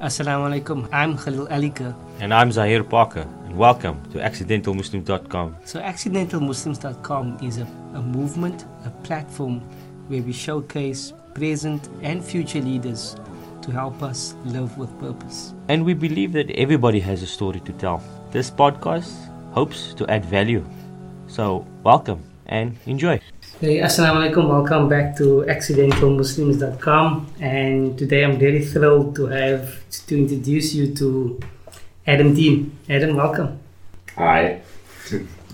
Assalamu 0.00 0.48
alaikum. 0.48 0.88
I'm 0.92 1.14
Khalil 1.14 1.46
Alika. 1.48 1.94
And 2.20 2.32
I'm 2.32 2.50
Zahir 2.50 2.82
Parker, 2.82 3.26
and 3.44 3.54
welcome 3.54 4.00
to 4.12 4.18
accidentalmuslim.com. 4.18 5.56
So, 5.66 5.78
accidentalmuslims.com 5.78 7.36
is 7.42 7.58
a, 7.58 7.66
a 7.92 8.00
movement, 8.00 8.64
a 8.86 8.90
platform 9.04 9.60
where 10.08 10.22
we 10.22 10.32
showcase 10.32 11.12
present 11.34 11.90
and 12.00 12.24
future 12.24 12.62
leaders 12.62 13.14
to 13.60 13.70
help 13.70 14.02
us 14.02 14.34
live 14.46 14.78
with 14.78 14.88
purpose. 14.98 15.52
And 15.68 15.84
we 15.84 15.92
believe 15.92 16.32
that 16.32 16.50
everybody 16.52 17.00
has 17.00 17.22
a 17.22 17.26
story 17.26 17.60
to 17.60 17.72
tell. 17.72 18.02
This 18.30 18.50
podcast 18.50 19.12
hopes 19.52 19.92
to 19.92 20.06
add 20.08 20.24
value. 20.24 20.64
So, 21.26 21.66
welcome 21.84 22.22
and 22.46 22.78
enjoy. 22.86 23.20
Hey, 23.60 23.76
Assalamu 23.84 24.24
alaikum. 24.24 24.48
Welcome 24.48 24.88
back 24.88 25.14
to 25.18 25.44
accidentalmuslims.com. 25.46 27.26
And 27.40 27.98
today 27.98 28.24
I'm 28.24 28.38
very 28.38 28.64
thrilled 28.64 29.14
to 29.16 29.26
have 29.26 29.84
to 30.06 30.16
introduce 30.16 30.72
you 30.72 30.94
to 30.94 31.38
Adam 32.06 32.32
Dean. 32.32 32.72
Adam, 32.88 33.16
welcome. 33.16 33.60
Hi. 34.16 34.62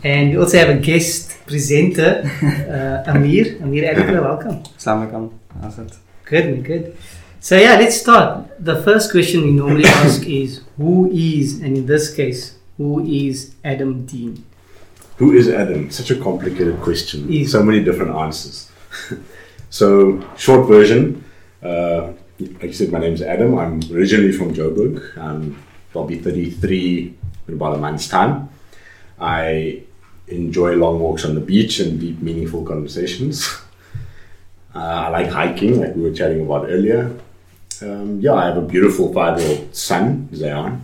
And 0.05 0.31
we 0.31 0.39
also 0.39 0.57
have 0.57 0.69
a 0.69 0.79
guest 0.79 1.35
presenter, 1.49 2.23
uh, 2.71 3.11
Amir. 3.11 3.59
Amir 3.61 3.91
Adikra, 3.91 4.23
welcome. 4.23 4.63
Assalamualaikum. 4.79 5.33
How's 5.61 5.81
it? 5.81 5.99
Good, 6.27 6.63
good. 6.63 6.97
So 7.41 7.59
yeah, 7.59 7.75
let's 7.75 7.99
start. 8.01 8.47
The 8.63 8.87
first 8.87 9.11
question 9.11 9.43
we 9.43 9.51
normally 9.51 9.91
ask 10.07 10.23
is 10.23 10.63
who 10.77 11.11
is, 11.11 11.59
and 11.59 11.77
in 11.77 11.87
this 11.87 12.15
case, 12.15 12.55
who 12.77 13.03
is 13.03 13.57
Adam 13.65 14.07
Dean? 14.07 14.46
Who 15.19 15.33
is 15.33 15.49
Adam? 15.49 15.91
Such 15.91 16.11
a 16.11 16.17
complicated 16.17 16.81
question. 16.83 17.33
Yes. 17.33 17.53
So 17.53 17.63
many 17.63 17.83
different 17.83 18.15
answers. 18.15 18.71
so, 19.71 20.23
short 20.37 20.69
version. 20.69 21.25
Uh, 21.63 22.13
like 22.39 22.65
you 22.65 22.73
said, 22.75 22.93
my 22.93 22.99
name 22.99 23.15
is 23.15 23.23
Adam. 23.23 23.59
I'm 23.59 23.81
originally 23.91 24.33
from 24.33 24.53
Joburg. 24.53 25.17
I'm, 25.17 25.57
I'll 25.95 26.05
be 26.05 26.19
33 26.19 27.15
in 27.49 27.55
about 27.55 27.77
a 27.77 27.79
month's 27.79 28.09
time. 28.09 28.51
I 29.19 29.83
enjoy 30.29 30.75
long 30.75 31.01
walks 31.01 31.25
on 31.25 31.35
the 31.35 31.41
beach 31.41 31.81
and 31.81 31.99
deep, 31.99 32.21
meaningful 32.21 32.65
conversations. 32.65 33.49
Uh, 34.75 35.07
I 35.07 35.09
like 35.09 35.29
hiking, 35.31 35.81
like 35.81 35.97
we 35.97 36.03
were 36.03 36.13
chatting 36.13 36.43
about 36.43 36.69
earlier. 36.69 37.19
Um, 37.81 38.21
yeah, 38.21 38.35
I 38.35 38.45
have 38.45 38.59
a 38.59 38.61
beautiful 38.61 39.11
five-year-old 39.11 39.75
son, 39.75 40.29
Zayan. 40.35 40.83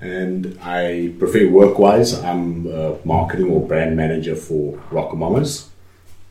And 0.00 0.58
I 0.60 1.14
prefer 1.18 1.48
work 1.48 1.78
wise, 1.78 2.12
I'm 2.22 2.66
a 2.66 2.98
marketing 3.04 3.50
or 3.50 3.66
brand 3.66 3.96
manager 3.96 4.36
for 4.36 4.78
RocoMamas. 4.90 5.68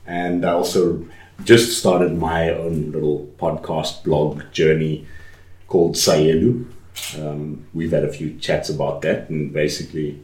And 0.05 0.45
I 0.45 0.52
also 0.52 1.05
just 1.44 1.80
started 1.80 2.17
my 2.17 2.50
own 2.52 2.92
little 2.92 3.28
podcast 3.38 4.03
blog 4.03 4.44
journey 4.52 5.08
called 5.67 5.95
Sayelu. 5.95 6.66
Um, 7.17 7.66
we've 7.73 7.92
had 7.92 8.03
a 8.03 8.14
few 8.14 8.38
chats 8.38 8.70
about 8.70 9.02
that, 9.02 9.30
and 9.30 9.52
basically, 9.52 10.22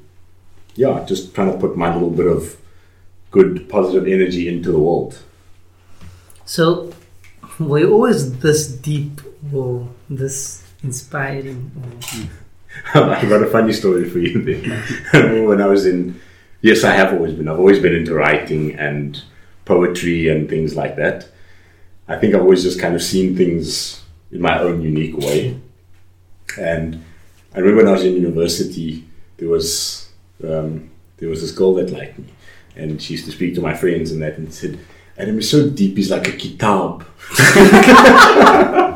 yeah, 0.76 1.04
just 1.06 1.34
trying 1.34 1.52
to 1.52 1.58
put 1.58 1.76
my 1.76 1.92
little 1.94 2.12
bit 2.12 2.28
of 2.28 2.58
good, 3.32 3.68
positive 3.70 4.08
energy 4.08 4.48
into 4.48 4.72
the 4.72 4.80
world. 4.80 5.18
So, 6.46 6.94
were 7.60 7.80
you 7.80 7.94
always 7.94 8.40
this 8.40 8.68
deep 8.68 9.22
or 9.54 9.90
this 10.10 10.64
inspiring? 10.84 11.72
Or, 11.76 12.30
I 12.94 13.26
got 13.26 13.44
a 13.44 13.48
funny 13.48 13.74
story 13.74 14.10
for 14.10 14.20
you 14.20 14.40
when 15.48 15.62
I 15.62 15.68
was 15.68 15.86
in, 15.86 16.20
yes, 16.62 16.84
I 16.84 16.92
have 16.92 17.14
always 17.14 17.34
been. 17.34 17.48
I've 17.48 17.60
always 17.60 17.80
been 17.80 17.96
into 17.96 18.14
writing 18.14 18.76
and 18.76 19.22
poetry 19.66 20.30
and 20.30 20.50
things 20.50 20.76
like 20.76 20.96
that. 20.96 21.28
I 22.08 22.18
think 22.18 22.34
I've 22.34 22.42
always 22.42 22.64
just 22.64 22.80
kind 22.80 22.96
of 22.96 23.04
seen 23.04 23.36
things 23.36 24.04
in 24.32 24.42
my 24.42 24.60
own 24.60 24.82
unique 24.82 25.18
way. 25.18 25.60
And 26.58 27.04
I 27.54 27.60
remember 27.60 27.84
when 27.84 27.88
I 27.88 27.92
was 27.92 28.04
in 28.04 28.14
university, 28.14 29.08
there 29.38 29.50
was 29.50 30.10
um, 30.44 30.90
there 31.18 31.30
was 31.30 31.42
this 31.42 31.52
girl 31.52 31.74
that 31.76 31.92
liked 31.92 32.18
me, 32.18 32.34
and 32.76 33.02
she 33.02 33.14
used 33.14 33.26
to 33.26 33.32
speak 33.32 33.56
to 33.56 33.62
my 33.62 33.76
friends 33.76 34.12
and 34.12 34.22
that, 34.22 34.38
and 34.38 34.54
said, 34.54 34.80
"Adam 35.18 35.38
is 35.38 35.50
so 35.50 35.70
deep. 35.70 35.98
He's 35.98 36.10
like 36.12 36.28
a 36.28 36.32
kitab." 36.32 37.06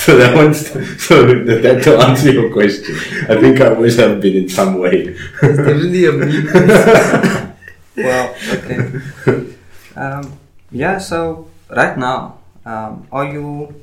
so 0.00 0.16
that 0.16 0.34
one's 0.34 0.66
so 1.06 1.26
that, 1.26 1.62
that 1.62 1.82
to 1.84 1.98
answer 1.98 2.32
your 2.32 2.50
question, 2.52 2.96
I 3.28 3.40
think 3.40 3.60
I 3.60 3.74
always 3.74 3.96
have 3.96 4.20
been 4.20 4.36
in 4.36 4.48
some 4.48 4.78
way. 4.78 5.14
There's 5.40 5.56
definitely 5.56 6.04
a 6.06 6.12
meme. 6.12 7.46
Well, 7.96 8.34
okay. 8.54 9.54
um, 9.96 10.38
yeah. 10.70 10.96
So 10.98 11.50
right 11.68 11.98
now, 11.98 12.38
um, 12.64 13.06
are 13.12 13.26
you, 13.26 13.74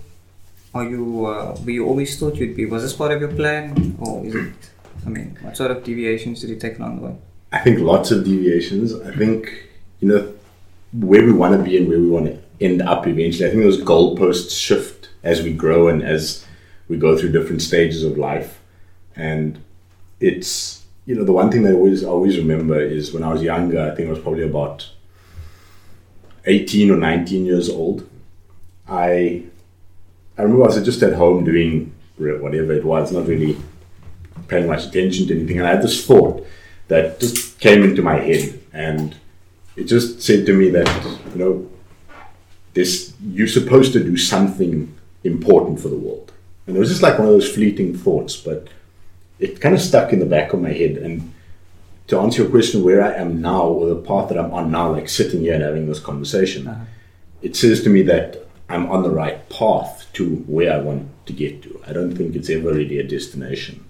are 0.73 0.85
you, 0.85 1.25
uh, 1.25 1.57
you 1.65 1.85
always 1.85 2.17
thought 2.17 2.35
you'd 2.35 2.55
be? 2.55 2.65
Was 2.65 2.81
this 2.81 2.93
part 2.93 3.11
of 3.11 3.21
your 3.21 3.33
plan, 3.33 3.95
or 3.99 4.25
is 4.25 4.33
it? 4.33 4.53
I 5.05 5.09
mean, 5.09 5.37
what 5.41 5.55
sort 5.55 5.69
of 5.69 5.83
deviations 5.83 6.41
did 6.41 6.49
you 6.49 6.55
take 6.55 6.79
along 6.79 6.95
the 6.97 7.07
way? 7.07 7.15
I 7.51 7.59
think 7.59 7.79
lots 7.79 8.09
of 8.09 8.25
deviations. 8.25 8.95
I 8.95 9.13
think 9.15 9.51
you 9.99 10.07
know 10.07 10.33
where 10.93 11.23
we 11.23 11.33
want 11.33 11.57
to 11.57 11.63
be 11.63 11.77
and 11.77 11.87
where 11.87 11.99
we 11.99 12.09
want 12.09 12.25
to 12.25 12.39
end 12.59 12.81
up 12.81 13.05
eventually. 13.05 13.47
I 13.47 13.51
think 13.51 13.63
those 13.63 13.81
goalposts 13.81 14.57
shift 14.59 14.96
as 15.27 15.43
we 15.43 15.51
grow 15.51 15.89
and 15.89 16.01
as 16.01 16.45
we 16.87 16.95
go 16.95 17.17
through 17.17 17.33
different 17.33 17.61
stages 17.61 18.01
of 18.01 18.17
life. 18.17 18.61
And 19.15 19.59
it's 20.21 20.85
you 21.05 21.15
know 21.15 21.25
the 21.25 21.33
one 21.33 21.51
thing 21.51 21.63
that 21.63 21.73
I 21.73 21.75
always 21.75 22.03
always 22.03 22.37
remember 22.37 22.79
is 22.79 23.13
when 23.13 23.23
I 23.23 23.31
was 23.33 23.41
younger. 23.41 23.81
I 23.81 23.93
think 23.93 24.07
I 24.07 24.11
was 24.11 24.19
probably 24.19 24.43
about 24.43 24.89
eighteen 26.45 26.89
or 26.91 26.97
nineteen 26.97 27.45
years 27.45 27.69
old. 27.69 28.09
I 28.87 29.43
I 30.37 30.43
remember 30.43 30.63
I 30.63 30.67
was 30.67 30.83
just 30.83 31.03
at 31.03 31.13
home 31.13 31.43
doing 31.43 31.93
whatever 32.17 32.73
it 32.73 32.85
was, 32.85 33.11
not 33.11 33.27
really 33.27 33.57
paying 34.47 34.67
much 34.67 34.85
attention 34.85 35.27
to 35.27 35.35
anything, 35.35 35.57
and 35.59 35.67
I 35.67 35.71
had 35.71 35.83
this 35.83 36.05
thought 36.05 36.47
that 36.87 37.19
just 37.19 37.59
came 37.59 37.83
into 37.83 38.01
my 38.01 38.15
head, 38.15 38.59
and 38.71 39.15
it 39.75 39.85
just 39.85 40.21
said 40.21 40.45
to 40.45 40.53
me 40.53 40.69
that 40.69 40.89
you 41.33 41.39
know 41.41 41.69
this 42.73 43.13
you're 43.37 43.55
supposed 43.59 43.91
to 43.93 44.03
do 44.03 44.15
something 44.15 44.96
important 45.23 45.79
for 45.79 45.89
the 45.89 45.97
world, 45.97 46.31
and 46.65 46.75
it 46.75 46.79
was 46.79 46.89
just 46.89 47.01
like 47.01 47.17
one 47.17 47.27
of 47.27 47.33
those 47.33 47.53
fleeting 47.53 47.97
thoughts, 47.97 48.35
but 48.35 48.67
it 49.39 49.61
kind 49.61 49.75
of 49.75 49.81
stuck 49.81 50.13
in 50.13 50.19
the 50.19 50.25
back 50.25 50.53
of 50.53 50.61
my 50.61 50.71
head. 50.71 50.97
And 50.97 51.33
to 52.07 52.19
answer 52.19 52.41
your 52.41 52.51
question, 52.51 52.83
where 52.83 53.03
I 53.03 53.13
am 53.13 53.41
now, 53.41 53.63
or 53.63 53.89
the 53.89 54.01
path 54.01 54.29
that 54.29 54.37
I'm 54.37 54.53
on 54.53 54.71
now, 54.71 54.91
like 54.91 55.09
sitting 55.09 55.41
here 55.41 55.53
and 55.53 55.63
having 55.63 55.87
this 55.87 55.99
conversation, 55.99 56.67
uh-huh. 56.67 56.85
it 57.41 57.55
says 57.55 57.83
to 57.83 57.89
me 57.89 58.01
that 58.03 58.47
I'm 58.69 58.89
on 58.91 59.03
the 59.03 59.09
right 59.09 59.47
path 59.49 60.07
to 60.13 60.37
where 60.47 60.73
I 60.73 60.79
want 60.79 61.09
to 61.27 61.33
get 61.33 61.61
to. 61.63 61.81
I 61.87 61.93
don't 61.93 62.15
think 62.15 62.35
it's 62.35 62.49
ever 62.49 62.73
really 62.73 62.99
a 62.99 63.03
destination. 63.03 63.85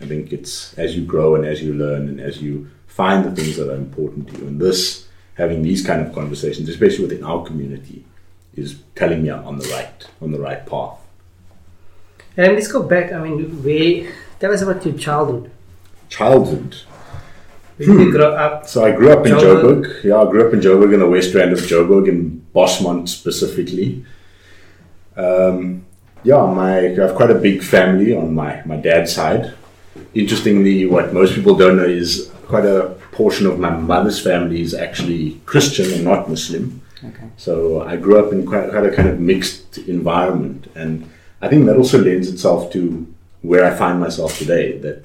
I 0.00 0.06
think 0.06 0.32
it's 0.32 0.78
as 0.78 0.96
you 0.96 1.04
grow 1.04 1.34
and 1.34 1.44
as 1.44 1.62
you 1.62 1.74
learn 1.74 2.08
and 2.08 2.20
as 2.20 2.40
you 2.40 2.70
find 2.86 3.24
the 3.24 3.34
things 3.34 3.56
that 3.56 3.70
are 3.70 3.76
important 3.76 4.28
to 4.28 4.38
you. 4.38 4.46
And 4.46 4.60
this, 4.60 5.06
having 5.34 5.62
these 5.62 5.84
kind 5.84 6.06
of 6.06 6.14
conversations, 6.14 6.68
especially 6.68 7.04
within 7.04 7.24
our 7.24 7.44
community, 7.44 8.04
is 8.58 8.80
telling 8.94 9.22
me 9.22 9.30
I'm 9.30 9.46
on 9.46 9.58
the 9.58 9.68
right, 9.68 10.06
on 10.20 10.32
the 10.32 10.40
right 10.40 10.64
path. 10.66 10.98
And 12.36 12.54
let's 12.54 12.68
go 12.68 12.82
back. 12.82 13.12
I 13.12 13.18
mean, 13.20 13.62
where, 13.62 14.12
tell 14.38 14.52
us 14.52 14.62
about 14.62 14.84
your 14.84 14.96
childhood. 14.96 15.50
Childhood. 16.08 16.76
Where 17.76 17.88
did 17.88 18.06
you 18.06 18.12
grow 18.12 18.34
up? 18.34 18.66
So 18.66 18.84
I 18.84 18.92
grew 18.92 19.12
up 19.12 19.26
in 19.26 19.32
Joburg. 19.32 19.84
Joburg. 19.84 20.04
Yeah, 20.04 20.20
I 20.20 20.30
grew 20.30 20.46
up 20.46 20.54
in 20.54 20.60
Joburg 20.60 20.94
in 20.94 21.00
the 21.00 21.08
west 21.08 21.34
end 21.34 21.52
of 21.52 21.60
Joburg 21.60 22.08
in 22.08 22.44
Bosmont 22.54 23.08
specifically. 23.08 24.04
Um, 25.16 25.84
yeah, 26.24 26.44
my 26.46 26.78
I 26.78 26.94
have 26.94 27.14
quite 27.14 27.30
a 27.30 27.34
big 27.34 27.62
family 27.62 28.16
on 28.16 28.34
my, 28.34 28.62
my 28.64 28.76
dad's 28.76 29.14
side. 29.14 29.54
Interestingly, 30.14 30.86
what 30.86 31.12
most 31.12 31.34
people 31.34 31.56
don't 31.56 31.76
know 31.76 31.84
is 31.84 32.30
quite 32.46 32.64
a 32.64 32.96
portion 33.12 33.46
of 33.46 33.58
my 33.58 33.70
mother's 33.70 34.20
family 34.20 34.60
is 34.60 34.74
actually 34.74 35.40
Christian 35.44 35.92
and 35.92 36.04
not 36.04 36.28
Muslim. 36.28 36.80
So 37.38 37.82
I 37.82 37.96
grew 37.96 38.18
up 38.18 38.32
in 38.32 38.44
quite, 38.44 38.68
quite 38.68 38.84
a 38.84 38.94
kind 38.94 39.08
of 39.08 39.20
mixed 39.20 39.78
environment, 39.78 40.66
and 40.74 41.08
I 41.40 41.48
think 41.48 41.66
that 41.66 41.76
also 41.76 42.02
lends 42.02 42.28
itself 42.28 42.72
to 42.72 43.06
where 43.42 43.64
I 43.64 43.74
find 43.76 44.00
myself 44.00 44.36
today. 44.36 44.76
That 44.78 45.04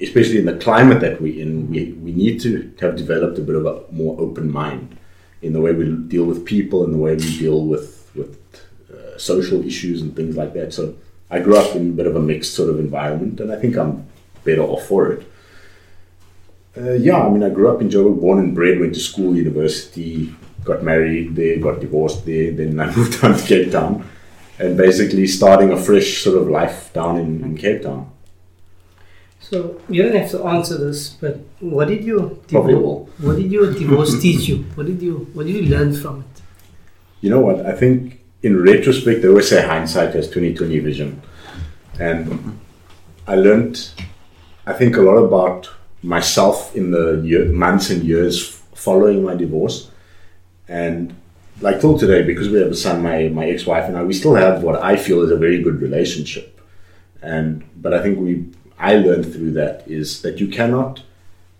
especially 0.00 0.38
in 0.38 0.44
the 0.46 0.56
climate 0.56 1.00
that 1.00 1.20
we're 1.20 1.42
in, 1.42 1.68
we, 1.68 1.92
we 1.94 2.12
need 2.12 2.40
to 2.42 2.72
have 2.80 2.94
developed 2.96 3.38
a 3.38 3.42
bit 3.42 3.56
of 3.56 3.66
a 3.66 3.82
more 3.90 4.18
open 4.20 4.50
mind 4.52 4.96
in 5.42 5.52
the 5.52 5.60
way 5.60 5.72
we 5.72 5.90
deal 6.06 6.24
with 6.24 6.44
people 6.44 6.84
and 6.84 6.94
the 6.94 6.98
way 6.98 7.14
we 7.16 7.38
deal 7.38 7.64
with 7.64 8.08
with 8.14 8.38
uh, 8.92 9.18
social 9.18 9.66
issues 9.66 10.02
and 10.02 10.14
things 10.14 10.36
like 10.36 10.54
that. 10.54 10.72
So 10.72 10.94
I 11.28 11.40
grew 11.40 11.56
up 11.56 11.74
in 11.74 11.90
a 11.90 11.92
bit 11.92 12.06
of 12.06 12.14
a 12.14 12.20
mixed 12.20 12.54
sort 12.54 12.70
of 12.70 12.78
environment, 12.78 13.40
and 13.40 13.50
I 13.50 13.56
think 13.56 13.76
I'm 13.76 14.06
better 14.44 14.62
off 14.62 14.86
for 14.86 15.10
it. 15.10 15.26
Uh, 16.78 16.92
yeah, 16.92 17.18
I 17.18 17.28
mean, 17.30 17.42
I 17.42 17.48
grew 17.48 17.68
up 17.68 17.80
in 17.80 17.88
Joburg, 17.88 18.20
born 18.20 18.38
and 18.38 18.54
bred, 18.54 18.78
went 18.78 18.94
to 18.94 19.00
school, 19.00 19.34
university, 19.34 20.32
got 20.66 20.82
married 20.82 21.34
there, 21.36 21.58
got 21.58 21.80
divorced 21.80 22.26
there, 22.26 22.50
then 22.52 22.78
I 22.78 22.86
moved 22.96 23.20
down 23.20 23.36
to 23.38 23.44
Cape 23.46 23.72
Town, 23.72 24.06
and 24.58 24.76
basically 24.76 25.26
starting 25.26 25.70
a 25.72 25.76
fresh 25.76 26.22
sort 26.22 26.36
of 26.42 26.48
life 26.48 26.92
down 26.92 27.18
in, 27.18 27.42
in 27.44 27.56
Cape 27.56 27.82
Town. 27.82 28.10
So 29.40 29.80
you 29.88 30.02
don't 30.02 30.16
have 30.16 30.30
to 30.32 30.44
answer 30.44 30.76
this, 30.76 31.10
but 31.10 31.38
what 31.60 31.88
did 31.88 32.04
you 32.04 32.42
divorce? 32.48 33.08
What 33.18 33.36
did 33.36 33.50
your 33.50 33.72
divorce 33.72 34.20
teach 34.24 34.48
you? 34.48 34.58
What 34.74 34.86
did 34.86 35.00
you 35.00 35.28
What 35.34 35.46
did 35.46 35.54
you 35.54 35.62
learn 35.62 35.94
from 35.94 36.24
it? 36.24 36.42
You 37.20 37.30
know 37.30 37.40
what? 37.40 37.64
I 37.64 37.72
think 37.72 38.20
in 38.42 38.60
retrospect, 38.60 39.22
they 39.22 39.28
always 39.28 39.48
say 39.48 39.64
hindsight 39.64 40.14
has 40.14 40.26
2020 40.28 40.78
vision. 40.80 41.22
and 41.98 42.58
I 43.26 43.34
learned, 43.34 43.90
I 44.66 44.72
think, 44.72 44.96
a 44.96 45.00
lot 45.00 45.16
about 45.16 45.68
myself 46.02 46.74
in 46.76 46.90
the 46.90 47.22
year, 47.24 47.46
months 47.46 47.90
and 47.90 48.04
years 48.04 48.48
following 48.74 49.24
my 49.24 49.34
divorce, 49.34 49.90
and 50.68 51.14
like 51.60 51.80
till 51.80 51.98
today, 51.98 52.22
because 52.22 52.48
we 52.48 52.60
have 52.60 52.70
a 52.70 52.76
son, 52.76 53.02
my 53.02 53.28
my 53.28 53.46
ex-wife 53.46 53.84
and 53.88 53.96
I, 53.96 54.02
we 54.02 54.12
still 54.12 54.34
have 54.34 54.62
what 54.62 54.82
I 54.82 54.96
feel 54.96 55.22
is 55.22 55.30
a 55.30 55.36
very 55.36 55.62
good 55.62 55.80
relationship, 55.80 56.60
and 57.22 57.64
but 57.76 57.94
I 57.94 58.02
think 58.02 58.18
we 58.18 58.46
I 58.78 58.96
learned 58.96 59.32
through 59.32 59.52
that 59.52 59.84
is 59.86 60.22
that 60.22 60.40
you 60.40 60.48
cannot. 60.48 61.02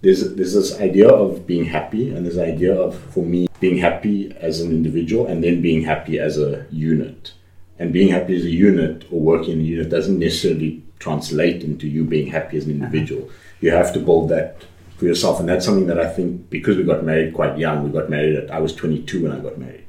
There's 0.02 0.34
there's 0.34 0.54
this 0.54 0.78
idea 0.80 1.08
of 1.08 1.46
being 1.46 1.64
happy, 1.64 2.14
and 2.14 2.26
this 2.26 2.38
idea 2.38 2.74
of 2.74 2.98
for 3.12 3.24
me 3.24 3.48
being 3.60 3.78
happy 3.78 4.36
as 4.38 4.60
an 4.60 4.70
individual, 4.70 5.26
and 5.26 5.42
then 5.42 5.62
being 5.62 5.82
happy 5.82 6.18
as 6.18 6.38
a 6.38 6.66
unit. 6.70 7.32
And 7.78 7.92
being 7.92 8.08
happy 8.08 8.34
as 8.36 8.44
a 8.44 8.50
unit 8.50 9.04
or 9.10 9.20
working 9.20 9.52
in 9.54 9.60
a 9.60 9.64
unit 9.64 9.90
doesn't 9.90 10.18
necessarily 10.18 10.82
translate 10.98 11.62
into 11.62 11.86
you 11.86 12.04
being 12.04 12.28
happy 12.28 12.56
as 12.56 12.64
an 12.64 12.70
uh-huh. 12.70 12.86
individual. 12.86 13.30
You 13.60 13.70
have 13.70 13.92
to 13.92 14.00
build 14.00 14.30
that 14.30 14.64
for 14.96 15.04
yourself, 15.04 15.40
and 15.40 15.48
that's 15.48 15.64
something 15.64 15.86
that 15.86 16.00
I 16.00 16.08
think 16.08 16.48
because 16.50 16.76
we 16.76 16.84
got 16.84 17.04
married 17.04 17.34
quite 17.34 17.58
young. 17.58 17.84
We 17.84 17.90
got 17.90 18.08
married 18.10 18.36
at 18.36 18.50
I 18.50 18.60
was 18.60 18.74
22 18.74 19.22
when 19.22 19.32
I 19.32 19.38
got 19.38 19.58
married, 19.58 19.84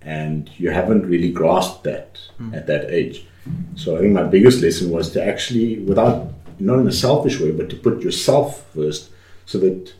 and 0.00 0.50
you 0.56 0.70
haven't 0.70 1.06
really 1.06 1.30
grasped 1.32 1.84
that 1.84 2.20
mm. 2.40 2.54
at 2.54 2.66
that 2.66 2.90
age. 2.90 3.26
So 3.74 3.96
I 3.96 4.00
think 4.00 4.12
my 4.12 4.22
biggest 4.22 4.62
lesson 4.62 4.90
was 4.90 5.10
to 5.12 5.24
actually, 5.24 5.80
without 5.80 6.32
not 6.60 6.78
in 6.78 6.86
a 6.86 6.92
selfish 6.92 7.40
way, 7.40 7.50
but 7.50 7.68
to 7.70 7.76
put 7.76 8.02
yourself 8.02 8.64
first, 8.72 9.10
so 9.46 9.58
that, 9.58 9.92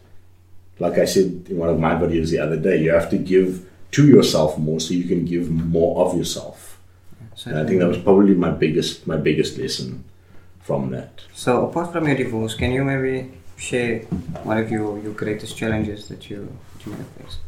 like 0.79 0.99
I 0.99 1.05
said 1.05 1.47
in 1.51 1.57
one 1.59 1.69
of 1.69 1.81
my 1.81 1.95
videos 1.95 2.31
the 2.31 2.39
other 2.39 2.57
day, 2.57 2.77
you 2.81 2.93
have 2.93 3.11
to 3.11 3.19
give 3.19 3.69
to 3.93 4.07
yourself 4.07 4.57
more, 4.59 4.79
so 4.79 4.95
you 4.95 5.05
can 5.05 5.25
give 5.25 5.51
more 5.51 6.07
of 6.07 6.17
yourself. 6.17 6.79
And 7.45 7.59
I 7.59 7.67
think 7.67 7.81
that 7.81 7.89
was 7.89 7.99
probably 7.99 8.35
my 8.35 8.51
biggest 8.51 9.07
my 9.07 9.17
biggest 9.17 9.59
lesson 9.59 10.05
from 10.61 10.91
that. 10.91 11.23
So 11.35 11.67
apart 11.67 11.93
from 11.93 12.07
your 12.07 12.17
divorce, 12.17 12.55
can 12.55 12.71
you 12.71 12.85
maybe 12.85 13.33
share 13.63 14.01
one 14.43 14.59
of 14.59 14.71
your, 14.71 14.99
your 14.99 15.13
greatest 15.13 15.57
challenges 15.57 16.09
that 16.09 16.29
you 16.29 16.39
that 16.73 16.87
you 16.87 16.93
may 16.93 16.99
have 16.99 17.07
faced? 17.19 17.39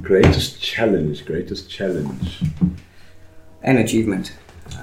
Greatest 0.00 0.60
challenge, 0.60 1.26
greatest 1.26 1.68
challenge. 1.68 2.42
An 3.62 3.78
achievement. 3.78 4.32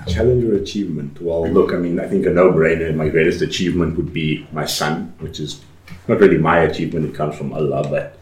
Challenge 0.08 0.44
or 0.44 0.56
achievement? 0.56 1.22
Well, 1.22 1.48
look, 1.48 1.74
I 1.74 1.78
mean, 1.78 2.00
I 2.00 2.08
think 2.08 2.26
a 2.26 2.30
no-brainer. 2.30 2.94
My 2.96 3.10
greatest 3.10 3.42
achievement 3.42 3.98
would 3.98 4.14
be 4.14 4.48
my 4.52 4.66
son, 4.66 5.14
which 5.20 5.40
is 5.40 5.62
not 6.08 6.20
really 6.20 6.38
my 6.38 6.60
achievement. 6.60 7.06
It 7.06 7.16
comes 7.16 7.36
from 7.38 7.54
Allah, 7.54 7.88
but 7.90 8.18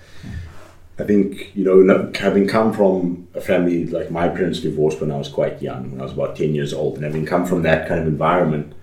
I 0.99 1.03
think 1.03 1.51
you 1.55 1.63
know, 1.63 2.11
having 2.15 2.47
come 2.47 2.73
from 2.73 3.27
a 3.33 3.41
family 3.41 3.85
like 3.85 4.11
my 4.11 4.27
parents 4.29 4.59
divorced 4.59 4.99
when 5.01 5.11
I 5.11 5.17
was 5.17 5.29
quite 5.29 5.61
young, 5.61 5.91
when 5.91 6.01
I 6.01 6.03
was 6.03 6.13
about 6.13 6.35
ten 6.35 6.53
years 6.53 6.73
old, 6.73 6.95
and 6.95 7.03
having 7.03 7.25
come 7.25 7.45
from 7.45 7.63
that 7.63 7.87
kind 7.87 7.99
of 7.99 8.07
environment, 8.07 8.73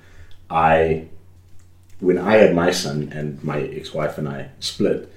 I, 0.49 1.09
when 2.01 2.19
I 2.19 2.37
had 2.37 2.55
my 2.55 2.71
son 2.71 3.11
and 3.13 3.43
my 3.43 3.61
ex-wife 3.61 4.19
and 4.19 4.29
I 4.29 4.51
split, 4.61 5.11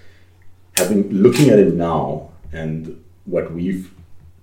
having 0.78 1.10
looking 1.10 1.50
at 1.50 1.60
him 1.60 1.78
now 1.78 2.30
and 2.52 3.04
what 3.26 3.52
we've 3.52 3.92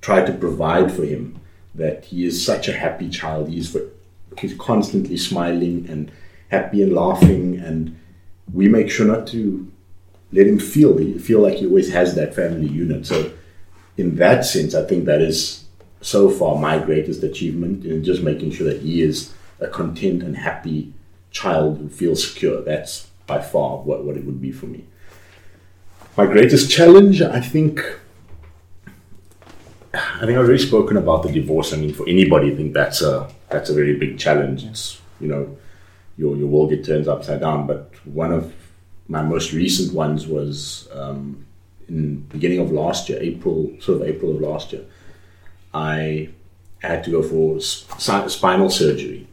tried 0.00 0.26
to 0.26 0.32
provide 0.32 0.92
for 0.92 1.04
him, 1.04 1.40
that 1.74 2.04
he 2.06 2.24
is 2.24 2.44
such 2.44 2.68
a 2.68 2.72
happy 2.72 3.08
child. 3.08 3.48
He's 3.48 3.76
he's 4.38 4.54
constantly 4.54 5.16
smiling 5.16 5.86
and 5.88 6.10
happy 6.50 6.82
and 6.82 6.92
laughing, 6.92 7.58
and 7.58 7.98
we 8.52 8.68
make 8.68 8.90
sure 8.90 9.06
not 9.06 9.26
to 9.28 9.70
let 10.32 10.46
him 10.46 10.58
feel 10.58 10.96
feel 11.18 11.40
like 11.40 11.54
he 11.54 11.66
always 11.66 11.92
has 11.92 12.14
that 12.14 12.34
family 12.34 12.68
unit. 12.68 13.06
So, 13.06 13.32
in 13.96 14.16
that 14.16 14.44
sense, 14.44 14.74
I 14.74 14.84
think 14.84 15.06
that 15.06 15.20
is 15.20 15.64
so 16.00 16.30
far 16.30 16.56
my 16.56 16.78
greatest 16.78 17.22
achievement 17.22 17.84
in 17.84 18.04
just 18.04 18.22
making 18.22 18.52
sure 18.52 18.66
that 18.66 18.82
he 18.82 19.02
is 19.02 19.32
a 19.58 19.68
content 19.68 20.22
and 20.22 20.36
happy 20.36 20.92
child 21.36 21.78
who 21.78 21.88
feels 21.88 22.26
secure. 22.26 22.62
That's 22.62 23.08
by 23.26 23.40
far 23.40 23.78
what, 23.78 24.04
what 24.04 24.16
it 24.16 24.24
would 24.24 24.40
be 24.40 24.52
for 24.52 24.66
me. 24.66 24.84
My 26.16 26.26
greatest 26.26 26.70
challenge, 26.70 27.20
I 27.20 27.40
think. 27.40 27.80
I 29.92 30.20
think 30.20 30.36
I've 30.38 30.46
already 30.46 30.58
spoken 30.72 30.96
about 30.96 31.22
the 31.22 31.32
divorce. 31.32 31.72
I 31.72 31.76
mean, 31.76 31.92
for 31.92 32.08
anybody, 32.08 32.52
I 32.52 32.56
think 32.56 32.72
that's 32.72 33.02
a 33.02 33.28
that's 33.50 33.70
a 33.70 33.74
very 33.74 33.98
big 33.98 34.18
challenge. 34.18 34.64
It's 34.64 35.00
you 35.20 35.28
know, 35.28 35.56
your 36.16 36.36
your 36.36 36.48
world 36.48 36.70
gets 36.70 36.88
turned 36.88 37.08
upside 37.08 37.40
down. 37.40 37.66
But 37.66 37.92
one 38.04 38.32
of 38.32 38.52
my 39.08 39.22
most 39.22 39.52
recent 39.52 39.94
ones 39.94 40.26
was 40.26 40.88
um, 40.92 41.46
in 41.88 42.20
beginning 42.36 42.60
of 42.60 42.72
last 42.72 43.08
year, 43.08 43.18
April, 43.20 43.70
sort 43.80 44.00
of 44.00 44.08
April 44.08 44.34
of 44.34 44.40
last 44.40 44.72
year. 44.72 44.84
I 45.74 46.30
had 46.80 47.04
to 47.04 47.10
go 47.10 47.22
for 47.22 47.60
sp- 47.60 48.28
spinal 48.28 48.70
surgery, 48.70 49.26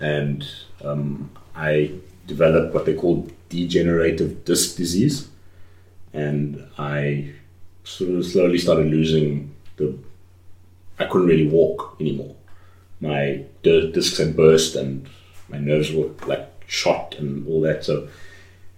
and 0.00 0.46
um, 0.84 1.30
I 1.54 1.92
developed 2.26 2.74
what 2.74 2.86
they 2.86 2.94
call 2.94 3.28
degenerative 3.48 4.44
disc 4.44 4.76
disease, 4.76 5.28
and 6.12 6.64
I 6.78 7.32
sort 7.84 8.10
of 8.10 8.26
slowly 8.26 8.58
started 8.58 8.86
losing 8.86 9.54
the. 9.76 9.98
I 10.98 11.04
couldn't 11.04 11.28
really 11.28 11.48
walk 11.48 11.96
anymore. 12.00 12.34
My 13.00 13.44
discs 13.62 14.18
had 14.18 14.36
burst, 14.36 14.76
and 14.76 15.08
my 15.48 15.58
nerves 15.58 15.92
were 15.92 16.10
like 16.26 16.48
shot 16.66 17.14
and 17.18 17.46
all 17.48 17.60
that. 17.62 17.84
So 17.84 18.08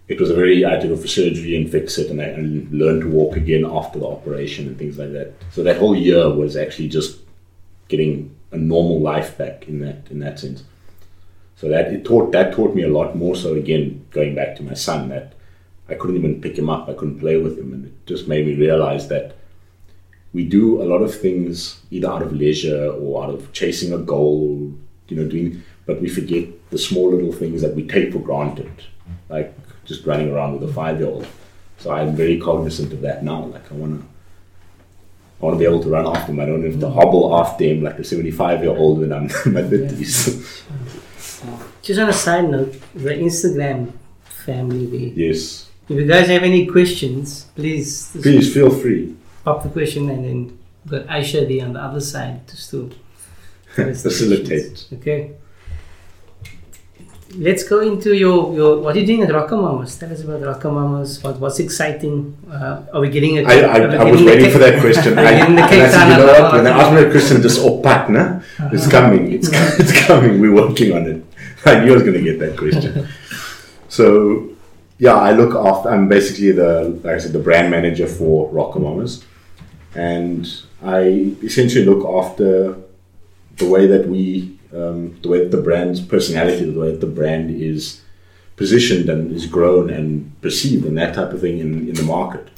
it 0.09 0.21
was 0.21 0.31
a 0.31 0.35
very 0.35 0.65
I 0.65 0.73
had 0.73 0.81
to 0.83 0.89
go 0.89 0.97
for 0.97 1.09
surgery 1.09 1.57
and 1.57 1.71
fix 1.71 1.99
it, 1.99 2.11
and 2.11 2.21
I 2.21 2.25
and 2.25 2.71
learn 2.73 3.01
to 3.01 3.09
walk 3.09 3.37
again 3.37 3.65
after 3.65 3.99
the 3.99 4.07
operation 4.07 4.67
and 4.67 4.79
things 4.79 4.99
like 4.99 5.13
that. 5.13 5.33
So 5.53 5.63
that 5.63 5.79
whole 5.79 5.97
year 5.97 6.29
was 6.29 6.57
actually 6.57 6.89
just 6.89 7.19
getting 7.89 8.35
a 8.53 8.57
normal 8.57 9.01
life 9.01 9.37
back 9.39 9.69
in 9.69 9.81
that 9.81 10.09
in 10.11 10.19
that 10.21 10.39
sense. 10.39 10.65
So 11.61 11.69
that 11.69 11.93
it 11.93 12.07
taught 12.07 12.33
that 12.33 12.55
taught 12.55 12.75
me 12.75 12.85
a 12.85 12.89
lot 12.89 13.15
more. 13.15 13.37
So 13.37 13.53
again, 13.55 14.07
going 14.13 14.35
back 14.35 14.57
to 14.57 14.63
my 14.63 14.73
son, 14.73 15.11
that 15.11 15.35
I 15.91 15.95
couldn't 15.95 16.17
even 16.17 16.41
pick 16.41 16.57
him 16.57 16.71
up, 16.71 16.89
I 16.89 16.95
couldn't 16.95 17.21
play 17.21 17.37
with 17.37 17.59
him, 17.59 17.75
and 17.75 17.85
it 17.85 18.07
just 18.07 18.27
made 18.27 18.47
me 18.47 18.55
realize 18.55 19.09
that 19.09 19.37
we 20.33 20.45
do 20.47 20.81
a 20.81 20.85
lot 20.85 21.03
of 21.03 21.15
things 21.15 21.81
either 21.91 22.09
out 22.09 22.23
of 22.23 22.33
leisure 22.33 22.87
or 22.87 23.23
out 23.25 23.31
of 23.31 23.53
chasing 23.53 23.93
a 23.93 23.99
goal, 23.99 24.73
you 25.09 25.17
know, 25.17 25.29
doing, 25.29 25.63
but 25.85 26.01
we 26.01 26.09
forget 26.09 26.47
the 26.71 26.79
small 26.79 27.11
little 27.11 27.33
things 27.33 27.61
that 27.61 27.75
we 27.75 27.87
take 27.87 28.13
for 28.13 28.21
granted, 28.21 28.85
like 29.29 29.55
just 29.85 30.07
running 30.07 30.31
around 30.31 30.55
with 30.55 30.71
a 30.71 30.73
five-year-old. 30.73 31.27
So 31.77 31.91
I'm 31.91 32.17
very 32.17 32.41
cognizant 32.41 32.93
of 32.93 33.03
that 33.03 33.23
now. 33.23 33.45
Like 33.45 33.71
I 33.71 33.75
wanna, 33.75 33.99
I 33.99 35.45
wanna 35.45 35.59
be 35.59 35.65
able 35.65 35.83
to 35.83 35.91
run 35.91 36.07
after 36.07 36.33
him. 36.33 36.41
I 36.41 36.47
don't 36.47 36.65
have 36.65 36.81
to 36.81 36.89
hobble 36.89 37.39
after 37.39 37.65
him 37.65 37.83
like 37.83 37.99
a 37.99 38.03
75-year-old 38.03 39.01
when 39.01 39.13
I'm 39.13 39.25
in 39.45 39.53
my 39.53 39.69
fifties. 39.69 40.63
Just 41.83 42.01
on 42.01 42.09
a 42.09 42.13
side 42.13 42.51
note, 42.51 42.75
the 42.95 43.11
Instagram 43.11 43.93
family 44.25 44.87
there. 44.87 45.27
yes, 45.29 45.69
If 45.89 45.97
you 45.99 46.07
guys 46.07 46.29
have 46.29 46.43
any 46.43 46.67
questions, 46.67 47.47
please, 47.55 48.11
please 48.23 48.53
feel 48.53 48.71
free. 48.71 49.15
pop 49.45 49.63
the 49.63 49.69
question 49.71 50.09
and 50.11 50.25
then 50.25 50.59
got 50.87 51.07
Aisha 51.07 51.47
there 51.49 51.67
on 51.67 51.73
the 51.75 51.81
other 51.81 52.01
side 52.01 52.47
just 52.49 52.71
to 52.71 52.91
Facilitate. 53.75 54.87
Okay. 54.95 55.33
Let's 57.37 57.63
go 57.63 57.81
into 57.81 58.17
your, 58.17 58.55
your 58.55 58.81
what 58.81 58.97
are 58.97 58.99
you 58.99 59.07
doing 59.07 59.23
at 59.23 59.29
RocoMamas? 59.29 60.01
Tell 60.01 60.13
us 60.13 60.23
about 60.23 60.41
RocoMamas. 60.41 61.23
What, 61.23 61.39
what's 61.39 61.61
exciting? 61.61 62.37
Uh, 62.51 62.83
are 62.93 63.01
we 63.01 63.09
getting 63.09 63.39
a? 63.39 63.45
I, 63.45 63.61
I, 63.61 63.79
I 63.79 64.11
was 64.11 64.23
waiting 64.23 64.47
Cape- 64.47 64.53
for 64.53 64.59
that 64.59 64.81
question. 64.81 65.19
I, 65.19 65.33
and 65.33 65.61
I 65.61 65.89
said, 65.89 66.11
you 66.11 66.17
know 66.17 66.27
what? 66.27 66.53
When 66.55 66.65
they 66.65 66.71
asked 66.71 66.93
me 66.93 67.03
a 67.03 67.11
question, 67.11 67.41
just 67.41 67.61
oh, 67.61 67.81
partner, 67.81 68.45
it's 68.73 68.89
coming. 68.89 69.33
It's, 69.33 69.49
it's 69.53 70.07
coming. 70.07 70.41
We're 70.41 70.55
working 70.55 70.93
on 70.93 71.07
it. 71.07 71.25
I 71.65 71.85
knew 71.85 71.93
I 71.93 71.95
was 71.95 72.03
going 72.03 72.15
to 72.15 72.23
get 72.23 72.39
that 72.41 72.59
question. 72.59 73.07
so, 73.89 74.49
yeah, 74.99 75.15
I 75.15 75.31
look 75.31 75.55
after. 75.55 75.91
I'm 75.91 76.09
basically 76.09 76.51
the, 76.51 77.01
like 77.05 77.15
I 77.15 77.19
said, 77.19 77.33
the 77.33 77.39
brand 77.39 77.71
manager 77.71 78.09
for 78.09 78.51
RocoMamas, 78.51 79.25
and 79.95 80.49
I 80.83 81.37
essentially 81.43 81.85
look 81.85 82.05
after 82.05 82.77
the 83.57 83.69
way 83.69 83.87
that 83.87 84.09
we, 84.09 84.59
um, 84.73 85.19
the 85.23 85.29
way 85.29 85.39
that 85.39 85.51
the 85.51 85.63
brand's 85.63 86.01
personality, 86.01 86.65
the 86.71 86.79
way 86.79 86.91
that 86.91 87.01
the 87.01 87.07
brand 87.07 87.51
is 87.51 88.01
positioned 88.57 89.09
and 89.09 89.33
is 89.33 89.47
grown 89.47 89.91
and 89.91 90.41
perceived, 90.43 90.85
and 90.85 90.97
that 90.99 91.15
type 91.15 91.33
of 91.33 91.41
thing 91.41 91.59
in, 91.59 91.89
in 91.89 91.95
the 91.95 92.03
market. 92.03 92.49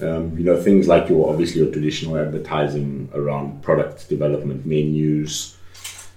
Um, 0.00 0.36
you 0.36 0.44
know, 0.44 0.60
things 0.60 0.88
like 0.88 1.08
your 1.08 1.30
obviously 1.30 1.60
your 1.60 1.70
traditional 1.70 2.16
advertising 2.16 3.08
around 3.14 3.62
product 3.62 4.08
development, 4.08 4.66
menus, 4.66 5.56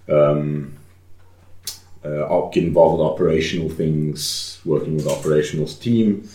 um, 0.10 0.78
uh, 2.04 2.50
involved 2.54 3.02
operational 3.02 3.70
things, 3.70 4.62
working 4.66 4.96
with 4.96 5.08
operational 5.08 5.68
team, 5.68 6.28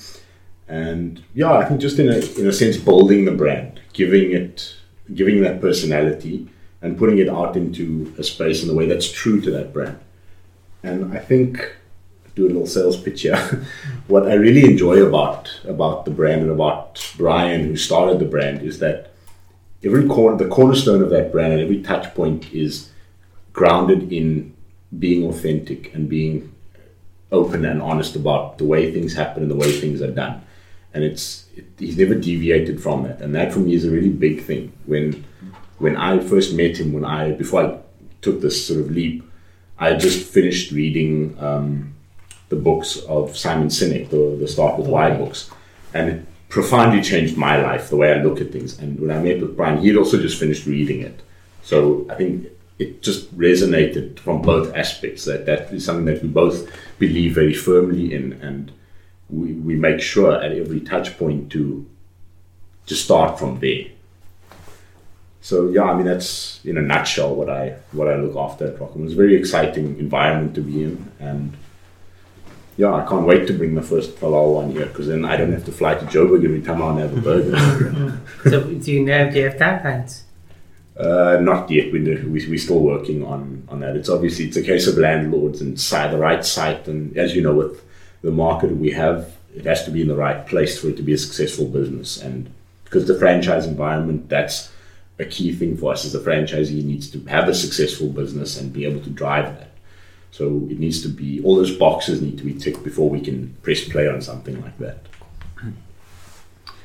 and 0.69 1.23
yeah, 1.35 1.53
I 1.53 1.65
think 1.65 1.81
just 1.81 1.99
in 1.99 2.09
a 2.09 2.19
in 2.39 2.47
a 2.47 2.53
sense 2.53 2.77
building 2.77 3.25
the 3.25 3.33
brand, 3.33 3.81
giving 3.93 4.33
it 4.33 4.77
giving 5.15 5.43
that 5.43 5.61
personality, 5.61 6.49
and 6.83 6.99
putting 6.99 7.19
it 7.19 7.29
out 7.29 7.57
into 7.57 8.15
a 8.19 8.23
space 8.23 8.63
in 8.63 8.71
a 8.71 8.75
way 8.75 8.87
that's 8.87 9.11
true 9.11 9.41
to 9.41 9.51
that 9.51 9.73
brand. 9.73 9.99
And 10.83 11.17
I 11.17 11.19
think 11.19 11.77
do 12.35 12.47
a 12.47 12.49
little 12.49 12.67
sales 12.67 13.01
pitch 13.01 13.23
here. 13.23 13.37
what 14.07 14.29
I 14.29 14.35
really 14.35 14.65
enjoy 14.65 15.05
about 15.05 15.61
about 15.65 16.05
the 16.05 16.11
brand 16.11 16.43
and 16.43 16.51
about 16.51 17.13
Brian, 17.17 17.63
who 17.65 17.77
started 17.77 18.19
the 18.19 18.25
brand, 18.25 18.63
is 18.63 18.79
that 18.79 19.13
every 19.85 20.07
corner, 20.09 20.37
the 20.37 20.49
cornerstone 20.49 21.03
of 21.03 21.11
that 21.11 21.33
brand, 21.33 21.53
and 21.53 21.63
every 21.63 21.83
touch 21.83 22.15
point 22.15 22.53
is 22.53 22.91
grounded 23.53 24.13
in 24.13 24.55
being 24.99 25.27
authentic 25.27 25.95
and 25.95 26.09
being 26.09 26.53
open 27.33 27.65
and 27.65 27.81
honest 27.81 28.17
about 28.17 28.59
the 28.59 28.65
way 28.65 28.93
things 28.93 29.15
happen 29.15 29.43
and 29.43 29.51
the 29.51 29.57
way 29.57 29.71
things 29.71 30.03
are 30.03 30.11
done. 30.11 30.43
And 30.93 31.05
it's 31.05 31.47
it, 31.55 31.67
he's 31.79 31.97
never 31.97 32.15
deviated 32.15 32.83
from 32.83 33.05
that, 33.05 33.21
and 33.21 33.35
that 33.35 33.53
for 33.53 33.61
me 33.61 33.75
is 33.75 33.85
a 33.85 33.91
really 33.91 34.09
big 34.09 34.43
thing. 34.43 34.73
When 34.87 35.25
when 35.81 35.97
I 35.97 36.21
first 36.21 36.55
met 36.55 36.77
him, 36.79 36.93
when 36.93 37.05
I 37.05 37.33
before 37.33 37.65
I 37.65 37.79
took 38.21 38.41
this 38.41 38.67
sort 38.67 38.81
of 38.81 38.91
leap, 38.91 39.25
I 39.79 39.95
just 39.95 40.29
finished 40.29 40.71
reading 40.73 41.37
um, 41.41 41.95
the 42.51 42.57
books 42.57 42.99
of 43.09 43.37
Simon 43.37 43.69
Sinek, 43.69 44.11
the, 44.11 44.37
the 44.39 44.47
Start 44.47 44.79
with 44.79 44.87
Why 44.87 45.11
books, 45.17 45.51
and 45.95 46.11
it 46.11 46.27
profoundly 46.51 47.03
changed 47.03 47.37
my 47.37 47.61
life, 47.61 47.89
the 47.89 47.97
way 47.97 48.13
I 48.13 48.23
look 48.23 48.41
at 48.41 48.53
things. 48.53 48.79
And 48.79 49.01
when 49.01 49.11
I 49.11 49.21
met 49.23 49.41
with 49.41 49.57
Brian, 49.57 49.79
he 49.79 49.89
had 49.89 49.97
also 49.97 50.21
just 50.21 50.39
finished 50.39 50.67
reading 50.67 51.01
it, 51.01 51.23
so 51.63 52.07
I 52.11 52.15
think 52.15 52.49
it 52.79 53.03
just 53.03 53.35
resonated 53.37 54.19
from 54.19 54.43
both 54.43 54.75
aspects. 54.77 55.25
That 55.25 55.47
that 55.47 55.73
is 55.73 55.85
something 55.85 56.05
that 56.05 56.23
we 56.23 56.29
both 56.29 56.71
believe 56.99 57.35
very 57.35 57.55
firmly 57.55 58.13
in. 58.13 58.35
And 58.35 58.71
we, 59.31 59.53
we 59.53 59.77
make 59.77 60.01
sure 60.01 60.43
at 60.43 60.53
every 60.53 60.81
touch 60.81 61.17
point 61.19 61.51
to 61.53 61.87
to 62.87 62.95
start 62.95 63.39
from 63.39 63.61
there 63.61 63.87
so 65.41 65.69
yeah 65.69 65.85
i 65.85 65.95
mean 65.95 66.07
that's 66.07 66.65
in 66.65 66.77
a 66.77 66.83
nutshell 66.83 67.35
what 67.35 67.49
i 67.49 67.75
what 67.93 68.09
i 68.09 68.17
look 68.17 68.37
after 68.37 68.67
at 68.67 68.79
Rockham. 68.79 69.05
it's 69.05 69.15
a 69.15 69.17
very 69.17 69.35
exciting 69.35 69.99
environment 69.99 70.55
to 70.55 70.61
be 70.61 70.83
in 70.83 71.11
and 71.19 71.57
yeah, 72.81 72.95
I 72.95 73.07
can't 73.07 73.27
wait 73.27 73.47
to 73.47 73.53
bring 73.53 73.75
the 73.75 73.83
first 73.83 74.17
halal 74.21 74.55
one 74.55 74.71
here 74.71 74.87
because 74.87 75.07
then 75.07 75.23
I 75.23 75.37
don't 75.37 75.53
have 75.53 75.67
to 75.67 75.73
fly 75.73 75.97
to 75.97 76.05
Joburg 76.07 76.43
every 76.47 76.63
time 76.63 76.81
I 76.81 76.87
want 76.87 76.99
to 76.99 77.09
have 77.09 77.19
a 77.19 77.21
burger. 77.21 78.23
so 78.51 78.65
do 78.65 78.93
you 78.93 79.05
know, 79.05 79.31
do 79.31 79.39
you 79.39 79.51
have 79.51 79.57
timelines? 79.57 80.23
Uh, 80.97 81.39
not 81.43 81.71
yet. 81.71 81.93
We 81.93 82.01
we, 82.01 82.49
we're 82.49 82.59
still 82.59 82.81
working 82.81 83.23
on, 83.23 83.67
on 83.69 83.81
that. 83.81 83.97
It's 83.97 84.09
obviously 84.09 84.47
it's 84.47 84.57
a 84.57 84.63
case 84.63 84.87
of 84.87 84.97
landlords 84.97 85.61
and 85.61 85.79
site, 85.79 86.11
the 86.11 86.17
right 86.17 86.43
site, 86.43 86.89
and 86.89 87.15
as 87.19 87.37
you 87.37 87.43
know, 87.43 87.55
with 87.55 87.85
the 88.23 88.31
market 88.31 88.75
we 88.75 88.93
have, 88.93 89.37
it 89.55 89.67
has 89.67 89.85
to 89.85 89.91
be 89.91 90.01
in 90.01 90.09
the 90.09 90.17
right 90.17 90.47
place 90.47 90.81
for 90.81 90.89
it 90.89 90.97
to 90.97 91.03
be 91.03 91.13
a 91.13 91.19
successful 91.19 91.67
business. 91.67 92.17
And 92.21 92.51
because 92.85 93.07
the 93.07 93.19
franchise 93.19 93.67
environment, 93.67 94.31
that's 94.31 94.71
a 95.21 95.27
key 95.27 95.53
thing 95.53 95.77
for 95.77 95.93
us. 95.93 96.05
As 96.05 96.15
a 96.15 96.21
franchisee, 96.21 96.83
needs 96.85 97.11
to 97.11 97.21
have 97.27 97.49
a 97.49 97.55
successful 97.55 98.09
business 98.09 98.59
and 98.59 98.73
be 98.73 98.85
able 98.85 99.03
to 99.03 99.11
drive 99.11 99.47
that. 99.59 99.71
So 100.33 100.67
it 100.71 100.79
needs 100.79 101.03
to 101.03 101.09
be 101.09 101.43
all 101.43 101.57
those 101.57 101.77
boxes 101.77 102.23
need 102.23 102.39
to 102.39 102.45
be 102.45 102.55
ticked 102.55 102.83
before 102.83 103.11
we 103.11 103.21
can 103.21 103.55
press 103.63 103.87
play 103.89 104.09
on 104.09 104.23
something 104.23 104.61
like 104.63 104.79
that. 104.79 105.07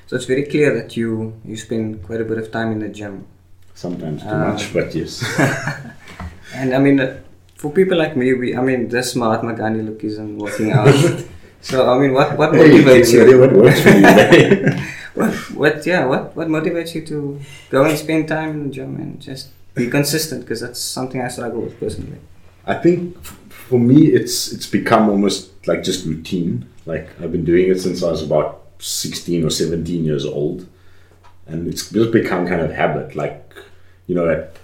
So 0.07 0.15
it's 0.15 0.25
very 0.25 0.43
clear 0.43 0.73
that 0.79 0.95
you 0.95 1.39
you 1.43 1.57
spend 1.57 2.03
quite 2.03 2.21
a 2.21 2.25
bit 2.25 2.37
of 2.37 2.51
time 2.51 2.71
in 2.71 2.79
the 2.79 2.89
gym 2.89 3.25
Sometimes 3.75 4.23
too 4.23 4.29
uh, 4.29 4.51
much, 4.51 4.73
but 4.73 4.95
yes. 4.95 5.21
and 6.53 6.73
I 6.73 6.79
mean, 6.79 7.01
uh, 7.01 7.19
for 7.55 7.71
people 7.71 7.97
like 7.97 8.15
me, 8.15 8.33
we 8.33 8.55
I 8.55 8.61
mean, 8.61 8.87
this 8.87 9.15
Mahatma 9.15 9.53
Gandhi 9.53 9.81
look 9.81 10.01
isn't 10.03 10.37
working 10.37 10.71
out. 10.71 10.87
so 11.65 11.89
I 11.89 11.97
mean, 11.97 12.13
what 12.13 12.37
what 12.37 12.51
motivates 12.51 13.11
hey, 13.11 13.29
you? 13.29 13.39
What 13.39 13.53
works 13.53 13.81
for 13.81 13.89
you? 13.89 14.05
what 15.15 15.33
what 15.51 15.85
yeah 15.85 16.05
what 16.05 16.35
what 16.35 16.47
motivates 16.47 16.93
you 16.93 17.05
to 17.07 17.39
go 17.69 17.85
and 17.85 17.97
spend 17.97 18.27
time 18.27 18.51
in 18.51 18.63
the 18.67 18.69
gym 18.69 18.95
and 18.97 19.19
just 19.19 19.49
be 19.73 19.89
consistent? 19.89 20.41
Because 20.41 20.61
that's 20.61 20.79
something 20.79 21.21
I 21.21 21.27
struggle 21.27 21.61
with 21.61 21.79
personally. 21.79 22.19
I 22.65 22.75
think 22.75 23.21
for 23.49 23.79
me, 23.79 24.07
it's 24.07 24.51
it's 24.51 24.67
become 24.67 25.09
almost 25.09 25.67
like 25.67 25.83
just 25.83 26.05
routine. 26.05 26.69
Like 26.85 27.09
I've 27.19 27.31
been 27.31 27.45
doing 27.45 27.69
it 27.69 27.79
since 27.81 28.03
I 28.03 28.11
was 28.11 28.21
about 28.21 28.61
sixteen 28.79 29.43
or 29.43 29.49
seventeen 29.49 30.05
years 30.05 30.25
old 30.25 30.67
and 31.47 31.67
it's 31.67 31.89
just 31.89 32.11
become 32.11 32.47
kind 32.47 32.61
of 32.61 32.71
habit. 32.71 33.15
Like 33.15 33.53
you 34.07 34.15
know, 34.15 34.29
at 34.29 34.57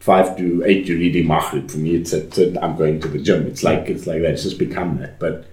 five 0.00 0.36
to 0.36 0.62
eight, 0.64 0.86
you're 0.86 0.98
reading 0.98 1.26
Maghrib. 1.26 1.70
For 1.70 1.78
me, 1.78 1.96
it's 1.96 2.12
at, 2.12 2.36
I'm 2.62 2.76
going 2.76 3.00
to 3.00 3.08
the 3.08 3.18
gym. 3.18 3.46
It's 3.46 3.62
like 3.62 3.88
it's 3.88 4.06
like 4.06 4.22
that. 4.22 4.32
It's 4.32 4.42
just 4.42 4.58
become 4.58 4.98
that. 4.98 5.18
But 5.18 5.46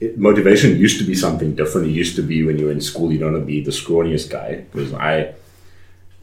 it, 0.00 0.18
motivation 0.18 0.76
used 0.76 0.98
to 0.98 1.04
be 1.04 1.14
something 1.14 1.54
different. 1.54 1.88
It 1.88 1.92
used 1.92 2.16
to 2.16 2.22
be 2.22 2.44
when 2.44 2.58
you 2.58 2.66
were 2.66 2.72
in 2.72 2.80
school, 2.80 3.12
you 3.12 3.18
don't 3.18 3.32
want 3.32 3.42
to 3.42 3.46
be 3.46 3.60
the 3.60 3.70
scrawniest 3.70 4.30
guy. 4.30 4.64
Because 4.72 4.94
I, 4.94 5.34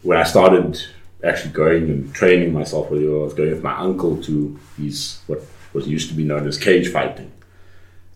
when 0.01 0.17
I 0.17 0.23
started 0.23 0.81
actually 1.23 1.51
going 1.51 1.89
and 1.89 2.13
training 2.13 2.53
myself, 2.53 2.87
I 2.87 2.95
was 2.95 3.33
going 3.33 3.51
with 3.51 3.63
my 3.63 3.75
uncle 3.77 4.21
to 4.23 4.59
these 4.77 5.21
what 5.27 5.41
was 5.73 5.87
used 5.87 6.09
to 6.09 6.15
be 6.15 6.23
known 6.23 6.47
as 6.47 6.57
cage 6.57 6.91
fighting. 6.91 7.31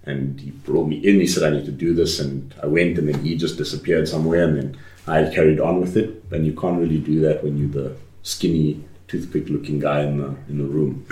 And 0.06 0.40
he 0.40 0.52
brought 0.52 0.88
me 0.88 0.96
in. 0.98 1.20
He 1.20 1.28
said, 1.28 1.44
"I 1.44 1.56
need 1.56 1.66
to 1.66 1.72
do 1.72 1.94
this," 1.94 2.20
and 2.20 2.54
I 2.64 2.68
went, 2.68 2.98
and 2.98 3.10
then 3.10 3.24
he 3.24 3.36
just 3.36 3.58
disappeared 3.58 4.08
somewhere, 4.08 4.44
and 4.46 4.58
then 4.58 4.78
I 5.06 5.30
carried 5.34 5.60
on 5.60 5.82
with 5.82 5.98
it, 5.98 6.24
and 6.32 6.46
you 6.46 6.54
can't 6.54 6.80
really 6.80 7.00
do 7.00 7.20
that 7.22 7.44
when 7.44 7.58
you're 7.58 7.84
the 7.84 7.96
skinny, 8.24 8.82
toothpick-looking 9.08 9.80
guy 9.80 10.04
in 10.04 10.18
the 10.18 10.36
in 10.48 10.58
the 10.58 10.64
room. 10.64 11.06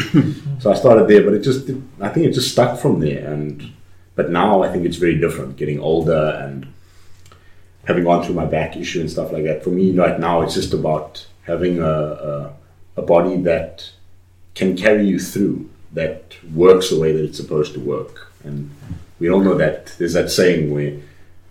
so 0.59 0.71
I 0.71 0.75
started 0.75 1.07
there, 1.07 1.23
but 1.23 1.33
it 1.33 1.41
just 1.41 1.69
I 1.99 2.09
think 2.09 2.27
it 2.27 2.33
just 2.33 2.51
stuck 2.51 2.79
from 2.79 3.01
there. 3.01 3.31
And 3.31 3.71
but 4.17 4.31
now 4.31 4.63
I 4.63 4.69
think 4.69 4.85
it's 4.85 4.97
very 4.97 5.17
different. 5.17 5.55
Getting 5.55 5.79
older 5.79 6.41
and 6.43 6.67
having 7.85 8.03
gone 8.03 8.25
through 8.25 8.35
my 8.35 8.45
back 8.45 8.75
issue 8.75 8.99
and 8.99 9.09
stuff 9.09 9.31
like 9.31 9.43
that. 9.43 9.63
For 9.63 9.69
me, 9.69 9.91
right 9.91 10.19
now, 10.19 10.41
it's 10.41 10.55
just 10.55 10.73
about 10.73 11.25
having 11.43 11.79
a, 11.79 11.93
a, 12.31 12.53
a 12.97 13.01
body 13.03 13.37
that 13.43 13.91
can 14.55 14.75
carry 14.75 15.07
you 15.07 15.19
through, 15.19 15.69
that 15.93 16.35
works 16.53 16.89
the 16.89 16.99
way 16.99 17.11
that 17.13 17.23
it's 17.23 17.37
supposed 17.37 17.73
to 17.75 17.79
work. 17.79 18.33
And 18.43 18.71
we 19.19 19.29
all 19.29 19.39
know 19.39 19.55
that 19.55 19.95
there's 19.99 20.13
that 20.13 20.31
saying 20.31 20.73
where 20.73 20.97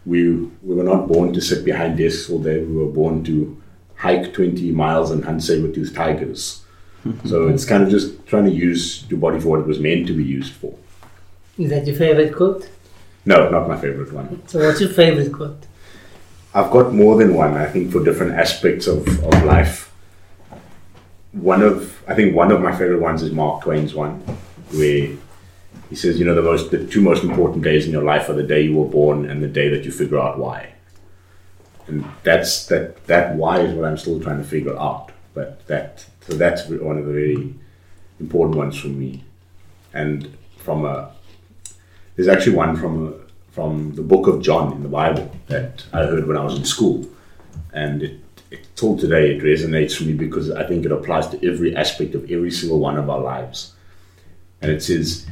we 0.05 0.35
we 0.35 0.75
were 0.75 0.85
not 0.85 1.09
born 1.09 1.33
to 1.33 1.41
sit 1.41 1.65
behind 1.65 1.99
desks 1.99 2.29
all 2.29 2.41
day. 2.41 2.63
We 2.63 2.77
were 2.77 2.93
born 2.93 3.25
to 3.25 3.63
hike 3.95 4.35
20 4.35 4.73
miles 4.73 5.11
and 5.13 5.25
hunt 5.25 5.43
saber-toothed 5.43 5.95
tigers. 5.95 6.65
so 7.25 7.49
it's 7.49 7.65
kind 7.65 7.83
of 7.85 7.91
just 7.91 8.27
trying 8.27 8.45
to 8.45 8.51
use 8.51 9.09
your 9.09 9.21
body 9.21 9.41
for 9.41 9.49
what 9.49 9.61
it 9.61 9.67
was 9.67 9.79
meant 9.79 10.09
to 10.09 10.13
be 10.13 10.25
used 10.25 10.53
for. 10.53 10.77
Is 11.59 11.71
that 11.71 11.87
your 11.87 11.97
favorite 11.97 12.35
quote? 12.35 12.69
No, 13.25 13.49
not 13.49 13.69
my 13.69 13.79
favorite 13.79 14.13
one. 14.13 14.47
So 14.47 14.61
what's 14.61 14.81
your 14.81 14.91
favorite 14.91 15.33
quote? 15.33 15.67
I've 16.55 16.71
got 16.71 16.93
more 16.93 17.17
than 17.17 17.35
one. 17.35 17.55
I 17.55 17.67
think 17.67 17.93
for 17.93 18.03
different 18.05 18.33
aspects 18.33 18.87
of, 18.87 19.07
of 19.25 19.45
life. 19.45 19.93
One 21.33 21.63
of 21.63 22.03
I 22.09 22.15
think 22.15 22.35
one 22.35 22.51
of 22.51 22.61
my 22.63 22.73
favorite 22.73 23.01
ones 23.01 23.23
is 23.23 23.33
Mark 23.33 23.63
Twain's 23.65 23.95
one, 23.95 24.21
where 24.71 25.09
he 25.91 25.97
says, 25.97 26.19
you 26.19 26.25
know, 26.25 26.35
the 26.35 26.43
most 26.43 26.71
the 26.71 26.87
two 26.87 27.01
most 27.01 27.25
important 27.25 27.63
days 27.63 27.85
in 27.87 27.93
your 27.93 28.05
life 28.05 28.29
are 28.29 28.35
the 28.35 28.43
day 28.43 28.63
you 28.63 28.77
were 28.77 28.89
born 28.89 29.29
and 29.29 29.43
the 29.43 29.49
day 29.49 29.69
that 29.69 29.85
you 29.85 29.91
figure 29.91 30.19
out 30.19 30.39
why. 30.39 30.73
And 31.89 32.05
that's 32.23 32.67
that 32.67 33.07
that 33.07 33.35
why 33.35 33.61
is 33.61 33.75
what 33.75 33.85
I'm 33.85 33.99
still 33.99 34.21
trying 34.21 34.39
to 34.39 34.45
figure 34.45 34.79
out. 34.79 35.13
But 35.35 35.67
that 35.67 36.07
so 36.27 36.35
that's 36.35 36.67
one 36.69 36.97
of 36.99 37.07
the 37.07 37.13
very 37.13 37.55
important 38.19 38.57
ones 38.57 38.79
for 38.79 38.89
me. 38.89 39.25
And 39.93 40.37
from 40.59 40.85
a 40.85 41.16
there's 42.17 42.29
actually 42.29 42.57
one 42.57 42.77
from 42.77 43.15
from 43.51 43.95
the 43.95 44.03
book 44.03 44.27
of 44.27 44.43
John 44.43 44.73
in 44.73 44.83
the 44.83 44.89
Bible 44.89 45.31
that 45.47 45.85
I 45.93 46.01
heard 46.01 46.27
when 46.27 46.37
I 46.37 46.45
was 46.45 46.59
in 46.59 46.65
school, 46.65 47.07
and 47.73 48.03
it 48.03 48.21
it 48.51 48.67
till 48.77 48.97
today 48.97 49.35
it 49.35 49.43
resonates 49.43 49.97
for 49.97 50.05
me 50.05 50.13
because 50.13 50.51
I 50.51 50.67
think 50.67 50.85
it 50.85 50.93
applies 50.93 51.29
to 51.29 51.49
every 51.49 51.75
aspect 51.75 52.15
of 52.15 52.31
every 52.31 52.51
single 52.51 52.79
one 52.79 52.97
of 52.97 53.11
our 53.11 53.21
lives. 53.21 53.73
And 54.63 54.71
it 54.71 54.83
says, 54.83 55.27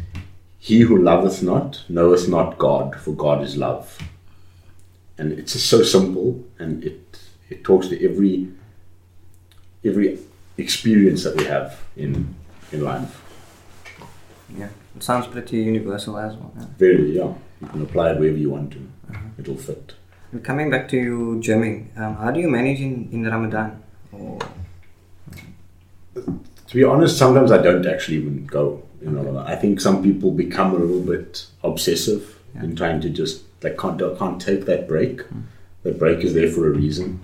he 0.59 0.81
who 0.81 0.99
loveth 0.99 1.43
not 1.43 1.85
knoweth 1.89 2.29
not 2.29 2.59
God, 2.59 2.97
for 2.97 3.13
God 3.13 3.43
is 3.43 3.57
love. 3.57 3.99
And 5.19 5.33
it's 5.33 5.53
just 5.53 5.67
so 5.67 5.83
simple, 5.83 6.45
and 6.59 6.83
it 6.83 7.19
it 7.49 7.63
talks 7.65 7.89
to 7.89 8.05
every 8.05 8.49
every 9.85 10.19
experience 10.57 11.25
that 11.25 11.37
we 11.37 11.45
have 11.45 11.81
in 11.97 12.35
in 12.73 12.83
life. 12.83 13.23
Yeah, 14.57 14.69
it 14.97 15.03
sounds 15.03 15.27
pretty 15.27 15.59
universal 15.59 16.19
as 16.19 16.37
well. 16.37 16.53
Yeah. 16.57 16.67
Very, 16.79 17.17
yeah. 17.17 17.35
You 17.61 17.67
can 17.69 17.83
apply 17.83 18.13
it 18.13 18.19
wherever 18.19 18.37
you 18.37 18.51
want 18.51 18.73
to. 18.73 18.79
Uh-huh. 19.11 19.21
It'll 19.39 19.57
fit. 19.57 19.95
And 20.33 20.45
coming 20.45 20.71
back 20.71 20.89
to 20.89 20.97
you, 20.97 21.41
gymming, 21.43 21.97
um, 21.99 22.17
how 22.17 22.31
do 22.31 22.41
you 22.41 22.49
manage 22.49 22.81
in, 22.81 23.09
in 23.13 23.25
Ramadan? 23.25 23.83
Or... 24.13 24.39
To 26.15 26.75
be 26.75 26.85
honest, 26.85 27.19
sometimes 27.19 27.53
I 27.53 27.59
don't 27.59 27.87
actually 27.87 28.19
even 28.19 28.47
go. 28.47 28.83
You 29.03 29.11
know, 29.11 29.39
I 29.39 29.55
think 29.55 29.81
some 29.81 30.03
people 30.03 30.31
become 30.31 30.75
a 30.75 30.79
little 30.79 31.03
bit 31.03 31.47
obsessive 31.63 32.41
yeah. 32.55 32.65
in 32.65 32.75
trying 32.75 33.01
to 33.03 33.11
just 33.11 33.43
like 33.63 33.79
can't 33.79 34.01
can't 34.19 34.41
take 34.41 34.65
that 34.67 34.89
break. 34.89 35.19
Mm. 35.19 35.43
That 35.83 35.99
break 35.99 36.25
is 36.25 36.35
there 36.35 36.51
for 36.51 36.67
a 36.67 36.71
reason. 36.71 37.21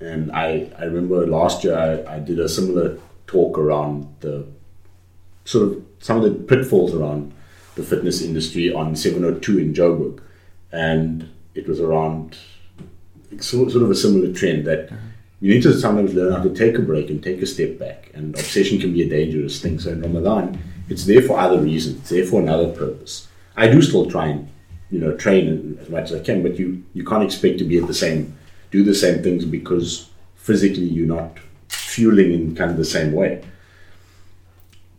And 0.00 0.32
I 0.32 0.72
I 0.78 0.84
remember 0.84 1.26
last 1.26 1.64
year 1.64 1.76
I, 1.76 2.16
I 2.16 2.18
did 2.18 2.40
a 2.40 2.48
similar 2.48 2.98
talk 3.26 3.58
around 3.58 4.08
the 4.20 4.46
sort 5.44 5.68
of 5.68 5.84
some 6.00 6.22
of 6.22 6.24
the 6.24 6.30
pitfalls 6.30 6.94
around 6.94 7.32
the 7.74 7.82
fitness 7.82 8.22
industry 8.22 8.72
on 8.72 8.96
702 8.96 9.58
in 9.58 9.74
Joburg, 9.74 10.20
and 10.70 11.28
it 11.54 11.68
was 11.68 11.80
around 11.80 12.36
sort 13.40 13.74
of 13.74 13.90
a 13.90 13.94
similar 13.94 14.32
trend 14.32 14.66
that. 14.66 14.88
Mm-hmm 14.88 15.08
you 15.42 15.52
need 15.52 15.62
to 15.64 15.76
sometimes 15.76 16.14
learn 16.14 16.32
how 16.32 16.40
to 16.40 16.54
take 16.54 16.78
a 16.78 16.80
break 16.80 17.10
and 17.10 17.20
take 17.20 17.42
a 17.42 17.46
step 17.46 17.76
back. 17.76 18.12
And 18.14 18.32
obsession 18.36 18.78
can 18.78 18.92
be 18.92 19.02
a 19.02 19.08
dangerous 19.08 19.60
thing. 19.60 19.80
So 19.80 19.90
in 19.90 20.00
Ramadan, 20.00 20.56
it's 20.88 21.04
there 21.04 21.20
for 21.20 21.36
other 21.36 21.60
reasons. 21.60 21.98
It's 21.98 22.10
there 22.10 22.24
for 22.24 22.40
another 22.40 22.68
purpose. 22.68 23.26
I 23.56 23.66
do 23.66 23.82
still 23.82 24.08
try 24.08 24.28
and 24.28 24.48
you 24.92 25.00
know 25.00 25.16
train 25.16 25.78
as 25.82 25.88
much 25.88 26.12
as 26.12 26.20
I 26.20 26.24
can, 26.24 26.44
but 26.44 26.60
you 26.60 26.84
you 26.94 27.04
can't 27.04 27.24
expect 27.24 27.58
to 27.58 27.64
be 27.64 27.76
at 27.78 27.88
the 27.88 27.94
same 27.94 28.38
do 28.70 28.84
the 28.84 28.94
same 28.94 29.20
things 29.20 29.44
because 29.44 30.08
physically 30.36 30.84
you're 30.84 31.08
not 31.08 31.38
fueling 31.68 32.32
in 32.32 32.54
kind 32.54 32.70
of 32.70 32.76
the 32.76 32.84
same 32.84 33.12
way. 33.12 33.44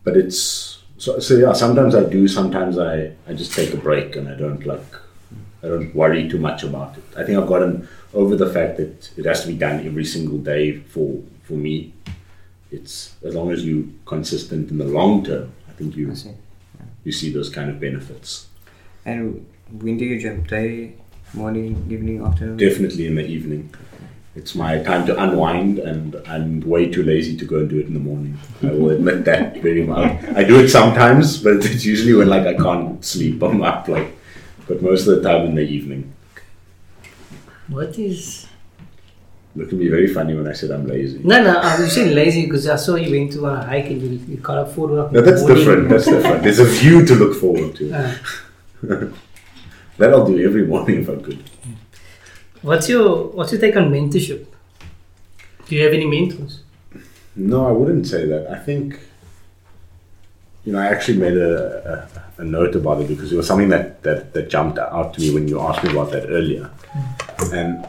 But 0.04 0.16
it's 0.16 0.82
so, 0.98 1.18
so 1.18 1.34
yeah, 1.34 1.52
sometimes 1.52 1.94
I 1.94 2.04
do. 2.04 2.28
Sometimes 2.28 2.78
I, 2.78 3.12
I 3.26 3.32
just 3.32 3.52
take 3.52 3.74
a 3.74 3.76
break 3.76 4.16
and 4.16 4.28
I 4.28 4.34
don't 4.34 4.64
like 4.64 4.84
I 5.62 5.68
don't 5.68 5.94
worry 5.94 6.28
too 6.28 6.38
much 6.38 6.62
about 6.62 6.96
it. 6.98 7.04
I 7.16 7.24
think 7.24 7.38
I've 7.38 7.48
gotten 7.48 7.88
over 8.12 8.36
the 8.36 8.50
fact 8.52 8.76
that 8.76 9.10
it 9.16 9.24
has 9.24 9.40
to 9.42 9.48
be 9.48 9.54
done 9.56 9.84
every 9.86 10.04
single 10.04 10.38
day 10.38 10.78
for 10.78 11.22
for 11.42 11.54
me. 11.54 11.94
It's 12.70 13.14
as 13.24 13.34
long 13.34 13.50
as 13.50 13.64
you 13.64 13.94
consistent 14.04 14.70
in 14.70 14.78
the 14.78 14.84
long 14.84 15.24
term. 15.24 15.52
I 15.68 15.72
think 15.72 15.96
you 15.96 16.10
I 16.10 16.14
see. 16.14 16.34
you 17.04 17.12
see 17.12 17.32
those 17.32 17.48
kind 17.48 17.70
of 17.70 17.80
benefits. 17.80 18.48
And 19.06 19.46
when 19.70 19.96
do 19.96 20.04
you 20.04 20.20
jump 20.20 20.48
Day, 20.48 20.94
morning, 21.32 21.86
evening, 21.90 22.24
afternoon? 22.24 22.56
Definitely 22.56 23.06
in 23.06 23.14
the 23.14 23.26
evening. 23.26 23.74
It's 24.36 24.54
my 24.56 24.82
time 24.82 25.06
to 25.06 25.22
unwind, 25.22 25.78
and 25.78 26.16
I'm 26.26 26.60
way 26.60 26.90
too 26.90 27.04
lazy 27.04 27.36
to 27.36 27.44
go 27.44 27.58
and 27.58 27.68
do 27.68 27.78
it 27.78 27.86
in 27.86 27.94
the 27.94 28.00
morning. 28.00 28.36
I 28.62 28.72
will 28.72 28.90
admit 28.90 29.24
that 29.26 29.62
very 29.62 29.84
much. 29.84 30.24
I 30.34 30.42
do 30.42 30.58
it 30.58 30.68
sometimes, 30.68 31.38
but 31.38 31.64
it's 31.64 31.84
usually 31.84 32.14
when 32.14 32.28
like 32.28 32.46
I 32.46 32.54
can't 32.54 33.04
sleep. 33.04 33.42
I'm 33.42 33.62
up 33.62 33.86
like, 33.86 34.10
but 34.66 34.82
most 34.82 35.06
of 35.06 35.22
the 35.22 35.28
time 35.28 35.46
in 35.46 35.54
the 35.54 35.62
evening. 35.62 36.12
What 37.68 37.96
is? 37.98 38.48
Look 39.54 39.68
at 39.68 39.74
me 39.74 39.86
very 39.86 40.12
funny 40.12 40.34
when 40.34 40.48
I 40.48 40.52
said 40.52 40.72
I'm 40.72 40.84
lazy. 40.84 41.20
No, 41.22 41.40
no. 41.40 41.56
I 41.56 41.80
was 41.80 41.92
saying 41.94 42.12
lazy 42.12 42.42
because 42.46 42.66
I 42.68 42.74
saw 42.74 42.96
you 42.96 43.16
went 43.16 43.32
to 43.34 43.46
on 43.46 43.56
a 43.56 43.64
hike 43.64 43.86
and 43.86 44.02
you, 44.02 44.08
you 44.26 44.36
got 44.38 44.58
up 44.58 44.72
four 44.72 44.90
o'clock. 44.90 45.12
No, 45.12 45.20
that's 45.20 45.42
morning. 45.42 45.58
different. 45.58 45.88
That's 45.90 46.06
different. 46.06 46.42
There's 46.42 46.58
a 46.58 46.64
view 46.64 47.06
to 47.06 47.14
look 47.14 47.40
forward 47.40 47.76
to. 47.76 47.92
Uh, 47.92 49.08
That 49.98 50.10
I'll 50.10 50.26
do 50.26 50.44
every 50.44 50.66
morning 50.66 51.02
if 51.02 51.08
I 51.08 51.16
could. 51.16 51.44
What's 52.64 52.88
your 52.88 53.28
What's 53.28 53.52
your 53.52 53.60
take 53.60 53.76
on 53.76 53.90
mentorship? 53.90 54.46
Do 55.66 55.74
you 55.74 55.84
have 55.84 55.92
any 55.92 56.06
mentors? 56.06 56.62
No, 57.36 57.66
I 57.66 57.72
wouldn't 57.72 58.06
say 58.06 58.26
that. 58.26 58.50
I 58.50 58.58
think, 58.58 58.98
you 60.64 60.72
know, 60.72 60.78
I 60.78 60.86
actually 60.86 61.18
made 61.18 61.36
a, 61.36 62.08
a, 62.38 62.42
a 62.42 62.44
note 62.44 62.74
about 62.76 63.00
it 63.02 63.08
because 63.08 63.32
it 63.32 63.36
was 63.36 63.46
something 63.46 63.70
that, 63.70 64.02
that, 64.02 64.34
that 64.34 64.48
jumped 64.48 64.78
out 64.78 65.14
to 65.14 65.20
me 65.20 65.32
when 65.34 65.48
you 65.48 65.60
asked 65.60 65.82
me 65.82 65.90
about 65.90 66.12
that 66.12 66.28
earlier. 66.28 66.70
Mm. 66.92 67.52
And 67.52 67.88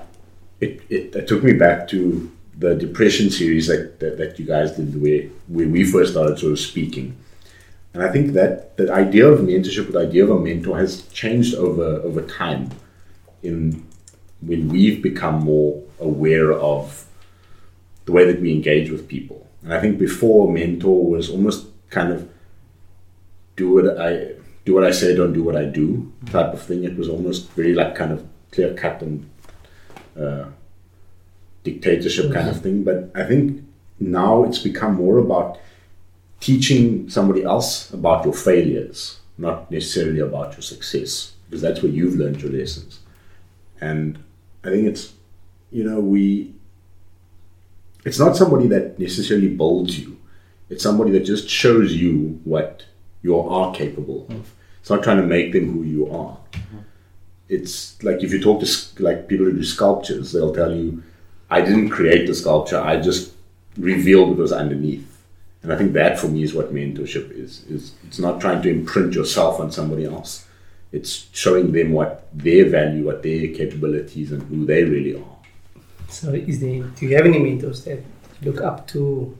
it, 0.62 0.82
it, 0.90 1.16
it 1.16 1.28
took 1.28 1.44
me 1.44 1.54
back 1.54 1.88
to 1.90 2.32
the 2.58 2.74
depression 2.76 3.30
series 3.30 3.68
that, 3.68 4.00
that, 4.00 4.18
that 4.18 4.40
you 4.40 4.46
guys 4.46 4.72
did 4.72 5.00
where, 5.02 5.24
where 5.48 5.68
we 5.68 5.84
first 5.84 6.14
started 6.14 6.40
sort 6.40 6.54
of 6.54 6.60
speaking. 6.60 7.16
And 7.94 8.02
I 8.02 8.12
think 8.12 8.34
that 8.34 8.78
the 8.78 8.92
idea 8.92 9.28
of 9.28 9.40
mentorship, 9.42 9.92
the 9.92 10.00
idea 10.00 10.24
of 10.24 10.32
a 10.32 10.40
mentor 10.40 10.78
has 10.78 11.08
changed 11.10 11.56
over, 11.56 12.02
over 12.02 12.22
time 12.24 12.72
in 13.44 13.86
when 14.42 14.70
we've 14.70 15.02
become 15.02 15.44
more 15.44 15.82
aware 16.00 16.52
of 16.54 17.06
the 18.06 18.12
way 18.12 18.26
that 18.32 18.42
we 18.42 18.52
engage 18.52 18.90
with 18.90 19.08
people. 19.08 19.48
And 19.64 19.74
I 19.74 19.82
think 19.82 19.98
before 19.98 20.52
mentor 20.52 21.06
was 21.06 21.30
almost 21.30 21.68
kind 21.90 22.12
of 22.12 22.30
do 23.56 23.74
what 23.74 24.00
I 24.00 24.34
do 24.66 24.74
what 24.74 24.84
I 24.84 24.92
say, 24.92 25.16
don't 25.16 25.34
do 25.34 25.44
what 25.44 25.56
I 25.56 25.66
do 25.66 26.12
type 26.28 26.54
of 26.54 26.62
thing. 26.62 26.84
It 26.84 26.98
was 26.98 27.08
almost 27.08 27.52
very 27.52 27.74
like 27.74 27.96
kind 27.96 28.12
of 28.12 28.26
clear 28.52 28.74
cut 28.74 29.02
and 29.02 29.30
uh, 30.20 30.46
dictatorship 31.64 32.34
kind 32.34 32.50
of 32.50 32.62
thing. 32.62 32.84
But 32.84 33.12
I 33.16 33.24
think 33.24 33.64
now 34.00 34.44
it's 34.44 34.60
become 34.60 34.96
more 34.96 35.18
about 35.20 35.60
teaching 36.40 37.10
somebody 37.10 37.44
else 37.44 37.92
about 37.92 38.26
your 38.26 38.34
failures, 38.34 39.20
not 39.38 39.72
necessarily 39.72 40.20
about 40.20 40.54
your 40.54 40.62
success, 40.62 41.34
because 41.46 41.62
that's 41.62 41.82
where 41.82 41.92
you've 41.92 42.16
learned 42.16 42.42
your 42.42 42.52
lessons. 42.52 43.00
And 43.82 44.18
I 44.64 44.70
think 44.70 44.88
it's, 44.88 45.14
you 45.72 45.84
know, 45.84 46.00
we, 46.00 46.54
it's 48.06 48.20
not 48.20 48.36
somebody 48.36 48.68
that 48.68 49.00
necessarily 49.00 49.50
builds 49.50 50.00
you. 50.00 50.18
It's 50.70 50.84
somebody 50.84 51.12
that 51.12 51.22
just 51.22 51.50
shows 51.50 51.94
you 51.94 52.40
what 52.44 52.86
you 53.22 53.40
are 53.40 53.74
capable 53.74 54.26
of. 54.30 54.54
It's 54.80 54.90
not 54.90 55.04
trying 55.04 55.18
to 55.18 55.28
make 55.28 55.52
them 55.52 55.72
who 55.72 55.84
you 55.84 56.12
are. 56.12 56.38
It's 57.50 58.02
like 58.04 58.24
if 58.24 58.32
you 58.32 58.42
talk 58.42 58.62
to 58.62 59.04
like 59.04 59.28
people 59.28 59.46
who 59.46 59.54
do 59.54 59.64
sculptures, 59.64 60.32
they'll 60.32 60.54
tell 60.54 60.74
you, 60.74 61.04
"I 61.50 61.62
didn't 61.62 61.90
create 61.90 62.26
the 62.26 62.34
sculpture. 62.34 62.80
I 62.80 63.00
just 63.00 63.34
revealed 63.78 64.30
what 64.30 64.38
was 64.38 64.52
underneath." 64.52 65.16
And 65.62 65.72
I 65.74 65.78
think 65.78 65.94
that 65.94 66.20
for 66.20 66.28
me 66.28 66.44
is 66.44 66.54
what 66.54 66.74
mentorship 66.74 67.32
is. 67.32 67.64
Is 67.70 67.94
it's 68.08 68.20
not 68.20 68.42
trying 68.42 68.62
to 68.64 68.70
imprint 68.70 69.14
yourself 69.14 69.60
on 69.60 69.72
somebody 69.72 70.06
else. 70.06 70.46
It's 70.92 71.28
showing 71.32 71.72
them 71.72 71.92
what 71.92 72.28
their 72.34 72.70
value, 72.70 73.06
what 73.06 73.24
their 73.24 73.48
capabilities, 73.48 74.32
and 74.32 74.42
who 74.44 74.66
they 74.66 74.84
really 74.84 75.16
are. 75.16 75.38
So, 76.10 76.34
is 76.34 76.60
there? 76.60 76.84
Do 76.84 77.06
you 77.06 77.16
have 77.16 77.26
any 77.26 77.40
mentors 77.40 77.84
that 77.86 78.00
you 78.42 78.52
look 78.52 78.62
up 78.62 78.88
to? 78.90 79.38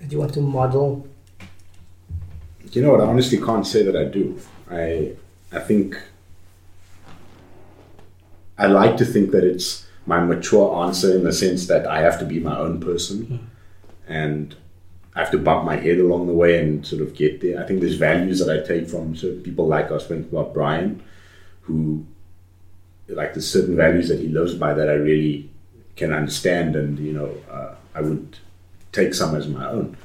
That 0.00 0.10
you 0.10 0.18
want 0.18 0.34
to 0.34 0.40
model? 0.40 1.06
You 2.72 2.82
know 2.82 2.92
what? 2.92 3.00
I 3.00 3.04
honestly 3.04 3.38
can't 3.38 3.66
say 3.66 3.82
that 3.82 3.96
I 3.96 4.04
do. 4.04 4.40
I 4.70 5.12
I 5.52 5.60
think 5.60 6.00
I 8.56 8.66
like 8.66 8.96
to 8.98 9.04
think 9.04 9.30
that 9.32 9.44
it's 9.44 9.86
my 10.06 10.20
mature 10.20 10.84
answer 10.84 11.14
in 11.16 11.24
the 11.24 11.32
sense 11.32 11.66
that 11.66 11.86
I 11.86 12.00
have 12.00 12.18
to 12.20 12.24
be 12.24 12.40
my 12.40 12.56
own 12.56 12.80
person, 12.80 13.24
hmm. 13.26 14.12
and 14.12 14.54
I 15.14 15.20
have 15.20 15.30
to 15.30 15.38
bump 15.38 15.64
my 15.64 15.76
head 15.76 15.98
along 15.98 16.26
the 16.26 16.32
way 16.32 16.60
and 16.60 16.84
sort 16.84 17.02
of 17.02 17.14
get 17.14 17.40
there. 17.40 17.62
I 17.62 17.66
think 17.66 17.80
there's 17.80 17.96
values 17.96 18.40
that 18.40 18.50
I 18.50 18.66
take 18.66 18.88
from 18.88 19.14
certain 19.14 19.42
people 19.42 19.66
like 19.66 19.90
I 19.90 19.94
was 19.94 20.06
thinking 20.06 20.28
about 20.30 20.52
Brian, 20.52 21.02
who 21.62 22.04
like 23.08 23.34
the 23.34 23.42
certain 23.42 23.76
values 23.76 24.08
that 24.08 24.18
he 24.18 24.28
lives 24.28 24.54
by 24.54 24.74
that 24.74 24.88
I 24.88 24.94
really 24.94 25.50
can 25.96 26.12
understand, 26.12 26.74
and 26.74 26.98
you 26.98 27.12
know 27.12 27.34
uh, 27.50 27.74
I 27.94 28.00
would 28.00 28.38
take 28.92 29.14
some 29.14 29.36
as 29.36 29.46
my 29.46 29.68
own. 29.68 29.96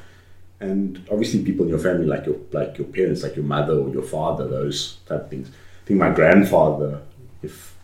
And 0.59 1.07
obviously 1.09 1.43
people 1.43 1.63
in 1.63 1.69
your 1.69 1.79
family 1.79 2.05
like 2.05 2.25
your 2.25 2.35
like 2.51 2.77
your 2.77 2.87
parents 2.87 3.23
like 3.23 3.35
your 3.35 3.45
mother 3.45 3.73
or 3.73 3.89
your 3.89 4.03
father 4.03 4.47
those 4.47 4.97
type 5.07 5.21
of 5.21 5.29
things. 5.29 5.49
I 5.49 5.87
think 5.87 5.99
my 5.99 6.11
grandfather 6.11 7.01
if 7.41 7.75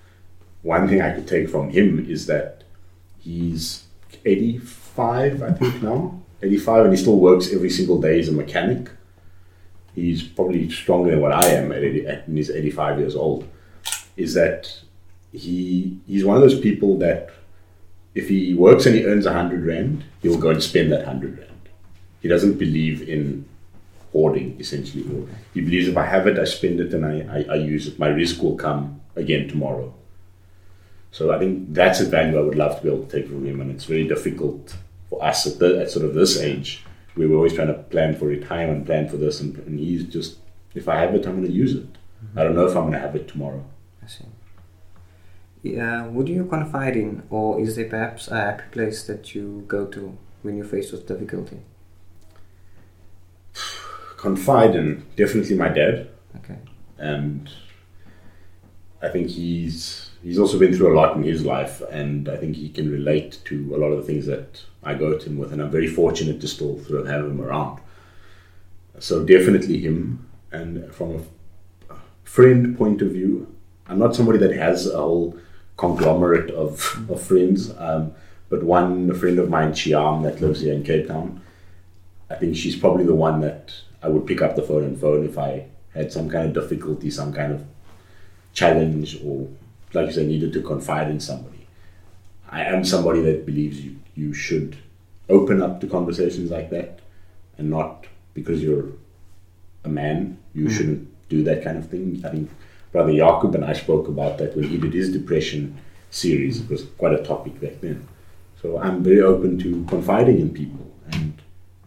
one 0.61 0.87
thing 0.87 1.01
i 1.01 1.11
could 1.11 1.27
take 1.27 1.49
from 1.49 1.69
him 1.69 2.05
is 2.09 2.25
that 2.25 2.63
he's 3.19 3.85
85 4.25 5.43
i 5.43 5.51
think 5.51 5.81
now 5.81 6.19
85 6.45 6.85
and 6.85 6.93
he 6.93 7.01
still 7.01 7.19
works 7.19 7.51
every 7.51 7.69
single 7.69 7.99
day 7.99 8.19
as 8.19 8.29
a 8.29 8.31
mechanic. 8.31 8.89
He's 9.95 10.21
probably 10.23 10.69
stronger 10.69 11.11
than 11.11 11.21
what 11.21 11.31
i 11.31 11.47
am 11.47 11.71
at, 11.71 11.83
80, 11.83 12.07
at 12.07 12.25
he's 12.27 12.51
85 12.51 12.99
years 12.99 13.15
old. 13.15 13.47
Is 14.17 14.33
that 14.33 14.79
he 15.31 15.99
he's 16.07 16.25
one 16.25 16.35
of 16.37 16.41
those 16.41 16.59
people 16.59 16.97
that 16.99 17.29
if 18.13 18.29
he 18.29 18.53
works 18.53 18.85
and 18.85 18.95
he 18.95 19.05
earns 19.05 19.25
100 19.25 19.65
rand 19.65 20.03
he'll 20.21 20.37
go 20.37 20.49
and 20.49 20.63
spend 20.63 20.91
that 20.91 21.05
100 21.05 21.37
rand. 21.39 21.69
He 22.21 22.27
doesn't 22.27 22.57
believe 22.57 23.07
in 23.07 23.45
hoarding 24.11 24.57
essentially. 24.59 25.27
He 25.53 25.61
believes 25.61 25.87
if 25.87 25.97
i 25.97 26.05
have 26.05 26.27
it 26.27 26.39
i 26.39 26.45
spend 26.45 26.79
it 26.79 26.93
and 26.93 27.05
I, 27.05 27.15
I, 27.37 27.53
I 27.53 27.55
use 27.55 27.87
it. 27.87 27.99
My 27.99 28.09
rizq 28.09 28.41
will 28.41 28.55
come 28.55 29.01
again 29.15 29.47
tomorrow. 29.47 29.93
So 31.11 31.31
i 31.31 31.39
think 31.39 31.73
that's 31.73 31.99
a 32.01 32.05
value 32.05 32.37
i 32.37 32.41
would 32.41 32.55
love 32.55 32.77
to 32.77 32.83
be 32.83 32.89
able 32.89 33.05
to 33.05 33.11
take 33.15 33.27
from 33.27 33.45
him 33.45 33.61
and 33.61 33.71
it's 33.71 33.85
very 33.85 34.07
difficult 34.07 34.75
for 35.09 35.23
us 35.23 35.45
at, 35.47 35.59
the, 35.59 35.81
at 35.81 35.91
sort 35.91 36.05
of 36.05 36.13
this 36.13 36.39
age 36.39 36.83
we 37.15 37.25
were 37.25 37.35
always 37.35 37.53
trying 37.53 37.67
to 37.67 37.73
plan 37.73 38.15
for 38.15 38.25
retirement 38.25 38.85
plan 38.85 39.07
for 39.07 39.17
this 39.17 39.39
and, 39.39 39.57
and 39.59 39.79
he's 39.79 40.03
just 40.05 40.37
if 40.73 40.87
i 40.87 40.97
have 40.97 41.13
it 41.15 41.25
i'm 41.25 41.37
going 41.37 41.45
to 41.45 41.51
use 41.51 41.73
it 41.73 41.93
mm-hmm. 41.93 42.39
i 42.39 42.43
don't 42.43 42.55
know 42.55 42.65
if 42.65 42.75
i'm 42.75 42.83
going 42.83 42.93
to 42.93 42.99
have 42.99 43.15
it 43.15 43.27
tomorrow 43.27 43.63
I 44.05 44.07
see. 44.07 44.25
Yeah, 45.63 46.05
would 46.05 46.29
you 46.29 46.45
confide 46.45 46.95
in, 46.95 47.23
or 47.31 47.59
is 47.59 47.75
there 47.75 47.89
perhaps 47.89 48.27
a 48.27 48.35
happy 48.35 48.65
place 48.71 49.03
that 49.07 49.33
you 49.33 49.65
go 49.67 49.87
to 49.87 50.15
when 50.43 50.57
you're 50.57 50.65
faced 50.65 50.91
with 50.91 51.07
difficulty? 51.07 51.57
confide 54.17 54.75
in 54.75 55.05
definitely 55.15 55.55
my 55.55 55.69
dad 55.69 56.09
Okay. 56.37 56.57
and 56.97 57.49
I 59.01 59.09
think 59.09 59.29
he's 59.29 60.11
he's 60.25 60.39
also 60.39 60.57
been 60.57 60.73
through 60.73 60.91
a 60.91 60.99
lot 60.99 61.15
in 61.15 61.23
his 61.23 61.45
life, 61.45 61.81
and 61.91 62.27
I 62.27 62.35
think 62.35 62.55
he 62.55 62.69
can 62.69 62.91
relate 62.91 63.39
to 63.45 63.75
a 63.75 63.77
lot 63.77 63.91
of 63.91 63.97
the 63.97 64.03
things 64.03 64.25
that 64.25 64.63
I 64.83 64.95
go 64.95 65.17
to 65.17 65.29
him 65.29 65.37
with, 65.37 65.53
and 65.53 65.61
I'm 65.61 65.69
very 65.69 65.87
fortunate 65.87 66.41
to 66.41 66.47
still 66.47 66.83
sort 66.83 67.01
of 67.01 67.07
have 67.07 67.25
him 67.25 67.39
around. 67.39 67.79
So 68.99 69.23
definitely 69.23 69.79
him, 69.79 70.27
and 70.51 70.91
from 70.93 71.27
a 71.89 71.95
friend 72.23 72.75
point 72.75 73.03
of 73.03 73.11
view, 73.11 73.53
I'm 73.87 73.99
not 73.99 74.15
somebody 74.15 74.39
that 74.39 74.53
has 74.53 74.87
a 74.87 74.97
whole 74.97 75.37
conglomerate 75.77 76.49
of, 76.49 77.05
of 77.09 77.21
friends, 77.21 77.71
um, 77.77 78.13
but 78.49 78.63
one 78.63 79.13
friend 79.13 79.37
of 79.37 79.49
mine, 79.49 79.73
Chiam, 79.73 80.23
that 80.23 80.41
lives 80.41 80.61
here 80.61 80.73
in 80.73 80.83
Cape 80.83 81.07
Town. 81.07 81.39
I 82.31 82.35
think 82.35 82.55
she's 82.55 82.75
probably 82.75 83.05
the 83.05 83.13
one 83.13 83.41
that 83.41 83.75
I 84.01 84.07
would 84.07 84.25
pick 84.25 84.41
up 84.41 84.55
the 84.55 84.63
phone 84.63 84.83
and 84.83 84.99
phone 84.99 85.23
if 85.23 85.37
I 85.37 85.67
had 85.93 86.11
some 86.11 86.29
kind 86.29 86.47
of 86.47 86.63
difficulty, 86.63 87.11
some 87.11 87.31
kind 87.31 87.53
of 87.53 87.63
challenge, 88.53 89.19
or 89.23 89.47
like 89.95 90.07
you 90.07 90.13
said, 90.13 90.27
needed 90.27 90.53
to 90.53 90.61
confide 90.61 91.09
in 91.09 91.19
somebody. 91.19 91.67
I 92.49 92.63
am 92.63 92.85
somebody 92.85 93.21
that 93.21 93.45
believes 93.45 93.81
you, 93.81 93.97
you 94.15 94.33
should 94.33 94.77
open 95.29 95.61
up 95.61 95.81
to 95.81 95.87
conversations 95.87 96.51
like 96.51 96.69
that 96.69 96.99
and 97.57 97.69
not 97.69 98.05
because 98.33 98.61
you're 98.61 98.89
a 99.83 99.89
man, 99.89 100.37
you 100.53 100.69
shouldn't 100.69 101.07
do 101.29 101.43
that 101.43 101.63
kind 101.63 101.77
of 101.77 101.89
thing. 101.89 102.21
I 102.25 102.29
think 102.29 102.49
Brother 102.91 103.13
Jakob 103.13 103.55
and 103.55 103.65
I 103.65 103.73
spoke 103.73 104.07
about 104.07 104.37
that 104.37 104.55
when 104.55 104.67
he 104.67 104.77
did 104.77 104.93
his 104.93 105.11
depression 105.11 105.77
series. 106.11 106.61
It 106.61 106.69
was 106.69 106.83
quite 106.97 107.13
a 107.13 107.23
topic 107.23 107.59
back 107.59 107.81
then. 107.81 108.07
So 108.61 108.79
I'm 108.79 109.03
very 109.03 109.21
open 109.21 109.59
to 109.59 109.85
confiding 109.85 110.39
in 110.39 110.53
people 110.53 110.91
and 111.11 111.41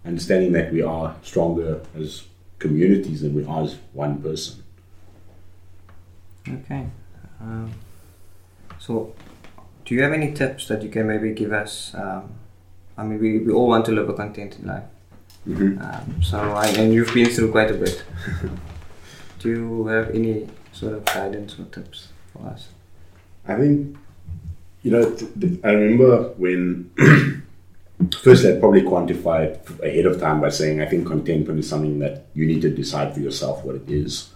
understanding 0.04 0.52
that 0.52 0.72
we 0.72 0.82
are 0.82 1.16
stronger 1.22 1.80
as 1.96 2.24
communities 2.58 3.22
than 3.22 3.34
we 3.34 3.44
are 3.44 3.62
as 3.62 3.76
one 3.92 4.20
person. 4.22 4.62
Okay. 6.48 6.86
Um, 7.40 7.72
so, 8.78 9.14
do 9.84 9.94
you 9.94 10.02
have 10.02 10.12
any 10.12 10.32
tips 10.32 10.68
that 10.68 10.82
you 10.82 10.88
can 10.88 11.06
maybe 11.06 11.32
give 11.32 11.52
us? 11.52 11.94
Um, 11.94 12.30
I 12.96 13.04
mean, 13.04 13.20
we, 13.20 13.38
we 13.38 13.52
all 13.52 13.68
want 13.68 13.84
to 13.86 13.92
live 13.92 14.08
a 14.08 14.14
contented 14.14 14.64
life. 14.64 14.84
Mm-hmm. 15.46 15.80
Um, 15.80 16.22
so, 16.22 16.38
I, 16.38 16.66
and 16.68 16.92
you've 16.92 17.12
been 17.14 17.30
through 17.30 17.52
quite 17.52 17.70
a 17.70 17.74
bit. 17.74 18.02
do 19.38 19.48
you 19.48 19.86
have 19.86 20.10
any 20.10 20.48
sort 20.72 20.94
of 20.94 21.04
guidance 21.04 21.58
or 21.58 21.64
tips 21.64 22.08
for 22.32 22.46
us? 22.48 22.68
I 23.46 23.56
think, 23.56 23.96
you 24.82 24.90
know, 24.90 25.14
th- 25.14 25.32
th- 25.40 25.60
I 25.64 25.70
remember 25.70 26.28
when 26.36 26.90
first 28.22 28.44
I'd 28.44 28.60
probably 28.60 28.82
quantify 28.82 29.44
it 29.44 29.66
ahead 29.82 30.06
of 30.06 30.20
time 30.20 30.40
by 30.40 30.50
saying 30.50 30.80
I 30.80 30.86
think 30.86 31.06
contentment 31.06 31.58
is 31.58 31.68
something 31.68 31.98
that 32.00 32.26
you 32.34 32.46
need 32.46 32.62
to 32.62 32.70
decide 32.70 33.14
for 33.14 33.20
yourself 33.20 33.64
what 33.64 33.76
it 33.76 33.88
is, 33.88 34.30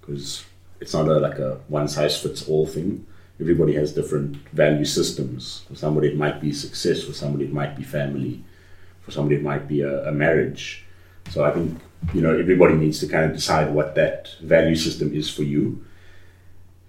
because 0.00 0.44
it's 0.80 0.92
not 0.92 1.08
a, 1.08 1.18
like 1.18 1.38
a 1.38 1.60
one 1.68 1.88
size 1.88 2.20
fits 2.20 2.48
all 2.48 2.66
thing. 2.66 3.06
Everybody 3.40 3.74
has 3.74 3.92
different 3.92 4.36
value 4.50 4.84
systems. 4.84 5.64
For 5.68 5.74
somebody, 5.74 6.08
it 6.08 6.16
might 6.16 6.40
be 6.40 6.52
success. 6.52 7.02
For 7.02 7.12
somebody, 7.12 7.46
it 7.46 7.52
might 7.52 7.76
be 7.76 7.82
family. 7.82 8.44
For 9.02 9.10
somebody, 9.10 9.36
it 9.36 9.42
might 9.42 9.66
be 9.66 9.80
a, 9.80 10.08
a 10.08 10.12
marriage. 10.12 10.84
So 11.30 11.44
I 11.44 11.50
think 11.50 11.80
you 12.12 12.20
know 12.20 12.38
everybody 12.38 12.74
needs 12.74 13.00
to 13.00 13.08
kind 13.08 13.24
of 13.24 13.32
decide 13.32 13.72
what 13.72 13.94
that 13.96 14.34
value 14.42 14.76
system 14.76 15.14
is 15.14 15.30
for 15.30 15.42
you. 15.42 15.84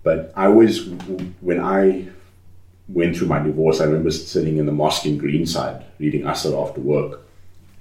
But 0.04 0.32
I 0.36 0.46
always, 0.46 0.86
when 1.42 1.60
I 1.60 2.10
went 2.88 3.18
through 3.18 3.28
my 3.28 3.40
divorce, 3.40 3.82
I 3.82 3.86
remember 3.86 4.12
sitting 4.12 4.58
in 4.58 4.68
the 4.68 4.72
mosque 4.72 5.06
in 5.08 5.18
Greenside 5.18 5.84
reading 6.00 6.22
Asr 6.24 6.54
after 6.62 6.80
work, 6.80 7.22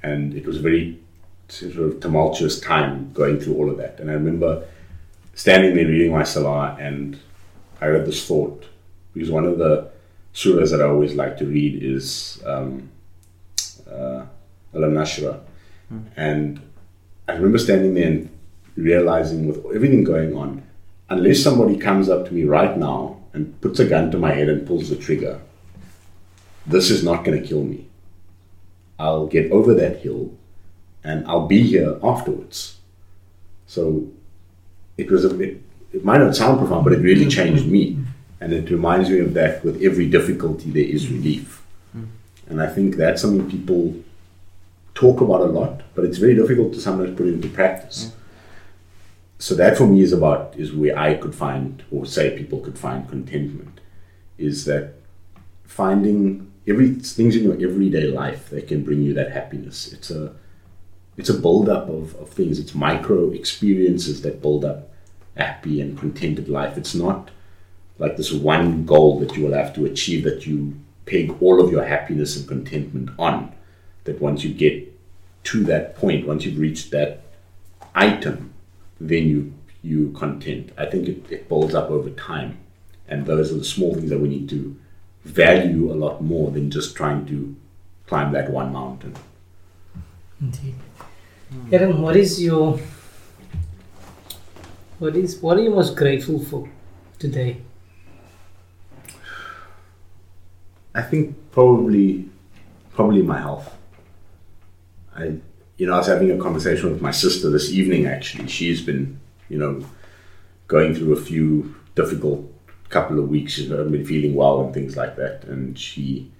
and 0.03 0.35
it 0.35 0.46
was 0.46 0.57
a 0.57 0.62
very 0.62 0.98
sort 1.48 1.77
of 1.77 2.00
tumultuous 2.00 2.59
time 2.61 3.12
going 3.12 3.38
through 3.40 3.57
all 3.57 3.68
of 3.68 3.77
that. 3.77 4.00
And 4.00 4.11
I 4.11 4.14
remember 4.14 4.66
standing 5.35 5.74
there 5.74 5.87
reading 5.87 6.12
my 6.12 6.22
Salah, 6.22 6.77
and 6.81 7.18
I 7.85 7.88
read 7.88 8.07
this 8.07 8.27
thought 8.27 8.64
because 9.12 9.31
one 9.31 9.44
of 9.44 9.59
the 9.59 9.90
surahs 10.33 10.70
that 10.70 10.81
I 10.81 10.87
always 10.87 11.14
like 11.14 11.37
to 11.38 11.44
read 11.44 11.83
is 11.83 12.42
um, 12.47 12.88
uh, 13.87 14.25
Alam 14.73 14.94
Nashrah, 14.94 15.40
and 16.16 16.61
I 17.29 17.33
remember 17.33 17.59
standing 17.59 17.92
there 17.94 18.07
and 18.07 18.31
realizing 18.77 19.47
with 19.47 19.59
everything 19.75 20.03
going 20.03 20.35
on, 20.35 20.62
unless 21.11 21.42
somebody 21.42 21.77
comes 21.77 22.09
up 22.09 22.27
to 22.27 22.35
me 22.35 22.44
right 22.44 22.77
now 22.77 23.20
and 23.35 23.61
puts 23.61 23.79
a 23.81 23.87
gun 23.87 24.11
to 24.12 24.18
my 24.18 24.33
head 24.33 24.49
and 24.49 24.66
pulls 24.66 24.88
the 24.88 24.97
trigger, 24.97 25.40
this 26.66 26.90
is 26.90 27.05
not 27.05 27.23
going 27.23 27.40
to 27.40 27.47
kill 27.47 27.64
me. 27.64 27.87
I'll 28.99 29.27
get 29.27 29.53
over 29.53 29.75
that 29.75 29.99
hill 29.99 30.33
and 31.03 31.27
I'll 31.27 31.47
be 31.47 31.62
here 31.62 31.99
afterwards. 32.03 32.79
So 33.66 34.09
it 34.97 35.11
was 35.11 35.25
a 35.25 35.38
it, 35.38 35.62
it 35.94 36.04
might 36.04 36.18
not 36.18 36.35
sound 36.35 36.59
profound, 36.59 36.85
but 36.85 36.92
it 36.92 36.98
really 36.98 37.22
mm-hmm. 37.22 37.30
changed 37.30 37.66
me. 37.66 37.92
Mm-hmm. 37.92 38.02
And 38.40 38.52
it 38.52 38.70
reminds 38.70 39.09
me 39.09 39.20
of 39.20 39.33
that 39.35 39.64
with 39.64 39.80
every 39.83 40.09
difficulty 40.11 40.70
there 40.70 40.85
is 40.85 41.09
relief. 41.09 41.62
Mm-hmm. 41.96 42.50
And 42.50 42.61
I 42.61 42.66
think 42.66 42.96
that's 42.96 43.22
something 43.22 43.48
people 43.48 43.94
talk 44.94 45.20
about 45.20 45.40
a 45.40 45.46
lot, 45.46 45.83
but 45.94 46.04
it's 46.04 46.18
very 46.18 46.35
difficult 46.35 46.74
to 46.74 46.80
sometimes 46.80 47.16
put 47.16 47.26
into 47.26 47.48
practice. 47.48 48.12
So 49.38 49.54
that 49.54 49.76
for 49.76 49.87
me 49.87 50.00
is 50.00 50.12
about 50.12 50.54
is 50.57 50.72
where 50.72 50.98
I 50.98 51.14
could 51.14 51.35
find 51.35 51.83
or 51.90 52.07
say 52.07 52.37
people 52.37 52.61
could 52.61 52.78
find 52.78 53.09
contentment 53.09 53.80
is 54.37 54.64
that 54.64 54.94
finding 55.64 56.52
every 56.66 56.94
things 56.94 57.37
in 57.37 57.44
your 57.44 57.54
everyday 57.54 58.07
life 58.07 58.50
that 58.50 58.68
can 58.68 58.85
bring 58.85 59.02
you 59.02 59.14
that 59.14 59.33
happiness. 59.33 59.92
It's 59.92 60.11
a 60.11 60.35
it's 61.16 61.28
a 61.28 61.35
build 61.35 61.68
up 61.68 61.88
of, 61.88 62.14
of 62.16 62.30
things. 62.30 62.59
It's 62.59 62.74
micro 62.74 63.30
experiences 63.30 64.22
that 64.22 64.42
build 64.42 64.64
up 64.64 64.88
happy 65.37 65.81
and 65.81 65.99
contented 65.99 66.49
life. 66.49 66.77
It's 66.77 66.94
not 66.94 67.31
like 67.99 68.16
this 68.16 68.33
one 68.33 68.85
goal 68.85 69.20
that 69.20 69.37
you 69.37 69.44
will 69.44 69.55
have 69.55 69.75
to 69.75 69.87
achieve 69.87 70.25
that 70.25 70.47
you 70.47 70.75
peg 71.07 71.37
all 71.40 71.61
of 71.61 71.70
your 71.70 71.85
happiness 71.85 72.37
and 72.37 72.49
contentment 72.49 73.11
on. 73.18 73.55
That 74.05 74.20
once 74.20 74.44
you 74.44 74.53
get 74.53 74.92
to 75.44 75.64
that 75.64 75.97
point, 75.97 76.27
once 76.27 76.44
you've 76.44 76.59
reached 76.59 76.90
that 76.90 77.23
item, 77.94 78.53
then 79.01 79.29
you 79.29 79.55
you 79.83 80.12
content. 80.12 80.73
I 80.79 80.87
think 80.87 81.09
it, 81.09 81.31
it 81.31 81.49
builds 81.49 81.75
up 81.75 81.90
over 81.90 82.11
time. 82.11 82.59
And 83.07 83.27
those 83.27 83.53
are 83.53 83.59
the 83.59 83.64
small 83.64 83.94
things 83.94 84.09
that 84.09 84.18
we 84.18 84.29
need 84.29 84.49
to 84.49 84.77
value 85.25 85.92
a 85.92 85.94
lot 85.94 86.23
more 86.23 86.51
than 86.51 86.70
just 86.70 86.97
trying 86.97 87.27
to 87.27 87.55
climb 88.07 88.33
that 88.33 88.51
one 88.51 88.73
mountain. 88.73 89.14
Indeed. 90.40 90.75
Adam, 91.73 92.03
what 92.03 92.16
is 92.16 92.42
your 92.42 92.79
what 95.05 95.17
is 95.17 95.43
what 95.43 95.59
are 95.59 95.61
you 95.61 95.71
most 95.71 95.97
grateful 95.97 96.43
for 96.43 96.67
today? 97.19 97.59
I 100.95 101.03
think 101.03 101.37
probably 101.53 102.31
probably 102.95 103.21
my 103.21 103.38
health. 103.38 103.77
I 105.14 105.40
you 105.77 105.87
know, 105.87 105.93
I 105.93 105.99
was 105.99 106.07
having 106.07 106.31
a 106.31 106.38
conversation 106.38 106.90
with 106.90 107.03
my 107.03 107.11
sister 107.11 107.51
this 107.51 107.71
evening 107.71 108.07
actually. 108.07 108.49
She's 108.49 108.81
been, 108.81 109.21
you 109.51 109.59
know, 109.59 109.85
going 110.69 110.95
through 110.95 111.12
a 111.12 111.21
few 111.21 111.75
difficult 111.95 112.51
couple 112.88 113.19
of 113.19 113.29
weeks. 113.29 113.53
She's 113.53 113.69
not 113.69 113.90
been 113.90 114.07
feeling 114.07 114.35
well 114.35 114.62
and 114.62 114.73
things 114.73 114.97
like 114.97 115.17
that. 115.17 115.45
And 115.45 115.79
she 115.79 116.31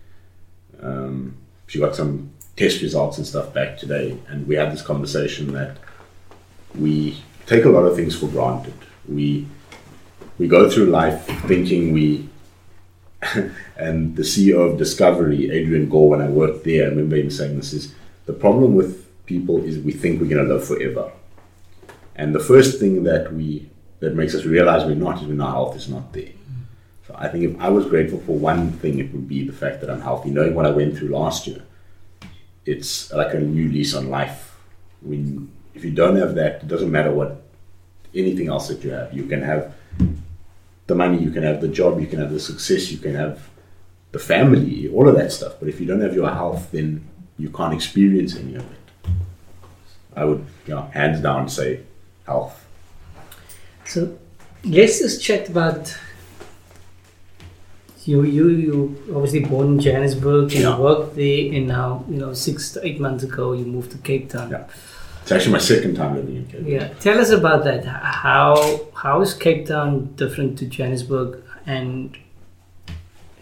um, 0.81 1.37
she 1.67 1.79
got 1.79 1.95
some 1.95 2.31
test 2.57 2.81
results 2.81 3.19
and 3.19 3.27
stuff 3.27 3.53
back 3.53 3.77
today 3.77 4.17
and 4.29 4.47
we 4.47 4.55
had 4.55 4.73
this 4.73 4.81
conversation 4.81 5.53
that 5.53 5.77
we 6.75 7.23
take 7.47 7.65
a 7.65 7.69
lot 7.69 7.85
of 7.85 7.97
things 7.97 8.19
for 8.19 8.27
granted. 8.29 8.75
We 9.09 9.47
we 10.39 10.49
go 10.49 10.69
through 10.69 10.87
life 10.87 11.25
thinking 11.47 11.93
we 11.93 12.29
and 13.77 14.17
the 14.17 14.23
CEO 14.23 14.71
of 14.71 14.79
Discovery, 14.79 15.51
Adrian 15.51 15.89
Gore, 15.89 16.11
when 16.11 16.21
I 16.21 16.29
worked 16.29 16.65
there, 16.65 16.85
I 16.85 16.89
remember 16.89 17.17
him 17.17 17.31
saying 17.31 17.57
this 17.57 17.73
is 17.73 17.95
the 18.27 18.33
problem 18.33 18.75
with 18.75 19.05
people 19.27 19.63
is 19.65 19.79
we 19.79 19.93
think 19.93 20.21
we're 20.21 20.37
to 20.37 20.43
live 20.43 20.67
forever. 20.67 21.11
And 22.17 22.35
the 22.35 22.41
first 22.41 22.79
thing 22.79 23.05
that 23.05 23.33
we 23.33 23.69
that 24.01 24.15
makes 24.15 24.35
us 24.35 24.45
realize 24.45 24.85
we're 24.85 24.95
not 24.95 25.23
is 25.23 25.27
when 25.27 25.41
our 25.41 25.53
health 25.53 25.77
is 25.77 25.89
not 25.89 26.13
there. 26.13 26.33
So 27.07 27.15
I 27.17 27.29
think 27.29 27.45
if 27.45 27.61
I 27.61 27.69
was 27.69 27.87
grateful 27.87 28.21
for 28.21 28.37
one 28.37 28.73
thing, 28.73 28.99
it 28.99 29.13
would 29.13 29.29
be 29.29 29.47
the 29.47 29.53
fact 29.53 29.81
that 29.81 29.91
I'm 29.91 30.01
healthy. 30.01 30.31
Knowing 30.31 30.55
what 30.55 30.67
I 30.67 30.71
went 30.71 30.97
through 30.97 31.09
last 31.09 31.47
year, 31.47 31.63
it's 32.67 33.13
like 33.13 33.35
a 33.35 33.39
new 33.39 33.69
lease 33.69 33.95
on 33.95 34.11
life. 34.11 34.57
When 35.01 35.51
if 35.75 35.85
you 35.85 35.91
don't 35.91 36.17
have 36.17 36.35
that, 36.37 36.63
it 36.63 36.69
doesn't 36.69 36.91
matter 36.91 37.13
what 37.13 37.43
anything 38.15 38.49
else 38.49 38.69
that 38.69 38.83
you 38.85 38.91
have. 38.91 39.13
You 39.13 39.25
can 39.27 39.43
have 39.43 39.75
the 40.87 40.95
money, 40.95 41.19
you 41.19 41.31
can 41.31 41.43
have 41.43 41.61
the 41.61 41.69
job, 41.69 42.01
you 42.01 42.07
can 42.07 42.21
have 42.21 42.31
the 42.31 42.41
success, 42.41 42.91
you 42.91 42.99
can 42.99 43.15
have 43.15 43.49
the 44.13 44.19
family, 44.19 44.89
all 44.89 45.09
of 45.09 45.17
that 45.17 45.33
stuff. 45.33 45.55
But 45.59 45.69
if 45.69 45.81
you 45.81 45.87
don't 45.87 46.01
have 46.01 46.15
your 46.15 46.31
health, 46.31 46.71
then 46.71 47.05
you 47.39 47.51
can't 47.51 47.75
experience 47.75 48.37
any 48.37 48.55
of 48.55 48.63
it. 48.63 49.11
I 50.17 50.25
would, 50.25 50.45
you 50.67 50.75
know, 50.75 50.83
hands 50.93 51.21
down 51.21 51.49
say 51.49 51.81
health. 52.27 52.65
So 53.85 54.17
let's 54.65 55.01
just 55.01 55.23
chat 55.23 55.49
about 55.49 55.97
you. 58.05 58.23
You 58.23 58.49
you 58.49 59.03
obviously 59.15 59.41
born 59.41 59.67
in 59.75 59.81
Johannesburg. 59.81 60.53
You 60.53 60.61
Yeah. 60.61 60.79
worked 60.79 61.17
there, 61.17 61.53
and 61.55 61.67
now 61.67 62.05
you 62.09 62.19
know 62.19 62.33
six 62.35 62.71
to 62.75 62.87
eight 62.87 63.01
months 63.01 63.25
ago 63.25 63.53
you 63.55 63.65
moved 63.65 63.91
to 63.93 63.99
Cape 63.99 64.29
Town. 64.31 64.51
Yeah. 64.51 64.65
It's 65.25 65.33
actually 65.33 65.53
my 65.53 65.59
second 65.59 65.95
time 65.97 66.15
living 66.17 66.37
in 66.37 66.45
Cape. 66.47 66.61
Town. 66.61 66.67
Yeah, 66.71 66.89
tell 67.01 67.19
us 67.19 67.31
about 67.31 67.65
that. 67.65 67.85
How 67.87 68.81
how 68.95 69.23
is 69.23 69.33
Cape 69.33 69.67
Town 69.67 70.13
different 70.17 70.59
to 70.59 70.67
Johannesburg? 70.67 71.43
And 71.67 72.15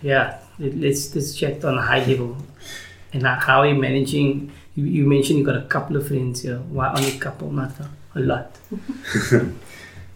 yeah, 0.00 0.38
let- 0.60 0.76
let's 0.76 1.12
let's 1.14 1.34
chat 1.34 1.64
on 1.64 1.76
a 1.78 1.82
high 1.82 2.04
level. 2.04 2.36
And 3.14 3.24
how- 3.26 3.60
are 3.60 3.66
you 3.66 3.74
managing? 3.74 4.52
You, 4.74 4.84
you 4.86 5.06
mentioned 5.06 5.38
you 5.40 5.44
got 5.44 5.56
a 5.56 5.66
couple 5.66 5.96
of 5.98 6.06
friends 6.08 6.42
here. 6.42 6.58
Why 6.70 6.88
only 6.96 7.10
a 7.16 7.18
couple, 7.18 7.50
not 7.50 7.72
a, 7.80 7.88
a 8.18 8.20
lot? 8.20 8.56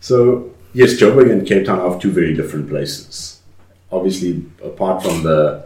So 0.00 0.50
yes, 0.72 0.94
Joburg 0.94 1.30
and 1.32 1.46
Cape 1.46 1.66
Town 1.66 1.80
are 1.80 2.00
two 2.00 2.12
very 2.12 2.32
different 2.34 2.68
places. 2.68 3.40
Obviously, 3.90 4.44
apart 4.64 5.02
from 5.02 5.22
the 5.24 5.65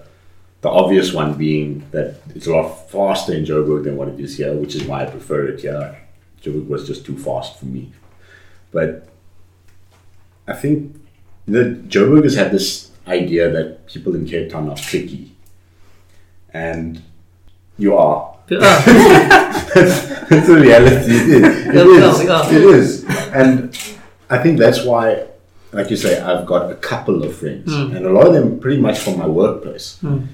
the 0.62 0.68
obvious 0.68 1.12
one 1.12 1.34
being 1.34 1.86
that 1.90 2.16
it's 2.34 2.46
a 2.46 2.50
lot 2.52 2.90
faster 2.90 3.32
in 3.32 3.44
Joburg 3.44 3.84
than 3.84 3.96
what 3.96 4.08
it 4.08 4.20
is 4.20 4.36
here, 4.36 4.54
which 4.54 4.74
is 4.74 4.84
why 4.84 5.02
I 5.02 5.06
prefer 5.06 5.46
it 5.48 5.60
here. 5.60 5.96
Joburg 6.42 6.68
was 6.68 6.86
just 6.86 7.04
too 7.06 7.16
fast 7.18 7.58
for 7.58 7.66
me. 7.66 7.92
But 8.70 9.08
I 10.46 10.52
think 10.54 10.96
that 11.46 11.88
Joburg 11.88 12.24
has 12.24 12.34
had 12.34 12.50
this 12.52 12.90
idea 13.06 13.50
that 13.50 13.86
people 13.86 14.14
in 14.14 14.26
Cape 14.26 14.50
Town 14.50 14.68
are 14.68 14.76
clicky. 14.76 15.30
And 16.52 17.02
you 17.78 17.96
are. 17.96 18.36
It's 19.72 20.48
a 20.48 20.54
reality. 20.60 21.12
It 21.12 21.28
is. 21.28 21.66
It 21.68 21.86
is. 21.86 22.52
It 22.52 22.62
is. 22.62 23.04
And 23.32 23.78
I 24.28 24.38
think 24.38 24.58
that's 24.58 24.84
why, 24.84 25.26
like 25.72 25.90
you 25.90 25.96
say, 25.96 26.20
I've 26.20 26.46
got 26.46 26.70
a 26.70 26.74
couple 26.76 27.22
of 27.24 27.36
friends, 27.36 27.68
Mm. 27.72 27.96
and 27.96 28.06
a 28.06 28.10
lot 28.12 28.26
of 28.26 28.32
them 28.34 28.58
pretty 28.60 28.80
much 28.80 28.98
from 28.98 29.18
my 29.18 29.26
workplace. 29.26 29.98
Mm. 30.02 30.26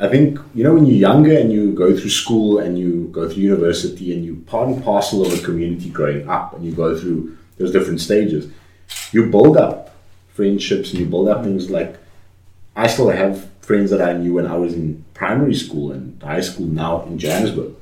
I 0.00 0.08
think 0.08 0.38
you 0.54 0.62
know 0.62 0.74
when 0.74 0.86
you're 0.86 0.96
younger 0.96 1.36
and 1.36 1.52
you 1.52 1.72
go 1.72 1.96
through 1.96 2.10
school 2.10 2.60
and 2.60 2.78
you 2.78 3.08
go 3.10 3.28
through 3.28 3.42
university 3.42 4.12
and 4.14 4.24
you 4.24 4.36
part 4.46 4.68
and 4.68 4.82
parcel 4.82 5.26
of 5.26 5.32
a 5.32 5.42
community 5.42 5.90
growing 5.90 6.28
up 6.28 6.54
and 6.54 6.64
you 6.64 6.72
go 6.72 6.96
through 6.96 7.36
those 7.56 7.72
different 7.72 8.00
stages, 8.00 8.50
you 9.10 9.26
build 9.26 9.56
up 9.56 9.96
friendships 10.34 10.90
and 10.90 11.00
you 11.00 11.06
build 11.06 11.28
up 11.28 11.42
things 11.42 11.68
like 11.68 11.98
I 12.76 12.86
still 12.86 13.10
have 13.10 13.48
friends 13.60 13.90
that 13.90 14.00
I 14.00 14.12
knew 14.12 14.34
when 14.34 14.46
I 14.46 14.56
was 14.56 14.72
in 14.72 15.04
primary 15.14 15.54
school 15.54 15.90
and 15.90 16.22
high 16.22 16.40
school 16.40 16.66
now 16.66 17.02
in 17.02 17.18
Johannesburg. 17.18 17.74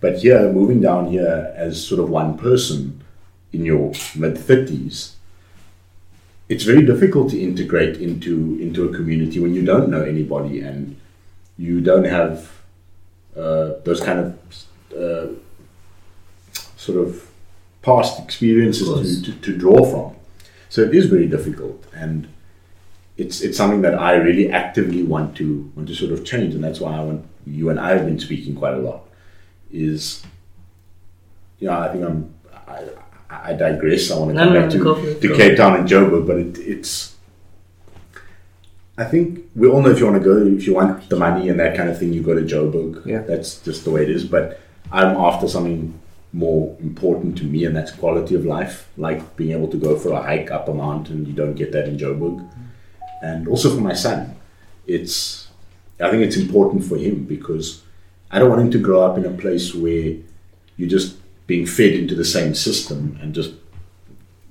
But 0.00 0.20
here, 0.20 0.50
moving 0.50 0.80
down 0.80 1.10
here 1.10 1.52
as 1.54 1.86
sort 1.86 2.00
of 2.00 2.08
one 2.08 2.38
person 2.38 3.04
in 3.52 3.66
your 3.66 3.92
mid 4.16 4.36
30s, 4.36 5.12
it's 6.48 6.64
very 6.64 6.86
difficult 6.86 7.30
to 7.32 7.40
integrate 7.40 7.98
into 7.98 8.58
into 8.60 8.88
a 8.88 8.96
community 8.96 9.38
when 9.40 9.54
you 9.54 9.62
don't 9.62 9.90
know 9.90 10.02
anybody 10.02 10.60
and 10.60 10.96
you 11.60 11.82
don't 11.82 12.04
have 12.04 12.50
uh, 13.36 13.72
those 13.84 14.00
kind 14.00 14.18
of 14.18 14.28
uh, 14.96 15.26
sort 16.76 17.06
of 17.06 17.30
past 17.82 18.18
experiences 18.18 19.22
to, 19.22 19.32
to, 19.32 19.40
to 19.40 19.58
draw 19.58 19.84
from. 19.84 20.16
So 20.70 20.80
it 20.80 20.94
is 20.94 21.06
very 21.06 21.26
difficult, 21.26 21.84
and 21.94 22.28
it's 23.18 23.42
it's 23.42 23.58
something 23.58 23.82
that 23.82 23.94
I 23.94 24.14
really 24.14 24.50
actively 24.50 25.02
want 25.02 25.36
to 25.36 25.70
want 25.74 25.88
to 25.88 25.94
sort 25.94 26.12
of 26.12 26.24
change, 26.24 26.54
and 26.54 26.64
that's 26.64 26.80
why 26.80 26.96
I 26.96 27.02
want 27.04 27.26
you 27.46 27.68
and 27.68 27.78
I 27.78 27.90
have 27.90 28.06
been 28.06 28.18
speaking 28.18 28.54
quite 28.54 28.74
a 28.74 28.78
lot. 28.78 29.02
Is 29.70 30.24
you 31.58 31.68
know 31.68 31.78
I 31.78 31.88
think 31.92 32.04
I'm 32.04 32.34
I, 32.66 32.84
I 33.28 33.52
digress. 33.52 34.10
I 34.10 34.18
want 34.18 34.30
to 34.30 34.36
come 34.36 34.54
back 34.54 34.70
to, 34.70 35.20
to 35.20 35.36
Cape 35.36 35.56
Town 35.58 35.76
and 35.76 35.86
Joburg, 35.86 36.26
but 36.26 36.38
it, 36.38 36.58
it's 36.58 37.16
I 39.00 39.04
think 39.04 39.46
we 39.56 39.66
all 39.66 39.80
know 39.80 39.90
if 39.90 39.98
you 39.98 40.04
want 40.04 40.22
to 40.22 40.24
go, 40.24 40.46
if 40.46 40.66
you 40.66 40.74
want 40.74 41.08
the 41.08 41.16
money 41.16 41.48
and 41.48 41.58
that 41.58 41.74
kind 41.74 41.88
of 41.88 41.98
thing, 41.98 42.12
you 42.12 42.22
go 42.22 42.34
to 42.34 42.42
Joburg. 42.42 43.06
Yeah. 43.06 43.22
That's 43.22 43.58
just 43.62 43.84
the 43.84 43.90
way 43.90 44.02
it 44.02 44.10
is. 44.10 44.26
But 44.26 44.60
I'm 44.92 45.16
after 45.16 45.48
something 45.48 45.98
more 46.34 46.76
important 46.80 47.38
to 47.38 47.44
me, 47.44 47.64
and 47.64 47.74
that's 47.74 47.92
quality 47.92 48.34
of 48.34 48.44
life. 48.44 48.90
Like 48.98 49.36
being 49.36 49.52
able 49.52 49.68
to 49.68 49.78
go 49.78 49.98
for 49.98 50.12
a 50.12 50.22
hike 50.22 50.50
up 50.50 50.68
a 50.68 50.74
mountain. 50.74 51.24
You 51.24 51.32
don't 51.32 51.54
get 51.54 51.72
that 51.72 51.88
in 51.88 51.96
Joburg. 51.96 52.46
And 53.22 53.48
also 53.48 53.74
for 53.74 53.80
my 53.80 53.94
son, 53.94 54.36
it's 54.86 55.48
I 55.98 56.10
think 56.10 56.22
it's 56.22 56.36
important 56.36 56.84
for 56.84 56.98
him 56.98 57.24
because 57.24 57.82
I 58.30 58.38
don't 58.38 58.50
want 58.50 58.60
him 58.60 58.70
to 58.72 58.78
grow 58.78 59.00
up 59.00 59.16
in 59.16 59.24
a 59.24 59.30
place 59.30 59.74
where 59.74 60.16
you're 60.76 60.88
just 60.88 61.16
being 61.46 61.64
fed 61.64 61.94
into 61.94 62.14
the 62.14 62.24
same 62.24 62.54
system 62.54 63.18
and 63.22 63.34
just 63.34 63.54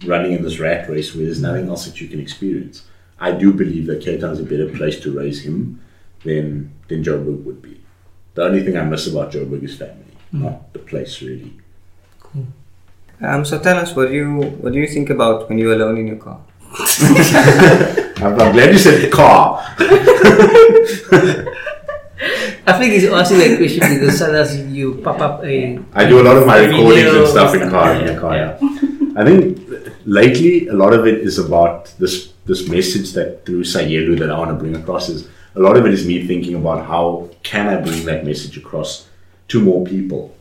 running 0.05 0.33
in 0.33 0.41
this 0.41 0.59
rat 0.59 0.89
race 0.89 1.13
where 1.13 1.25
there's 1.25 1.41
nothing 1.41 1.67
else 1.67 1.85
that 1.85 2.01
you 2.01 2.07
can 2.07 2.19
experience. 2.19 2.83
I 3.19 3.31
do 3.31 3.53
believe 3.53 3.87
that 3.87 4.01
Cape 4.01 4.21
Town 4.21 4.31
is 4.31 4.39
a 4.39 4.43
better 4.43 4.67
place 4.69 4.99
to 5.01 5.17
raise 5.17 5.41
him 5.45 5.81
than 6.23 6.71
than 6.87 7.03
Joburg 7.03 7.43
would 7.43 7.61
be. 7.61 7.81
The 8.35 8.43
only 8.43 8.63
thing 8.63 8.77
I 8.77 8.83
miss 8.83 9.07
about 9.07 9.31
Joburg 9.31 9.63
is 9.63 9.77
family, 9.77 10.13
not 10.31 10.71
the 10.73 10.79
place 10.79 11.21
really. 11.21 11.53
Um, 13.21 13.43
so 13.43 13.59
tell 13.59 13.77
us, 13.77 13.95
what 13.95 14.07
do 14.07 14.13
you 14.13 14.41
what 14.61 14.71
do 14.71 14.79
you 14.79 14.87
think 14.87 15.09
about 15.09 15.49
when 15.49 15.57
you're 15.57 15.73
alone 15.73 15.97
in 15.97 16.07
your 16.07 16.15
car? 16.17 16.39
I'm, 18.21 18.39
I'm 18.39 18.51
glad 18.53 18.71
you 18.71 18.79
said 18.79 19.11
car. 19.11 19.59
I 22.67 22.77
think 22.77 22.93
he's 22.93 23.05
asking 23.05 23.39
that 23.39 23.57
question 23.57 23.99
because 23.99 24.19
sometimes 24.19 24.55
you 24.71 24.95
pop 25.03 25.19
up 25.19 25.43
a. 25.43 25.79
I 25.93 26.07
do 26.07 26.21
a 26.21 26.23
lot 26.23 26.37
of 26.37 26.45
my 26.45 26.59
Video 26.61 26.77
recordings 26.77 27.15
and 27.15 27.27
stuff 27.27 27.55
in 27.55 27.69
car 27.69 27.95
in 27.95 28.05
yeah, 28.05 28.13
the 28.13 28.19
car. 28.19 28.35
yeah. 28.35 28.57
I 29.15 29.23
think 29.25 29.59
lately 30.05 30.67
a 30.67 30.73
lot 30.73 30.93
of 30.93 31.07
it 31.07 31.19
is 31.19 31.39
about 31.39 31.93
this 31.99 32.33
this 32.45 32.67
message 32.67 33.13
that 33.13 33.45
through 33.45 33.63
Sayelu 33.63 34.17
that 34.19 34.29
I 34.29 34.37
want 34.37 34.49
to 34.51 34.55
bring 34.55 34.75
across 34.75 35.09
is 35.09 35.27
a 35.55 35.59
lot 35.59 35.77
of 35.77 35.85
it 35.85 35.93
is 35.93 36.05
me 36.05 36.25
thinking 36.25 36.55
about 36.55 36.85
how 36.85 37.29
can 37.43 37.67
I 37.67 37.81
bring 37.81 38.05
that 38.05 38.25
message 38.25 38.57
across 38.57 39.07
to 39.49 39.61
more 39.61 39.83
people. 39.85 40.35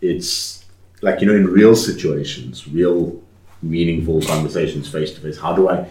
It's 0.00 0.64
like 1.02 1.20
you 1.20 1.26
know 1.26 1.34
in 1.34 1.46
real 1.46 1.76
situations, 1.76 2.68
real 2.68 3.20
meaningful 3.62 4.22
conversations 4.22 4.88
face 4.88 5.12
to 5.14 5.20
face. 5.20 5.38
How 5.38 5.54
do 5.54 5.68
I 5.68 5.86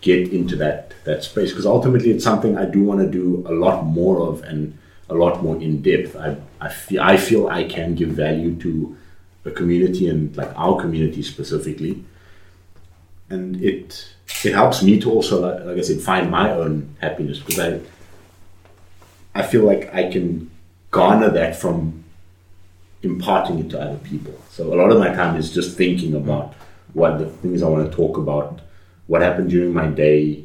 get 0.00 0.32
into 0.32 0.56
that 0.56 0.94
that 1.04 1.24
space? 1.24 1.50
Because 1.50 1.66
ultimately 1.66 2.10
it's 2.10 2.24
something 2.24 2.56
I 2.56 2.64
do 2.64 2.82
want 2.82 3.00
to 3.00 3.10
do 3.10 3.44
a 3.46 3.52
lot 3.52 3.84
more 3.84 4.28
of 4.28 4.42
and 4.42 4.78
a 5.10 5.14
lot 5.14 5.42
more 5.42 5.56
in 5.56 5.82
depth. 5.82 6.16
I 6.16 6.36
I 6.60 6.68
feel 6.68 7.02
I 7.02 7.16
feel 7.16 7.48
I 7.48 7.64
can 7.64 7.94
give 7.94 8.10
value 8.10 8.54
to 8.56 8.96
a 9.44 9.50
community 9.50 10.08
and 10.08 10.36
like 10.36 10.52
our 10.56 10.80
community 10.80 11.22
specifically 11.22 12.04
and 13.30 13.62
it 13.62 14.14
it 14.44 14.52
helps 14.52 14.82
me 14.82 15.00
to 15.00 15.10
also 15.10 15.40
like, 15.40 15.64
like 15.64 15.78
I 15.78 15.80
said 15.82 16.00
find 16.00 16.30
my 16.30 16.50
own 16.50 16.94
happiness 17.00 17.38
because 17.40 17.58
I 17.58 17.80
I 19.34 19.42
feel 19.42 19.64
like 19.64 19.92
I 19.94 20.10
can 20.10 20.50
garner 20.90 21.30
that 21.30 21.56
from 21.56 22.04
imparting 23.02 23.58
it 23.58 23.70
to 23.70 23.80
other 23.80 23.98
people. 23.98 24.34
So 24.50 24.72
a 24.72 24.76
lot 24.76 24.90
of 24.90 24.98
my 24.98 25.08
time 25.08 25.36
is 25.36 25.52
just 25.52 25.76
thinking 25.76 26.14
about 26.14 26.54
what 26.92 27.18
the 27.18 27.26
things 27.26 27.62
I 27.62 27.68
want 27.68 27.90
to 27.90 27.94
talk 27.94 28.16
about, 28.16 28.60
what 29.06 29.20
happened 29.20 29.50
during 29.50 29.72
my 29.72 29.86
day, 29.86 30.44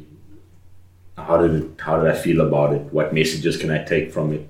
how 1.16 1.38
did 1.38 1.54
it, 1.54 1.80
how 1.80 2.00
did 2.00 2.10
I 2.10 2.16
feel 2.16 2.40
about 2.40 2.72
it, 2.74 2.82
what 2.92 3.14
messages 3.14 3.56
can 3.56 3.70
I 3.70 3.84
take 3.84 4.12
from 4.12 4.32
it. 4.32 4.48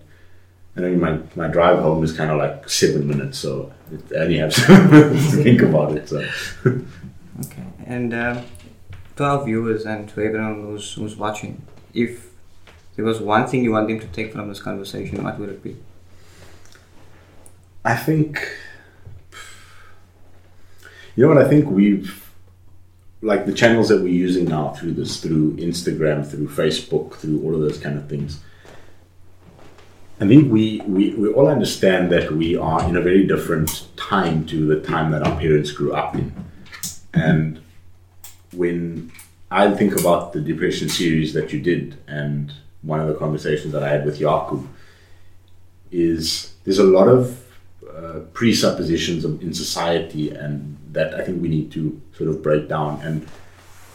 I 0.77 0.81
mean, 0.81 1.01
my, 1.01 1.19
my 1.37 1.49
drive 1.49 1.81
home 1.81 2.03
is 2.03 2.17
kind 2.17 2.31
of 2.31 2.39
like 2.39 2.69
seven 2.69 3.07
minutes, 3.07 3.39
so 3.39 3.71
I 4.15 4.21
only 4.21 4.39
have 4.39 4.55
to 4.55 5.11
think 5.43 5.63
about 5.63 5.97
it. 5.97 6.09
So. 6.09 6.19
Okay, 6.67 7.65
and 7.87 8.13
um, 8.15 8.45
to 9.17 9.25
our 9.25 9.45
viewers 9.45 9.85
and 9.87 10.09
to 10.11 10.23
everyone 10.23 10.63
who's 10.63 10.95
who's 10.95 11.17
watching, 11.17 11.63
if 11.95 12.31
there 12.97 13.05
was 13.05 13.21
one 13.21 13.47
thing 13.47 13.65
you 13.65 13.73
want 13.73 13.89
them 13.89 14.01
to 14.01 14.07
take 14.09 14.33
from 14.33 14.49
this 14.49 14.61
conversation, 14.61 15.25
what 15.25 15.39
would 15.39 15.49
it 15.49 15.63
be? 15.63 15.77
I 17.85 17.97
think, 17.97 18.47
you 21.17 21.23
know 21.23 21.35
what? 21.35 21.39
I 21.39 21.49
think 21.49 21.71
we've, 21.71 22.31
like 23.23 23.47
the 23.47 23.55
channels 23.55 23.89
that 23.89 24.03
we're 24.03 24.09
using 24.09 24.45
now 24.47 24.71
through 24.71 24.93
this, 24.93 25.21
through 25.21 25.57
Instagram, 25.57 26.27
through 26.27 26.49
Facebook, 26.49 27.15
through 27.15 27.43
all 27.43 27.55
of 27.55 27.61
those 27.63 27.79
kind 27.79 27.97
of 27.97 28.09
things. 28.09 28.41
I 30.21 30.29
think 30.29 30.53
we, 30.53 30.83
we, 30.87 31.15
we 31.15 31.29
all 31.31 31.49
understand 31.49 32.13
that 32.13 32.31
we 32.31 32.55
are 32.55 32.87
in 32.87 32.95
a 32.95 33.01
very 33.01 33.27
different 33.27 33.89
time 33.97 34.45
to 34.47 34.67
the 34.67 34.87
time 34.87 35.13
that 35.13 35.23
our 35.23 35.35
parents 35.41 35.73
grew 35.73 35.95
up 35.95 36.15
in. 36.15 36.35
And 37.15 37.63
when 38.53 39.11
I 39.51 39.71
think 39.75 39.99
about 39.99 40.35
the 40.35 40.43
depression 40.43 40.91
series 40.91 41.33
that 41.33 41.55
you 41.55 41.61
did, 41.61 41.97
and 42.07 42.53
one 42.83 43.01
of 43.01 43.09
the 43.09 43.15
conversations 43.15 43.73
that 43.73 43.83
I 43.83 43.89
had 43.89 44.05
with 44.05 44.21
Jakub, 44.21 44.67
is 45.91 46.53
there's 46.65 46.79
a 46.79 46.85
lot 46.85 47.09
of 47.09 47.43
uh, 47.89 48.21
presuppositions 48.35 49.25
in 49.25 49.55
society, 49.55 50.31
and 50.31 50.77
that 50.93 51.15
I 51.15 51.25
think 51.25 51.41
we 51.41 51.49
need 51.49 51.73
to 51.73 52.01
sort 52.13 52.29
of 52.29 52.43
break 52.43 52.69
down. 52.69 53.01
And 53.01 53.27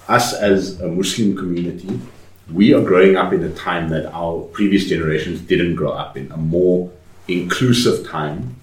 us 0.08 0.34
as 0.34 0.82
a 0.82 0.88
Muslim 0.88 1.38
community, 1.38 2.00
we 2.52 2.74
are 2.74 2.82
growing 2.82 3.16
up 3.16 3.34
in 3.34 3.44
a 3.44 3.54
time 3.54 3.90
that 3.90 4.06
our 4.14 4.42
previous 4.42 4.86
generations 4.86 5.42
didn't 5.42 5.76
grow 5.76 5.92
up 5.92 6.16
in, 6.16 6.32
a 6.32 6.38
more 6.38 6.92
inclusive 7.28 8.08
time. 8.08 8.56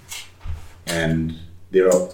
And 0.86 1.38
there 1.70 1.88
are 1.88 2.10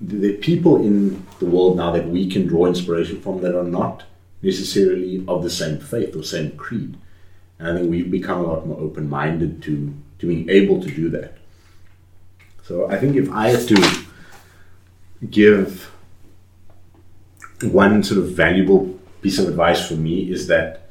the 0.00 0.36
people 0.36 0.76
in 0.76 1.24
the 1.38 1.46
world 1.46 1.76
now 1.76 1.92
that 1.92 2.08
we 2.08 2.28
can 2.28 2.46
draw 2.46 2.66
inspiration 2.66 3.20
from 3.20 3.42
that 3.42 3.56
are 3.56 3.64
not 3.64 4.04
necessarily 4.42 5.24
of 5.28 5.42
the 5.42 5.50
same 5.50 5.78
faith 5.78 6.16
or 6.16 6.22
same 6.22 6.56
creed. 6.56 6.96
And 7.58 7.68
I 7.68 7.74
think 7.76 7.90
we've 7.90 8.10
become 8.10 8.40
a 8.40 8.42
lot 8.42 8.66
more 8.66 8.80
open 8.80 9.08
minded 9.08 9.62
to, 9.62 9.94
to 10.18 10.26
being 10.26 10.50
able 10.50 10.82
to 10.82 10.90
do 10.90 11.08
that. 11.10 11.38
So 12.64 12.90
I 12.90 12.98
think 12.98 13.16
if 13.16 13.30
I 13.30 13.50
had 13.50 13.68
to 13.68 14.04
give 15.30 15.90
one 17.62 18.02
sort 18.02 18.18
of 18.18 18.30
valuable 18.30 18.98
piece 19.22 19.38
of 19.38 19.48
advice 19.48 19.86
for 19.86 19.94
me 19.94 20.30
is 20.30 20.48
that 20.48 20.83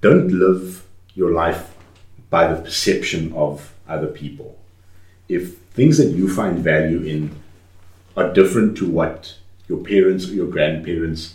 don't 0.00 0.28
live 0.28 0.86
your 1.14 1.32
life 1.32 1.74
by 2.30 2.52
the 2.52 2.60
perception 2.60 3.32
of 3.32 3.72
other 3.88 4.06
people. 4.06 4.58
If 5.28 5.58
things 5.78 5.98
that 5.98 6.10
you 6.10 6.32
find 6.32 6.58
value 6.58 7.02
in 7.02 7.34
are 8.16 8.32
different 8.32 8.76
to 8.78 8.88
what 8.88 9.36
your 9.68 9.78
parents 9.78 10.28
or 10.28 10.34
your 10.34 10.48
grandparents 10.48 11.34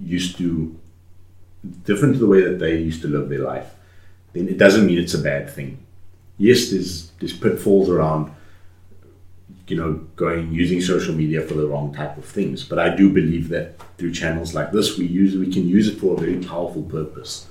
used 0.00 0.38
to, 0.38 0.78
different 1.84 2.14
to 2.14 2.20
the 2.20 2.26
way 2.26 2.40
that 2.42 2.58
they 2.58 2.78
used 2.78 3.02
to 3.02 3.08
live 3.08 3.28
their 3.28 3.40
life, 3.40 3.74
then 4.32 4.48
it 4.48 4.58
doesn't 4.58 4.86
mean 4.86 4.98
it's 4.98 5.14
a 5.14 5.18
bad 5.22 5.50
thing. 5.50 5.78
Yes, 6.38 6.70
there's 6.70 7.10
there's 7.18 7.36
pitfalls 7.36 7.88
around, 7.88 8.32
you 9.68 9.76
know, 9.76 9.92
going 10.16 10.52
using 10.52 10.80
social 10.80 11.14
media 11.14 11.42
for 11.42 11.54
the 11.54 11.66
wrong 11.66 11.94
type 11.94 12.16
of 12.16 12.24
things. 12.24 12.64
But 12.64 12.78
I 12.78 12.96
do 12.96 13.12
believe 13.12 13.48
that 13.50 13.78
through 13.98 14.12
channels 14.12 14.54
like 14.54 14.72
this, 14.72 14.98
we 14.98 15.06
use 15.06 15.36
we 15.36 15.52
can 15.52 15.68
use 15.68 15.88
it 15.88 16.00
for 16.00 16.14
a 16.14 16.20
very 16.20 16.42
powerful 16.42 16.82
purpose. 16.82 17.46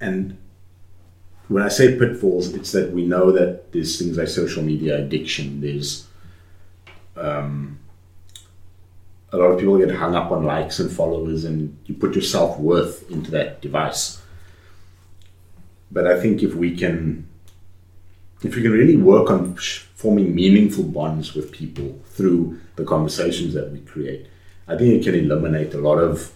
And 0.00 0.38
when 1.48 1.62
I 1.62 1.68
say 1.68 1.98
pitfalls, 1.98 2.54
it's 2.54 2.72
that 2.72 2.92
we 2.92 3.04
know 3.04 3.32
that 3.32 3.72
there's 3.72 3.98
things 3.98 4.16
like 4.16 4.28
social 4.28 4.62
media 4.62 4.98
addiction. 4.98 5.60
There's 5.60 6.06
um, 7.16 7.78
a 9.32 9.36
lot 9.36 9.46
of 9.46 9.58
people 9.58 9.78
get 9.78 9.94
hung 9.94 10.14
up 10.14 10.30
on 10.30 10.44
likes 10.44 10.78
and 10.78 10.90
followers, 10.90 11.44
and 11.44 11.76
you 11.86 11.94
put 11.94 12.14
your 12.14 12.22
self 12.22 12.58
worth 12.58 13.10
into 13.10 13.30
that 13.32 13.60
device. 13.60 14.22
but 15.90 16.06
I 16.06 16.20
think 16.20 16.42
if 16.42 16.54
we 16.54 16.76
can, 16.76 17.28
if 18.42 18.54
we 18.54 18.62
can 18.62 18.70
really 18.70 18.96
work 18.96 19.30
on 19.30 19.56
forming 19.56 20.34
meaningful 20.34 20.84
bonds 20.84 21.34
with 21.34 21.52
people 21.52 21.98
through 22.06 22.60
the 22.76 22.84
conversations 22.84 23.54
that 23.54 23.70
we 23.72 23.80
create, 23.80 24.26
I 24.68 24.76
think 24.76 24.94
it 24.94 25.04
can 25.04 25.14
eliminate 25.14 25.74
a 25.74 25.78
lot 25.78 25.98
of 25.98 26.32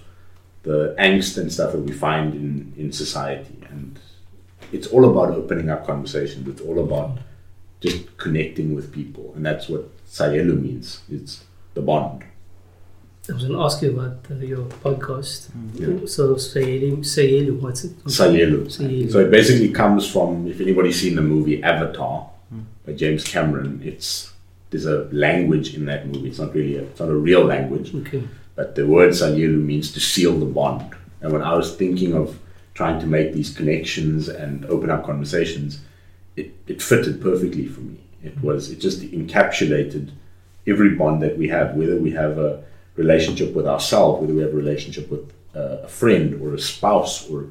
the 0.64 0.94
angst 0.98 1.38
and 1.38 1.53
stuff 1.53 1.72
that 1.72 1.81
we 1.81 1.92
find 1.92 2.35
in, 2.35 2.72
in 2.77 2.92
society. 2.92 3.57
And 3.70 3.98
it's 4.72 4.87
all 4.88 5.09
about 5.09 5.35
opening 5.35 5.70
up 5.70 5.87
conversations. 5.87 6.48
It's 6.48 6.61
all 6.61 6.81
about 6.81 7.18
just 7.81 8.16
connecting 8.16 8.74
with 8.74 8.92
people. 8.92 9.33
And 9.37 9.44
that's 9.44 9.68
what 9.68 9.90
Sayelu 10.07 10.61
means. 10.61 11.00
It's 11.11 11.44
the 11.74 11.83
bond. 11.83 12.24
I 13.29 13.33
was 13.33 13.44
going 13.44 13.57
to 13.59 13.64
ask 13.64 13.81
you 13.81 13.98
about 13.98 14.18
uh, 14.31 14.35
your 14.35 14.66
podcast. 14.66 15.48
Yeah. 15.74 16.07
So, 16.07 16.35
Sayelu, 16.35 16.98
Sayelu, 16.98 17.59
what's 17.59 17.85
it? 17.85 18.05
Sayelu. 18.05 18.66
Sayelu. 18.66 19.11
So 19.11 19.20
it 19.20 19.31
basically 19.31 19.70
comes 19.70 20.11
from 20.11 20.46
if 20.46 20.61
anybody's 20.61 21.00
seen 21.00 21.14
the 21.14 21.22
movie 21.22 21.62
Avatar 21.62 22.31
by 22.85 22.92
James 22.92 23.24
Cameron, 23.24 23.81
it's 23.85 24.33
there's 24.70 24.87
a 24.87 25.09
language 25.12 25.74
in 25.74 25.85
that 25.87 26.07
movie. 26.07 26.29
It's 26.29 26.38
not 26.38 26.55
really 26.55 26.77
a, 26.77 26.83
it's 26.83 27.00
not 27.00 27.09
a 27.09 27.14
real 27.14 27.44
language, 27.44 27.94
Okay. 27.94 28.24
But 28.56 28.74
the 28.74 28.86
word 28.86 29.10
Sayelu 29.10 29.62
means 29.62 29.92
to 29.92 30.00
seal 30.00 30.38
the 30.38 30.46
bond. 30.46 30.94
And 31.20 31.32
when 31.32 31.42
I 31.42 31.54
was 31.54 31.74
thinking 31.74 32.14
of 32.14 32.38
trying 32.74 33.00
to 33.00 33.06
make 33.06 33.32
these 33.32 33.54
connections 33.54 34.28
and 34.28 34.64
open 34.66 34.90
up 34.90 35.04
conversations, 35.04 35.80
it, 36.36 36.54
it 36.66 36.82
fitted 36.82 37.20
perfectly 37.20 37.66
for 37.66 37.80
me. 37.80 37.98
It 38.22 38.40
was 38.42 38.70
it 38.70 38.80
just 38.80 39.00
encapsulated 39.02 40.10
every 40.66 40.94
bond 40.94 41.22
that 41.22 41.36
we 41.36 41.48
have, 41.48 41.74
whether 41.74 41.96
we 41.96 42.10
have 42.12 42.38
a 42.38 42.64
relationship 42.96 43.54
with 43.54 43.66
ourselves, 43.66 44.20
whether 44.20 44.34
we 44.34 44.42
have 44.42 44.52
a 44.52 44.56
relationship 44.56 45.10
with 45.10 45.32
uh, 45.54 45.78
a 45.82 45.88
friend 45.88 46.40
or 46.40 46.54
a 46.54 46.58
spouse 46.58 47.28
or 47.28 47.46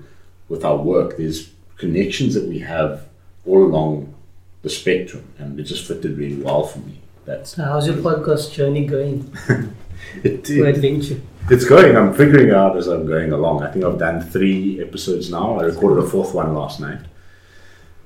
with 0.49 0.65
our 0.65 0.77
work. 0.77 1.17
There's 1.17 1.51
connections 1.77 2.33
that 2.33 2.45
we 2.45 2.59
have 2.59 3.07
all 3.45 3.63
along 3.63 4.13
the 4.61 4.69
spectrum, 4.69 5.25
and 5.37 5.59
it 5.59 5.63
just 5.63 5.85
fitted 5.87 6.17
really 6.17 6.41
well 6.41 6.63
for 6.63 6.79
me. 6.79 7.01
That's 7.25 7.55
So, 7.55 7.63
how's 7.63 7.87
your 7.87 7.97
podcast 7.97 8.53
journey 8.53 8.85
going? 8.85 9.31
it, 10.23 10.49
it, 10.49 10.67
adventure? 10.67 11.21
it's 11.49 11.65
going. 11.65 11.95
I'm 11.95 12.13
figuring 12.13 12.51
out 12.51 12.77
as 12.77 12.87
I'm 12.87 13.05
going 13.05 13.31
along. 13.31 13.63
I 13.63 13.71
think 13.71 13.85
I've 13.85 13.99
done 13.99 14.21
three 14.21 14.81
episodes 14.81 15.29
now. 15.29 15.59
I 15.59 15.63
recorded 15.63 16.03
a 16.03 16.07
fourth 16.07 16.33
one 16.33 16.53
last 16.53 16.79
night. 16.79 16.99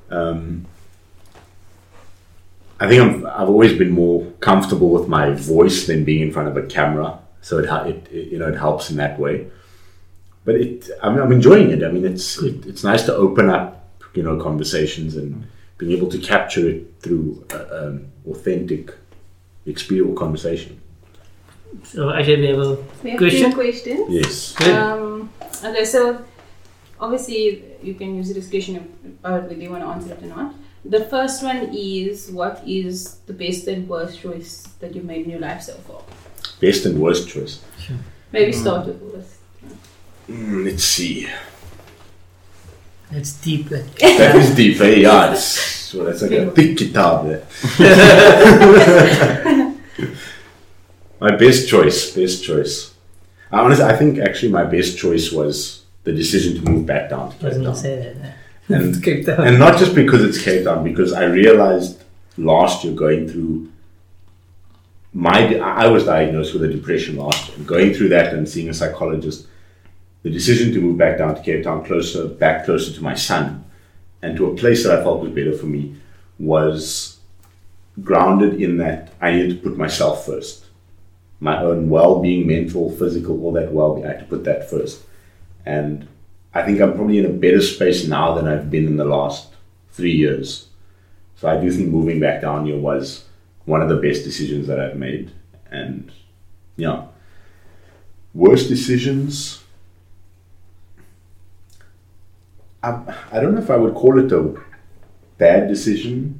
Um, 0.09 0.65
I 2.79 2.87
think 2.87 3.01
I'm, 3.01 3.25
I've 3.25 3.49
always 3.49 3.77
been 3.77 3.91
more 3.91 4.25
comfortable 4.39 4.89
with 4.89 5.07
my 5.07 5.31
voice 5.31 5.87
than 5.87 6.03
being 6.03 6.21
in 6.21 6.31
front 6.31 6.47
of 6.47 6.57
a 6.57 6.67
camera. 6.67 7.19
So 7.41 7.59
it, 7.59 7.65
it, 7.87 8.07
it 8.11 8.27
you 8.31 8.39
know 8.39 8.47
it 8.47 8.57
helps 8.57 8.89
in 8.89 8.97
that 8.97 9.19
way. 9.19 9.49
But 10.45 10.55
it 10.55 10.89
I'm, 11.01 11.17
I'm 11.17 11.31
enjoying 11.31 11.71
it. 11.71 11.83
I 11.83 11.91
mean 11.91 12.05
it's 12.05 12.41
it, 12.41 12.65
it's 12.65 12.83
nice 12.83 13.03
to 13.03 13.15
open 13.15 13.49
up 13.49 13.89
you 14.13 14.23
know 14.23 14.41
conversations 14.41 15.15
and 15.15 15.47
being 15.77 15.91
able 15.91 16.09
to 16.09 16.17
capture 16.17 16.67
it 16.67 16.95
through 17.01 17.45
uh, 17.53 17.65
um, 17.71 18.07
authentic 18.29 18.93
experience 19.65 20.11
or 20.11 20.15
conversation. 20.15 20.81
So, 21.83 22.11
actually, 22.11 22.41
we 22.41 22.47
have 22.47 22.59
a 22.59 22.77
We 23.03 23.09
have 23.11 23.19
Question? 23.19 23.51
two 23.51 23.55
questions. 23.55 24.09
Yes. 24.09 24.67
Um, 24.67 25.29
okay, 25.63 25.85
so 25.85 26.23
obviously 26.99 27.63
you 27.83 27.93
can 27.93 28.15
use 28.15 28.27
the 28.29 28.33
discussion 28.33 28.77
about 29.23 29.43
whether 29.43 29.61
you 29.61 29.69
want 29.69 29.83
to 29.83 29.89
answer 29.89 30.13
it 30.13 30.23
or 30.23 30.27
not. 30.27 30.53
The 30.85 31.05
first 31.05 31.43
one 31.43 31.69
is 31.73 32.31
what 32.31 32.63
is 32.65 33.15
the 33.27 33.33
best 33.33 33.67
and 33.67 33.87
worst 33.87 34.19
choice 34.19 34.67
that 34.79 34.95
you've 34.95 35.05
made 35.05 35.25
in 35.25 35.31
your 35.31 35.39
life 35.39 35.61
so 35.61 35.73
far? 35.73 36.01
Best 36.61 36.85
and 36.85 36.99
worst 36.99 37.27
choice. 37.27 37.59
Sure. 37.79 37.97
Maybe 38.31 38.51
start 38.51 38.87
with 38.87 39.01
worst. 39.01 39.35
Mm, 40.29 40.65
let's 40.65 40.83
see. 40.83 41.27
That's 43.11 43.33
deep. 43.33 43.71
Like, 43.71 43.95
That 43.95 44.35
is 44.35 44.55
deep, 44.55 44.81
eh? 44.81 44.95
Yeah, 44.95 45.31
it's, 45.33 45.43
so 45.45 46.03
that's 46.03 46.21
like 46.21 46.31
a 46.31 46.51
thick 46.51 46.77
kitab 46.77 47.25
there. 47.27 47.47
my 51.19 51.35
best 51.35 51.67
choice, 51.67 52.11
best 52.11 52.43
choice. 52.43 52.93
I 53.51 53.59
honestly, 53.59 53.85
I 53.85 53.95
think 53.95 54.19
actually 54.19 54.51
my 54.51 54.63
best 54.63 54.97
choice 54.97 55.31
was 55.31 55.83
the 56.03 56.13
decision 56.13 56.55
to 56.63 56.71
move 56.71 56.85
back 56.85 57.09
down 57.09 57.31
to 57.31 57.37
Cape 57.37 57.53
Town. 57.53 57.75
that. 58.21 58.35
And- 58.69 59.03
Cape 59.03 59.25
Town. 59.25 59.47
And 59.47 59.59
not 59.59 59.77
just 59.77 59.95
because 59.95 60.23
it's 60.23 60.43
Cape 60.43 60.65
Town, 60.65 60.83
because 60.83 61.13
I 61.13 61.25
realized 61.25 62.03
last 62.37 62.83
year 62.83 62.93
going 62.93 63.27
through 63.27 63.71
my, 65.13 65.55
I 65.57 65.87
was 65.87 66.05
diagnosed 66.05 66.53
with 66.53 66.63
a 66.63 66.67
depression 66.67 67.15
last 67.17 67.49
year. 67.49 67.65
Going 67.65 67.93
through 67.93 68.09
that 68.09 68.33
and 68.33 68.47
seeing 68.47 68.69
a 68.69 68.73
psychologist, 68.73 69.47
the 70.23 70.29
decision 70.29 70.73
to 70.73 70.81
move 70.81 70.97
back 70.97 71.17
down 71.17 71.35
to 71.35 71.41
Cape 71.41 71.63
Town, 71.63 71.83
closer, 71.83 72.27
back 72.27 72.65
closer 72.65 72.93
to 72.93 73.01
my 73.01 73.15
son, 73.15 73.63
and 74.21 74.35
to 74.37 74.51
a 74.51 74.55
place 74.55 74.83
that 74.83 74.99
I 74.99 75.03
felt 75.03 75.21
was 75.21 75.31
better 75.31 75.53
for 75.53 75.65
me, 75.65 75.95
was 76.37 77.19
grounded 78.03 78.61
in 78.61 78.77
that 78.77 79.13
I 79.19 79.31
needed 79.31 79.61
to 79.63 79.69
put 79.69 79.77
myself 79.77 80.25
first. 80.25 80.66
My 81.39 81.61
own 81.61 81.89
well-being, 81.89 82.47
mental, 82.47 82.91
physical, 82.91 83.43
all 83.43 83.51
that 83.53 83.71
well-being. 83.71 84.07
I 84.07 84.13
had 84.13 84.19
to 84.19 84.25
put 84.25 84.43
that 84.45 84.69
first. 84.69 85.03
And 85.65 86.07
I 86.53 86.63
think 86.63 86.81
I'm 86.81 86.93
probably 86.95 87.19
in 87.19 87.25
a 87.25 87.29
better 87.29 87.61
space 87.61 88.07
now 88.07 88.33
than 88.33 88.47
I've 88.47 88.71
been 88.71 88.87
in 88.87 88.97
the 88.97 89.05
last 89.05 89.53
three 89.91 90.13
years. 90.13 90.69
So 91.35 91.47
I 91.47 91.61
do 91.61 91.71
think 91.71 91.89
moving 91.89 92.19
back 92.19 92.41
down 92.41 92.65
here 92.65 92.77
was 92.77 93.25
one 93.65 93.81
of 93.81 93.89
the 93.89 93.97
best 93.97 94.23
decisions 94.23 94.65
that 94.67 94.79
I've 94.79 94.95
made. 94.95 95.31
And 95.69 96.11
yeah, 96.77 97.05
worst 98.33 98.69
decisions. 98.69 99.63
I, 102.81 103.15
I 103.31 103.39
don't 103.39 103.53
know 103.53 103.61
if 103.61 103.69
I 103.69 103.75
would 103.75 103.93
call 103.93 104.17
it 104.19 104.31
a 104.31 104.55
bad 105.37 105.67
decision. 105.67 106.36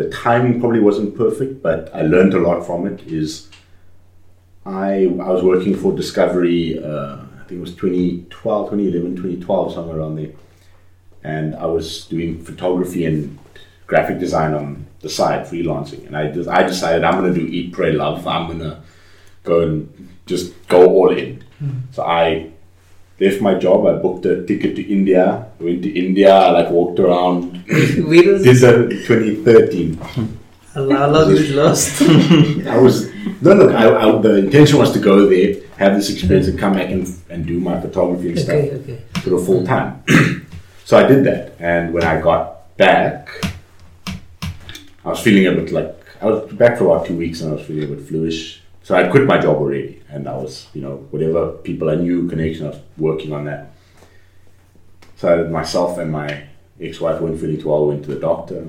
The 0.00 0.08
timing 0.08 0.60
probably 0.60 0.80
wasn't 0.80 1.14
perfect, 1.14 1.62
but 1.62 1.94
I 1.94 2.00
learned 2.00 2.32
a 2.32 2.38
lot 2.38 2.64
from 2.64 2.86
it. 2.86 3.02
Is 3.06 3.50
I 4.64 5.04
I 5.20 5.28
was 5.28 5.42
working 5.42 5.76
for 5.76 5.94
Discovery. 5.94 6.82
Uh, 6.82 7.16
I 7.38 7.44
think 7.44 7.58
it 7.58 7.60
was 7.60 7.74
2012, 7.74 8.70
2011, 8.70 9.16
2012, 9.16 9.74
somewhere 9.74 9.98
around 9.98 10.16
there. 10.16 10.32
And 11.22 11.54
I 11.54 11.66
was 11.66 12.06
doing 12.06 12.42
photography 12.42 13.04
and 13.04 13.38
graphic 13.86 14.18
design 14.18 14.54
on 14.54 14.86
the 15.00 15.10
side, 15.10 15.46
freelancing. 15.46 16.06
And 16.06 16.16
I, 16.16 16.30
just, 16.30 16.48
I 16.48 16.62
decided 16.62 17.04
I'm 17.04 17.20
going 17.20 17.34
to 17.34 17.38
do 17.38 17.46
Eat, 17.46 17.74
Pray, 17.74 17.92
Love. 17.92 18.26
I'm 18.26 18.46
going 18.46 18.60
to 18.60 18.80
go 19.44 19.60
and 19.60 20.08
just 20.24 20.66
go 20.68 20.86
all 20.86 21.10
in. 21.10 21.44
So 21.92 22.04
I 22.04 22.52
left 23.20 23.40
my 23.40 23.54
job. 23.54 23.86
I 23.86 23.92
booked 23.94 24.26
a 24.26 24.44
ticket 24.46 24.76
to 24.76 24.82
India. 24.82 25.46
Went 25.60 25.82
to 25.82 25.90
India. 25.90 26.34
I 26.34 26.50
like 26.50 26.70
walked 26.70 26.98
around. 26.98 27.64
Where 27.68 28.32
was 28.32 28.42
Did 28.42 28.60
2013. 28.60 30.38
How 30.72 30.82
long 30.82 31.30
is 31.32 31.50
it 31.50 31.54
lost? 31.56 32.02
I 32.66 32.78
was 32.78 33.10
no 33.42 33.54
look. 33.54 33.74
I, 33.74 33.88
I, 33.88 34.18
the 34.20 34.36
intention 34.36 34.78
was 34.78 34.92
to 34.92 35.00
go 35.00 35.26
there, 35.26 35.56
have 35.78 35.96
this 35.96 36.10
experience, 36.10 36.46
and 36.46 36.58
come 36.58 36.74
back 36.74 36.90
and, 36.90 37.08
and 37.28 37.44
do 37.44 37.58
my 37.58 37.80
photography 37.80 38.28
and 38.28 38.38
stuff 38.38 38.54
okay, 38.54 38.70
okay. 38.74 39.02
for 39.14 39.30
the 39.30 39.38
full 39.38 39.66
time. 39.66 40.02
so 40.84 40.96
I 40.96 41.06
did 41.06 41.24
that, 41.24 41.56
and 41.58 41.92
when 41.92 42.04
I 42.04 42.20
got 42.20 42.76
back, 42.76 43.28
I 45.04 45.08
was 45.08 45.20
feeling 45.20 45.46
a 45.46 45.52
bit 45.52 45.72
like 45.72 45.96
I 46.22 46.26
was 46.26 46.52
back 46.52 46.78
for 46.78 46.84
about 46.84 47.06
two 47.06 47.16
weeks, 47.16 47.40
and 47.40 47.50
I 47.50 47.56
was 47.56 47.66
feeling 47.66 47.92
a 47.92 47.96
bit 47.96 48.06
fluish. 48.06 48.59
So 48.90 48.96
I'd 48.96 49.12
quit 49.12 49.24
my 49.24 49.38
job 49.38 49.58
already, 49.58 50.02
and 50.08 50.26
I 50.26 50.34
was, 50.34 50.66
you 50.74 50.82
know, 50.82 51.06
whatever 51.12 51.52
people 51.52 51.90
I 51.90 51.94
knew, 51.94 52.28
connection, 52.28 52.66
I 52.66 52.70
was 52.70 52.80
working 52.98 53.32
on 53.32 53.44
that. 53.44 53.70
So 55.14 55.46
myself 55.46 55.96
and 55.98 56.10
my 56.10 56.42
ex-wife 56.80 57.20
weren't 57.20 57.38
feeling 57.38 57.60
too 57.60 57.68
well. 57.68 57.86
Went 57.86 58.02
to 58.06 58.14
the 58.14 58.18
doctor. 58.18 58.66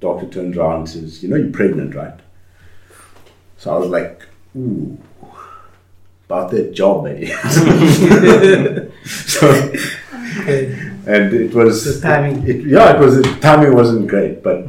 Doctor 0.00 0.26
turns 0.28 0.56
around 0.56 0.76
and 0.76 0.88
says, 0.88 1.22
"You 1.22 1.28
know, 1.28 1.36
you're 1.36 1.52
pregnant, 1.52 1.94
right?" 1.94 2.18
So 3.58 3.74
I 3.74 3.78
was 3.78 3.90
like, 3.90 4.22
"Ooh." 4.56 4.96
About 6.24 6.50
that 6.52 6.72
job, 6.72 7.06
eh? 7.06 7.26
so, 9.04 9.50
okay. 10.40 10.72
and 11.06 11.34
it 11.34 11.52
was 11.52 12.00
The 12.00 12.00
timing. 12.00 12.48
It, 12.48 12.64
yeah, 12.64 12.96
it 12.96 13.00
was 13.00 13.16
the 13.16 13.38
timing 13.42 13.74
wasn't 13.74 14.08
great, 14.08 14.42
but 14.42 14.64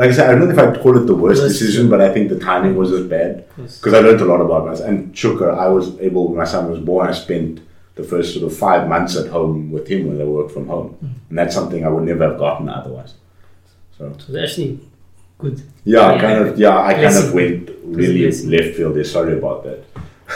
like 0.00 0.08
I 0.08 0.12
said, 0.14 0.30
I 0.30 0.32
don't 0.32 0.48
know 0.48 0.50
if 0.50 0.58
I'd 0.58 0.80
call 0.80 0.96
it 0.96 1.04
the 1.06 1.14
worst 1.14 1.42
decision, 1.42 1.90
but 1.90 2.00
I 2.00 2.10
think 2.10 2.30
the 2.30 2.38
timing 2.38 2.74
was 2.74 2.90
as 2.90 3.06
bad 3.06 3.44
because 3.56 3.92
I 3.92 4.00
learned 4.00 4.22
a 4.22 4.24
lot 4.24 4.40
about 4.40 4.66
myself. 4.66 4.88
And 4.88 5.14
Shukr, 5.14 5.56
I 5.58 5.68
was 5.68 5.98
able 6.00 6.28
when 6.28 6.38
my 6.38 6.46
son 6.46 6.70
was 6.70 6.80
born. 6.80 7.06
I 7.06 7.12
spent 7.12 7.60
the 7.96 8.02
first 8.02 8.32
sort 8.32 8.50
of 8.50 8.56
five 8.56 8.88
months 8.88 9.14
at 9.16 9.28
home 9.28 9.70
with 9.70 9.88
him 9.88 10.08
when 10.08 10.18
I 10.18 10.24
worked 10.24 10.52
from 10.52 10.68
home, 10.68 10.94
mm-hmm. 10.94 11.28
and 11.28 11.38
that's 11.38 11.54
something 11.54 11.84
I 11.84 11.90
would 11.90 12.04
never 12.04 12.30
have 12.30 12.38
gotten 12.38 12.70
otherwise. 12.70 13.12
So 13.98 14.10
So 14.18 14.32
it's 14.32 14.42
actually 14.50 14.80
good. 15.36 15.62
yeah, 15.84 16.14
Yeah. 16.14 16.20
kind 16.20 16.38
of 16.48 16.58
yeah, 16.58 16.78
I 16.80 16.94
kind 16.94 17.16
of 17.22 17.34
went 17.34 17.70
really 17.84 18.24
left 18.24 18.76
field 18.76 18.96
there. 18.96 19.04
Sorry 19.04 19.36
about 19.36 19.64
that. 19.64 19.80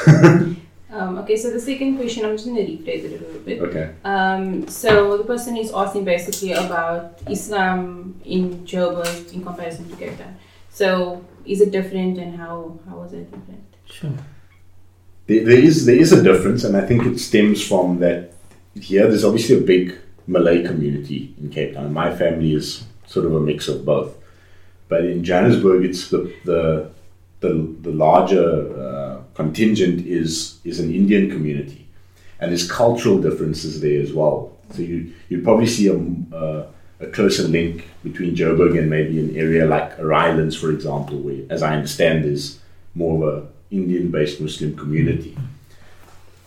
Um, 0.95 1.19
okay, 1.19 1.37
so 1.37 1.51
the 1.51 1.59
second 1.59 1.97
question, 1.97 2.25
I'm 2.25 2.37
just 2.37 2.47
going 2.47 2.57
to 2.57 2.63
rephrase 2.63 3.05
it 3.05 3.21
a 3.21 3.25
little 3.25 3.41
bit. 3.41 3.61
Okay. 3.63 3.95
Um, 4.05 4.69
so 4.69 5.19
the 5.19 5.25
person 5.25 5.57
is 5.57 5.73
asking 5.73 6.05
basically 6.05 6.53
about 6.53 7.19
Islam 7.29 8.21
in 8.25 8.65
Joburg 8.65 9.33
in 9.33 9.43
comparison 9.43 9.91
to 9.91 9.97
Cape 9.97 10.17
Town. 10.17 10.37
So 10.71 11.25
is 11.45 11.61
it 11.61 11.73
different 11.73 12.19
and 12.19 12.37
how, 12.37 12.79
how 12.89 12.99
was 12.99 13.13
it 13.13 13.29
different? 13.31 13.65
Sure. 13.87 14.13
there, 15.27 15.45
there 15.45 15.59
is 15.59 15.85
there 15.87 15.97
is 15.97 16.13
a 16.13 16.23
difference, 16.23 16.65
and 16.65 16.77
I 16.77 16.87
think 16.87 17.05
it 17.05 17.19
stems 17.19 17.67
from 17.67 17.99
that 18.01 18.33
here. 18.81 19.09
There's 19.09 19.25
obviously 19.25 19.59
a 19.59 19.61
big 19.61 19.99
Malay 20.27 20.63
community 20.65 21.35
in 21.41 21.51
Cape 21.51 21.75
Town. 21.75 21.93
My 21.93 22.15
family 22.15 22.55
is 22.55 22.85
sort 23.07 23.27
of 23.27 23.35
a 23.35 23.41
mix 23.41 23.69
of 23.69 23.85
both. 23.85 24.17
But 24.89 25.05
in 25.05 25.25
Johannesburg, 25.25 25.85
it's 25.85 26.11
the 26.11 26.33
the 26.45 26.91
the, 27.45 27.91
the 27.91 27.95
larger 28.07 28.47
uh, 28.85 29.23
contingent 29.35 30.07
is 30.07 30.59
is 30.65 30.81
an 30.81 30.91
Indian 31.01 31.31
community, 31.31 31.87
and 32.41 32.51
there's 32.51 32.71
cultural 32.71 33.19
differences 33.27 33.81
there 33.81 34.01
as 34.01 34.13
well. 34.13 34.37
So 34.75 34.83
you 34.83 35.13
you'd 35.29 35.45
probably 35.45 35.67
see 35.67 35.87
a, 35.89 35.97
uh, 36.35 36.67
a 37.01 37.07
closer 37.17 37.47
link 37.57 37.87
between 38.03 38.35
Joburg 38.35 38.79
and 38.79 38.89
maybe 38.89 39.15
an 39.25 39.37
area 39.37 39.67
like 39.67 39.91
Rylands, 39.99 40.57
for 40.63 40.71
example, 40.71 41.19
where, 41.19 41.43
as 41.51 41.63
I 41.63 41.75
understand, 41.79 42.25
there's 42.25 42.61
more 42.95 43.15
of 43.17 43.23
a 43.35 43.37
Indian-based 43.71 44.41
Muslim 44.41 44.77
community, 44.77 45.37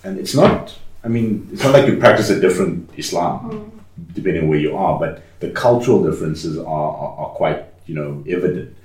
and 0.04 0.20
it's 0.20 0.36
not. 0.36 0.76
I 1.04 1.10
mean, 1.10 1.48
it's 1.54 1.64
not 1.64 1.74
like 1.74 1.88
you 1.88 1.98
practice 1.98 2.30
a 2.30 2.40
different 2.40 2.90
Islam, 2.98 3.72
depending 4.14 4.44
on 4.44 4.50
where 4.50 4.60
you 4.60 4.76
are, 4.76 5.00
but 5.00 5.12
the 5.40 5.52
cultural 5.52 6.04
differences 6.04 6.58
are, 6.58 6.92
are, 7.04 7.14
are 7.22 7.32
quite, 7.42 7.66
you 7.86 7.96
know, 7.96 8.24
evident. 8.28 8.76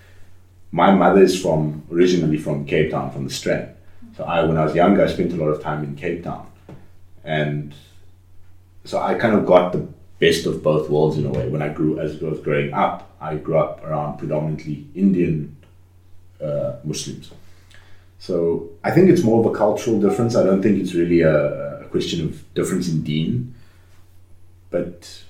My 0.73 0.91
mother 0.91 1.23
is 1.23 1.41
from 1.41 1.83
originally 1.93 2.39
from 2.39 2.65
Cape 2.65 2.91
Town, 2.91 3.11
from 3.13 3.25
the 3.25 3.31
Strand. 3.31 3.69
So 4.17 4.25
I, 4.25 4.43
when 4.45 4.57
I 4.57 4.65
was 4.65 4.75
younger, 4.75 5.05
I 5.05 5.07
spent 5.07 5.33
a 5.33 5.37
lot 5.37 5.49
of 5.49 5.63
time 5.63 5.85
in 5.85 5.95
Cape 5.97 6.25
Town, 6.25 6.51
and 7.25 7.75
so 8.85 8.99
I 8.99 9.15
kind 9.15 9.35
of 9.35 9.47
got 9.47 9.73
the 9.73 9.87
best 10.19 10.47
of 10.47 10.63
both 10.63 10.89
worlds 10.89 11.19
in 11.19 11.27
a 11.27 11.31
way. 11.31 11.49
When 11.49 11.63
I 11.63 11.69
grew, 11.69 11.99
as 11.99 12.23
I 12.23 12.27
was 12.27 12.41
growing 12.41 12.73
up, 12.73 13.11
I 13.21 13.37
grew 13.37 13.59
up 13.59 13.85
around 13.85 14.19
predominantly 14.19 14.87
Indian 14.95 15.57
uh, 16.43 16.77
Muslims. 16.85 17.31
So 18.19 18.71
I 18.85 18.91
think 18.93 19.11
it's 19.11 19.23
more 19.23 19.41
of 19.41 19.53
a 19.53 19.57
cultural 19.57 20.01
difference. 20.01 20.37
I 20.37 20.45
don't 20.45 20.63
think 20.63 20.79
it's 20.81 20.95
really 20.95 21.23
a, 21.23 21.83
a 21.83 21.85
question 21.87 22.25
of 22.25 22.55
difference 22.55 22.89
in 22.89 23.03
deen, 23.03 23.55
but 24.71 25.23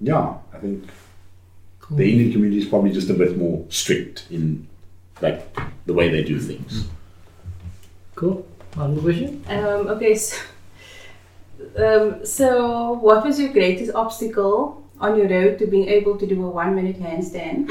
yeah, 0.00 0.34
I 0.52 0.58
think 0.58 0.84
the 1.90 2.10
Indian 2.12 2.32
community 2.32 2.60
is 2.62 2.68
probably 2.68 2.92
just 2.92 3.08
a 3.10 3.14
bit 3.14 3.36
more 3.38 3.64
strict 3.70 4.26
in 4.30 4.66
like 5.20 5.42
the 5.86 5.94
way 5.94 6.08
they 6.08 6.22
do 6.22 6.38
things. 6.38 6.86
Cool. 8.14 8.46
One 8.74 8.94
more 8.94 9.02
question. 9.02 9.42
Um, 9.48 9.88
okay, 9.88 10.14
so, 10.14 10.36
um, 11.76 12.24
so 12.26 12.92
what 12.92 13.24
was 13.24 13.40
your 13.40 13.52
greatest 13.52 13.92
obstacle 13.94 14.84
on 15.00 15.16
your 15.16 15.28
road 15.28 15.58
to 15.60 15.66
being 15.66 15.88
able 15.88 16.16
to 16.18 16.26
do 16.26 16.44
a 16.44 16.48
one 16.50 16.74
minute 16.74 17.00
handstand? 17.00 17.70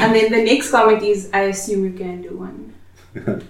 and 0.00 0.14
then 0.14 0.30
the 0.30 0.42
next 0.44 0.70
comment 0.70 1.02
is 1.02 1.28
I 1.32 1.42
assume 1.52 1.84
you 1.84 1.92
can 1.92 2.22
do 2.22 2.36
one. 2.36 2.74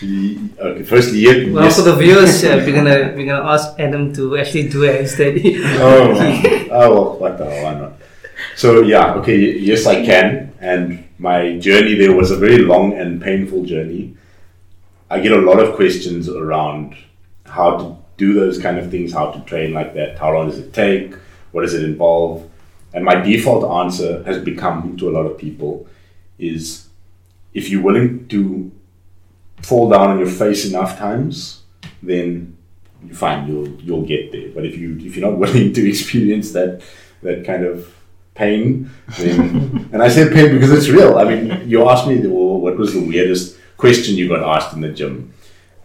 He- 0.00 0.50
Okay, 0.60 0.82
firstly, 0.82 1.20
yeah, 1.20 1.50
Well, 1.50 1.64
yes. 1.64 1.76
for 1.76 1.82
the 1.82 1.96
viewers, 1.96 2.44
uh, 2.44 2.60
we're 2.66 2.74
gonna 2.76 3.12
we're 3.16 3.24
gonna 3.24 3.48
ask 3.48 3.80
Adam 3.80 4.12
to 4.12 4.36
actually 4.36 4.68
do 4.68 4.84
a 4.84 5.06
study. 5.06 5.56
oh, 5.64 6.68
oh 6.70 6.94
well, 6.94 7.16
what 7.16 7.38
the 7.38 7.48
hell, 7.48 7.64
why 7.64 7.80
not? 7.80 7.92
So 8.56 8.80
yeah, 8.80 9.12
okay, 9.16 9.36
yes, 9.36 9.86
I 9.86 10.04
can. 10.04 10.54
And 10.60 11.06
my 11.18 11.58
journey 11.58 11.94
there 11.94 12.16
was 12.16 12.30
a 12.30 12.36
very 12.36 12.58
long 12.58 12.94
and 12.94 13.20
painful 13.20 13.64
journey. 13.64 14.16
I 15.10 15.20
get 15.20 15.32
a 15.32 15.40
lot 15.42 15.60
of 15.60 15.76
questions 15.76 16.26
around 16.28 16.96
how 17.44 17.76
to 17.76 17.96
do 18.16 18.32
those 18.32 18.58
kind 18.58 18.78
of 18.78 18.90
things, 18.90 19.12
how 19.12 19.30
to 19.30 19.40
train 19.44 19.74
like 19.74 19.92
that, 19.94 20.18
how 20.18 20.32
long 20.32 20.48
does 20.48 20.58
it 20.58 20.72
take, 20.72 21.14
what 21.52 21.62
does 21.62 21.74
it 21.74 21.84
involve, 21.84 22.48
and 22.94 23.04
my 23.04 23.16
default 23.16 23.70
answer 23.84 24.22
has 24.24 24.42
become 24.42 24.96
to 24.96 25.10
a 25.10 25.12
lot 25.12 25.26
of 25.26 25.36
people 25.36 25.86
is 26.38 26.88
if 27.52 27.68
you're 27.68 27.82
willing 27.82 28.26
to 28.28 28.72
fall 29.60 29.90
down 29.90 30.08
on 30.08 30.18
your 30.18 30.30
face 30.30 30.64
enough 30.64 30.98
times, 30.98 31.60
then 32.02 32.56
you 33.04 33.14
fine, 33.14 33.46
you'll 33.46 33.68
you'll 33.82 34.06
get 34.06 34.32
there. 34.32 34.48
But 34.54 34.64
if 34.64 34.78
you 34.78 34.96
if 34.98 35.14
you're 35.14 35.30
not 35.30 35.38
willing 35.44 35.74
to 35.74 35.86
experience 35.86 36.52
that 36.52 36.80
that 37.22 37.44
kind 37.44 37.66
of 37.66 37.95
pain, 38.36 38.90
and 39.18 40.02
I 40.02 40.08
say 40.08 40.32
pain 40.32 40.52
because 40.52 40.70
it's 40.70 40.88
real. 40.88 41.18
I 41.18 41.24
mean, 41.24 41.68
you 41.68 41.88
asked 41.88 42.06
me, 42.06 42.18
well, 42.26 42.60
what 42.60 42.76
was 42.76 42.92
the 42.92 43.00
weirdest 43.04 43.58
question 43.76 44.16
you 44.16 44.28
got 44.28 44.42
asked 44.42 44.74
in 44.74 44.80
the 44.80 44.90
gym, 44.90 45.32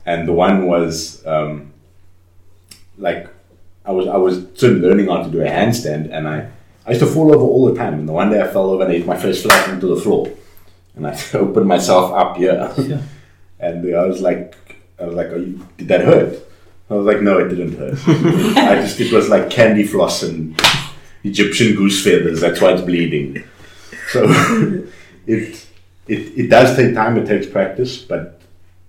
and 0.06 0.28
the 0.28 0.34
one 0.34 0.68
was 0.68 1.26
um, 1.26 1.74
like 2.98 3.28
I 3.86 3.92
was 3.92 4.08
I 4.08 4.18
was 4.18 4.62
learning 4.62 5.08
how 5.08 5.24
to 5.24 5.30
do 5.30 5.42
a 5.42 5.46
handstand, 5.46 6.12
and 6.12 6.28
I 6.28 6.50
I 6.86 6.92
used 6.92 7.02
to 7.02 7.08
fall 7.08 7.34
over 7.34 7.44
all 7.44 7.66
the 7.72 7.76
time. 7.76 7.94
And 7.94 8.08
the 8.08 8.14
one 8.14 8.30
day 8.30 8.42
I 8.42 8.48
fell 8.48 8.70
over 8.70 8.84
and 8.84 8.92
I 8.92 8.98
hit 8.98 9.08
my 9.08 9.18
face 9.18 9.42
flat 9.42 9.70
into 9.70 9.88
the 9.88 10.00
floor, 10.00 10.30
and 10.96 11.08
I 11.08 11.18
opened 11.34 11.68
myself 11.68 12.12
up 12.14 12.38
here. 12.38 12.72
Yeah. 12.78 13.02
And 13.60 13.96
I 13.96 14.06
was 14.06 14.22
like, 14.22 14.56
I 15.00 15.06
was 15.06 15.16
like, 15.16 15.30
you, 15.30 15.68
did 15.78 15.88
that 15.90 16.02
hurt? 16.02 16.40
I 16.90 16.96
was 16.96 17.06
like, 17.06 17.22
no, 17.22 17.38
it 17.38 17.50
didn't 17.50 17.78
hurt. 17.78 17.98
I 18.58 18.76
just, 18.82 19.00
it 19.00 19.14
was 19.14 19.30
like 19.30 19.50
candy 19.50 19.84
floss 19.84 20.24
and 20.24 20.60
Egyptian 21.24 21.76
goose 21.76 22.04
feathers. 22.04 22.42
That's 22.42 22.62
why 22.62 22.74
it's 22.74 22.82
bleeding. 22.82 23.44
So 24.10 24.26
it, 25.28 25.68
it, 26.08 26.40
it 26.40 26.50
does 26.50 26.76
take 26.76 26.94
time. 26.94 27.18
It 27.18 27.28
takes 27.28 27.48
practice. 27.48 27.98
But 27.98 28.42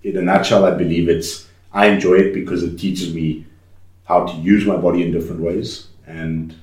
in 0.02 0.16
a 0.16 0.22
nutshell, 0.22 0.64
I 0.64 0.72
believe 0.72 1.08
it's, 1.08 1.48
I 1.72 1.86
enjoy 1.88 2.14
it 2.14 2.34
because 2.34 2.62
it 2.62 2.78
teaches 2.78 3.14
me 3.14 3.46
how 4.04 4.26
to 4.26 4.32
use 4.34 4.66
my 4.66 4.76
body 4.76 5.02
in 5.02 5.12
different 5.12 5.40
ways. 5.40 5.88
And 6.06 6.54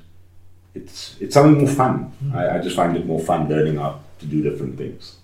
it's, 0.76 1.16
it's 1.20 1.34
something 1.34 1.64
more 1.64 1.74
fun. 1.74 2.12
I, 2.34 2.58
I 2.58 2.60
just 2.60 2.76
find 2.76 2.96
it 2.98 3.06
more 3.06 3.20
fun 3.20 3.48
learning 3.48 3.78
how 3.78 4.02
to 4.20 4.26
do 4.26 4.44
different 4.44 4.78
things. 4.78 5.18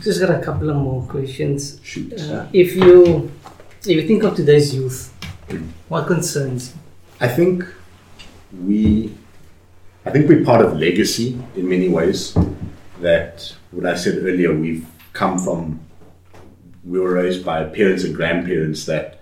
Just 0.00 0.20
got 0.20 0.30
a 0.30 0.42
couple 0.42 0.70
of 0.70 0.76
more 0.76 1.02
questions. 1.02 1.78
Shoot. 1.82 2.14
Uh, 2.14 2.46
if 2.52 2.74
you 2.74 3.30
if 3.84 3.96
you 3.96 4.06
think 4.06 4.22
of 4.22 4.36
today's 4.36 4.72
youth, 4.74 5.12
what 5.88 6.06
concerns? 6.06 6.72
I 7.20 7.26
think 7.26 7.64
we, 8.64 9.12
I 10.04 10.10
think 10.10 10.28
we're 10.28 10.44
part 10.44 10.64
of 10.64 10.76
legacy 10.76 11.38
in 11.54 11.68
many 11.68 11.88
ways. 11.88 12.36
That 13.00 13.54
what 13.70 13.86
I 13.86 13.96
said 13.96 14.18
earlier, 14.18 14.54
we've 14.54 14.86
come 15.12 15.38
from, 15.38 15.80
we 16.84 16.98
were 16.98 17.14
raised 17.14 17.44
by 17.44 17.64
parents 17.64 18.04
and 18.04 18.14
grandparents 18.14 18.84
that 18.86 19.20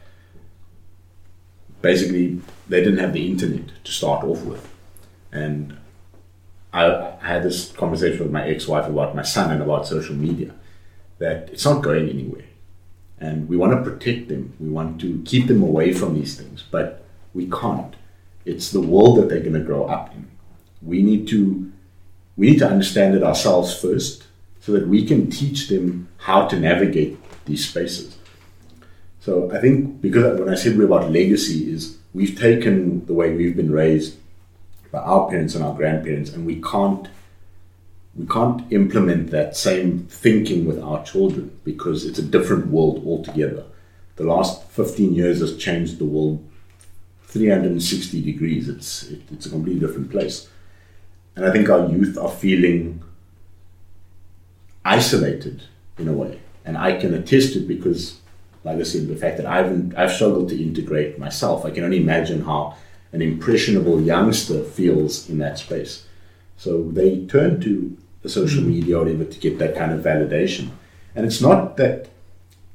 basically 1.83 2.41
they 2.69 2.83
didn't 2.83 2.99
have 2.99 3.13
the 3.13 3.31
internet 3.31 3.71
to 3.85 3.93
start 3.93 4.25
off 4.25 4.43
with, 4.43 4.69
and 5.33 5.77
I, 6.73 7.15
had 7.21 7.43
this 7.43 7.73
conversation 7.73 8.23
with 8.23 8.33
my 8.33 8.47
ex-wife 8.49 8.87
about 8.87 9.15
my 9.15 9.23
son 9.23 9.51
and 9.51 9.63
about 9.63 9.87
social 9.87 10.15
media, 10.15 10.55
that 11.19 11.51
it's 11.51 11.65
not 11.65 11.83
going 11.83 12.09
anywhere, 12.09 12.45
and 13.19 13.49
we 13.49 13.57
want 13.57 13.73
to 13.73 13.91
protect 13.91 14.29
them. 14.29 14.55
We 14.59 14.69
want 14.69 15.01
to 15.03 15.23
keep 15.27 15.47
them 15.47 15.63
away 15.63 15.93
from 15.93 16.15
these 16.15 16.37
things, 16.37 16.65
but 16.71 17.05
we 17.35 17.49
can't. 17.51 17.95
It's 18.45 18.71
the 18.71 18.81
world 18.81 19.19
that 19.19 19.29
they're 19.29 19.41
going 19.41 19.55
to 19.55 19.61
grow 19.61 19.85
up 19.87 20.15
in. 20.15 20.30
We 20.83 21.03
need 21.03 21.29
to 21.29 21.71
we 22.37 22.51
need 22.51 22.59
to 22.61 22.69
understand 22.69 23.15
it 23.15 23.23
ourselves 23.23 23.79
first, 23.79 24.25
so 24.61 24.73
that 24.73 24.89
we 24.89 25.05
can 25.05 25.31
teach 25.31 25.69
them 25.69 26.09
how 26.19 26.47
to 26.49 26.59
navigate 26.59 27.19
these 27.45 27.69
spaces. 27.69 28.17
So 29.21 29.51
I 29.53 29.59
think 29.61 30.01
because 30.01 30.41
when 30.41 30.49
I 30.49 30.55
said 30.55 30.79
we're 30.79 30.87
about 30.87 31.11
legacy, 31.11 31.71
is 31.71 31.99
we've 32.15 32.39
taken 32.39 33.05
the 33.07 33.15
way 33.15 33.35
we've 33.35 33.57
been 33.57 33.73
raised 33.73 34.17
by 34.91 35.01
our 35.01 35.29
parents 35.29 35.55
and 35.55 35.65
our 35.65 35.75
grandparents, 35.75 36.31
and 36.33 36.47
we 36.47 36.61
can't 36.63 37.09
we 38.17 38.27
can't 38.27 38.71
implement 38.73 39.31
that 39.31 39.57
same 39.57 40.07
thinking 40.11 40.67
with 40.67 40.83
our 40.83 41.05
children 41.05 41.59
because 41.65 42.05
it's 42.05 42.19
a 42.19 42.23
different 42.23 42.67
world 42.67 43.05
altogether. 43.07 43.65
The 44.17 44.25
last 44.25 44.69
15 44.71 45.15
years 45.15 45.41
has 45.41 45.57
changed 45.57 45.99
the 45.99 46.05
world 46.05 46.45
360 47.25 48.21
degrees. 48.23 48.69
It's 48.69 49.05
it, 49.05 49.21
it's 49.31 49.47
a 49.47 49.51
completely 49.51 49.87
different 49.87 50.11
place, 50.11 50.49
and 51.41 51.49
I 51.49 51.53
think 51.53 51.71
our 51.71 51.89
youth 51.89 52.19
are 52.19 52.29
feeling 52.29 53.03
isolated 54.85 55.63
in 55.97 56.07
a 56.07 56.13
way, 56.13 56.39
and 56.67 56.77
I 56.77 57.01
can 57.01 57.15
attest 57.15 57.57
it 57.57 57.67
because, 57.67 58.21
like 58.63 58.77
I 58.77 58.83
said, 58.83 59.09
the 59.09 59.17
fact 59.17 59.39
that 59.39 59.47
I've 59.47 59.97
I've 59.97 60.13
struggled 60.13 60.51
to 60.51 60.63
integrate 60.63 61.19
myself. 61.19 61.65
I 61.65 61.71
can 61.71 61.83
only 61.83 61.97
imagine 61.97 62.43
how 62.43 62.77
an 63.13 63.23
impressionable 63.23 64.03
youngster 64.03 64.63
feels 64.63 65.31
in 65.31 65.39
that 65.39 65.59
space. 65.59 66.05
So 66.59 66.91
they 66.91 67.25
turn 67.25 67.59
to 67.63 67.97
the 68.21 68.29
social 68.29 68.63
mm. 68.63 68.67
media 68.67 68.99
or 68.99 69.05
whatever 69.05 69.25
to 69.25 69.39
get 69.39 69.59
that 69.61 69.75
kind 69.75 69.93
of 69.93 70.05
validation, 70.05 70.69
and 71.15 71.25
it's 71.25 71.41
not 71.41 71.79
that 71.79 72.11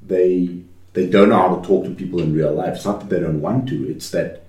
they 0.02 0.58
they 0.94 1.08
don't 1.08 1.30
know 1.30 1.38
how 1.38 1.56
to 1.56 1.68
talk 1.68 1.86
to 1.86 1.94
people 1.94 2.20
in 2.20 2.34
real 2.34 2.56
life. 2.56 2.78
It's 2.78 2.86
not 2.86 3.00
that 3.02 3.10
they 3.12 3.20
don't 3.20 3.42
want 3.42 3.70
to. 3.70 3.88
It's 3.92 4.10
that 4.10 4.42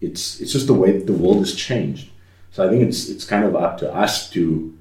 it's 0.00 0.40
it's 0.40 0.52
just 0.52 0.68
the 0.68 0.80
way 0.82 0.92
that 0.92 1.08
the 1.08 1.20
world 1.22 1.38
has 1.38 1.56
changed. 1.56 2.10
So 2.52 2.66
I 2.66 2.70
think 2.70 2.82
it's 2.88 3.08
it's 3.08 3.24
kind 3.24 3.44
of 3.44 3.56
up 3.56 3.78
to 3.78 3.92
us 3.92 4.30
to 4.30 4.76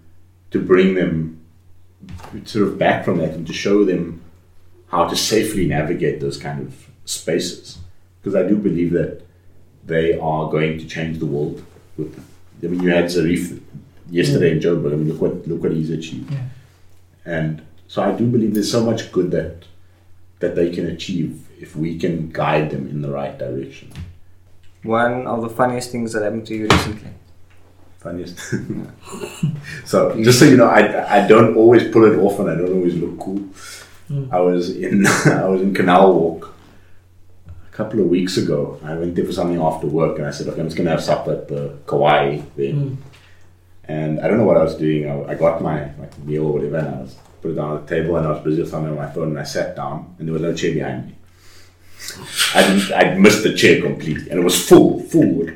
to 0.51 0.59
bring 0.59 0.93
them 0.95 1.39
sort 2.45 2.67
of 2.67 2.77
back 2.77 3.05
from 3.05 3.17
that 3.19 3.31
and 3.31 3.47
to 3.47 3.53
show 3.53 3.85
them 3.85 4.21
how 4.89 5.07
to 5.07 5.15
safely 5.15 5.65
navigate 5.67 6.19
those 6.19 6.37
kind 6.37 6.61
of 6.61 6.87
spaces. 7.05 7.79
Because 8.19 8.35
I 8.35 8.47
do 8.47 8.57
believe 8.57 8.91
that 8.91 9.21
they 9.85 10.19
are 10.19 10.49
going 10.51 10.77
to 10.79 10.85
change 10.85 11.19
the 11.19 11.25
world. 11.25 11.63
With, 11.97 12.23
I 12.63 12.67
mean, 12.67 12.83
you 12.83 12.89
had 12.89 13.05
Zarif 13.05 13.59
yesterday 14.09 14.51
in 14.51 14.59
Joburg. 14.59 14.93
I 14.93 14.95
mean, 14.97 15.07
look 15.11 15.21
what 15.21 15.47
look 15.47 15.63
what 15.63 15.71
he's 15.71 15.89
achieved. 15.89 16.31
Yeah. 16.31 16.43
And 17.25 17.61
so 17.87 18.03
I 18.03 18.11
do 18.11 18.27
believe 18.27 18.53
there's 18.53 18.71
so 18.71 18.83
much 18.83 19.11
good 19.11 19.31
that 19.31 19.65
that 20.39 20.55
they 20.55 20.69
can 20.71 20.87
achieve 20.87 21.47
if 21.59 21.75
we 21.75 21.97
can 21.97 22.31
guide 22.31 22.71
them 22.71 22.87
in 22.89 23.01
the 23.01 23.11
right 23.11 23.37
direction. 23.37 23.91
one 24.83 25.27
of 25.27 25.41
the 25.41 25.49
funniest 25.49 25.91
things 25.91 26.11
that 26.13 26.23
happened 26.23 26.47
to 26.47 26.55
you 26.55 26.67
recently? 26.67 27.11
Funniest. 28.01 28.39
so 29.85 30.19
just 30.23 30.39
so 30.39 30.45
you 30.45 30.57
know, 30.57 30.65
I 30.65 31.19
I 31.19 31.27
don't 31.27 31.55
always 31.55 31.91
pull 31.91 32.05
it 32.05 32.17
off 32.17 32.39
and 32.39 32.49
I 32.49 32.55
don't 32.55 32.73
always 32.73 32.95
look 32.95 33.19
cool. 33.19 33.41
Mm. 34.09 34.33
I 34.33 34.39
was 34.39 34.75
in 34.75 35.05
I 35.27 35.47
was 35.47 35.61
in 35.61 35.71
Canal 35.75 36.11
Walk 36.11 36.51
a 37.47 37.71
couple 37.71 37.99
of 37.99 38.07
weeks 38.07 38.37
ago. 38.37 38.79
I 38.83 38.95
went 38.95 39.13
there 39.13 39.25
for 39.25 39.31
something 39.31 39.61
after 39.61 39.85
work 39.85 40.17
and 40.17 40.25
I 40.25 40.31
said, 40.31 40.47
okay, 40.47 40.61
I'm 40.61 40.65
just 40.65 40.77
gonna 40.77 40.89
have 40.89 41.03
supper 41.03 41.33
at 41.33 41.47
the 41.47 41.77
Kauai 41.85 42.41
there. 42.55 42.73
Mm. 42.73 42.97
And 43.83 44.19
I 44.19 44.27
don't 44.27 44.39
know 44.39 44.45
what 44.45 44.57
I 44.57 44.63
was 44.63 44.75
doing. 44.77 45.07
I, 45.07 45.33
I 45.33 45.35
got 45.35 45.61
my 45.61 45.93
like 45.99 46.17
meal 46.25 46.47
or 46.47 46.53
whatever 46.53 46.77
and 46.77 46.95
I 46.95 47.01
was 47.01 47.15
put 47.39 47.51
it 47.51 47.53
down 47.53 47.69
on 47.69 47.85
the 47.85 47.87
table 47.87 48.15
and 48.15 48.25
I 48.25 48.31
was 48.31 48.43
busy 48.43 48.61
with 48.61 48.71
something 48.71 48.89
on 48.89 48.97
my 48.97 49.11
phone 49.11 49.29
and 49.29 49.39
I 49.39 49.43
sat 49.43 49.75
down 49.75 50.15
and 50.17 50.27
there 50.27 50.33
was 50.33 50.41
no 50.41 50.55
chair 50.55 50.73
behind 50.73 51.05
me. 51.05 51.15
I 52.55 52.93
I 52.95 53.15
missed 53.19 53.43
the 53.43 53.53
chair 53.53 53.79
completely 53.79 54.27
and 54.31 54.39
it 54.39 54.43
was 54.43 54.67
full, 54.67 55.01
full. 55.03 55.51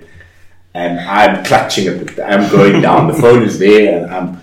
And 0.76 1.00
I'm 1.00 1.44
clutching 1.46 1.88
it. 1.88 2.20
I'm 2.20 2.52
going 2.52 2.82
down. 2.82 3.08
The 3.08 3.14
phone 3.14 3.44
is 3.44 3.58
there 3.58 3.98
and 4.04 4.14
I'm, 4.14 4.42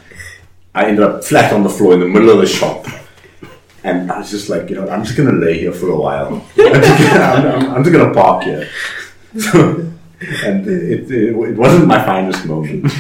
I 0.75 0.87
ended 0.87 1.05
up 1.05 1.23
flat 1.23 1.53
on 1.53 1.63
the 1.63 1.69
floor 1.69 1.93
in 1.93 2.01
the 2.01 2.07
middle 2.07 2.31
of 2.31 2.39
the 2.39 2.47
shop. 2.47 2.87
And 3.85 4.11
I 4.11 4.19
was 4.19 4.31
just 4.31 4.49
like, 4.49 4.71
you 4.71 4.77
know, 4.77 4.89
I'm 4.89 5.05
just 5.05 5.15
gonna 5.17 5.33
lay 5.33 5.59
here 5.59 5.73
for 5.73 5.91
a 5.91 5.97
while. 5.97 6.35
I'm 6.59 6.83
just 6.83 7.13
gonna, 7.13 7.49
I'm, 7.51 7.71
I'm- 7.73 7.85
just 7.85 7.95
gonna 7.95 8.15
park 8.15 8.45
here. 8.45 8.67
So, 9.39 9.91
and 10.45 10.67
it, 10.67 11.11
it, 11.11 11.11
it 11.11 11.57
wasn't 11.57 11.87
my 11.87 12.03
finest 12.05 12.47
moment. 12.47 12.91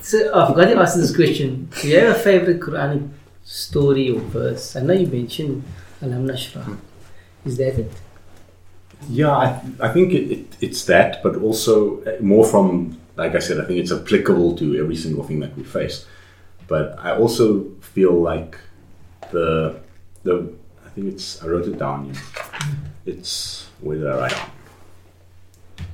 So 0.00 0.30
oh, 0.32 0.42
I 0.42 0.46
forgot 0.48 0.64
to 0.64 0.78
ask 0.80 0.96
this 0.96 1.14
question. 1.14 1.68
Do 1.82 1.88
you 1.88 2.00
have 2.00 2.16
a 2.16 2.18
favorite 2.18 2.58
Quranic 2.58 3.08
story 3.44 4.10
or 4.10 4.18
verse? 4.20 4.74
I 4.74 4.80
know 4.80 4.94
you 4.94 5.06
mentioned 5.06 5.62
Nashrah. 6.00 6.78
Is 7.44 7.58
that 7.58 7.78
it? 7.78 7.92
Yeah, 9.08 9.30
I, 9.30 9.60
I 9.80 9.88
think 9.92 10.12
it, 10.12 10.30
it, 10.30 10.56
it's 10.60 10.84
that, 10.84 11.22
but 11.22 11.36
also 11.36 12.02
uh, 12.04 12.16
more 12.20 12.44
from, 12.44 13.00
like 13.16 13.34
I 13.34 13.38
said, 13.38 13.60
I 13.60 13.64
think 13.64 13.78
it's 13.80 13.92
applicable 13.92 14.56
to 14.56 14.78
every 14.78 14.96
single 14.96 15.24
thing 15.24 15.40
that 15.40 15.56
we 15.56 15.64
face. 15.64 16.06
But 16.68 16.98
I 16.98 17.16
also 17.16 17.64
feel 17.80 18.12
like 18.12 18.56
the, 19.32 19.80
the 20.22 20.52
I 20.86 20.88
think 20.90 21.08
it's, 21.14 21.42
I 21.42 21.46
wrote 21.46 21.66
it 21.66 21.78
down 21.78 22.04
here. 22.06 22.22
It's, 23.06 23.68
where 23.80 23.96
did 23.96 24.06
I 24.06 24.18
write 24.18 24.32
it? 24.32 25.84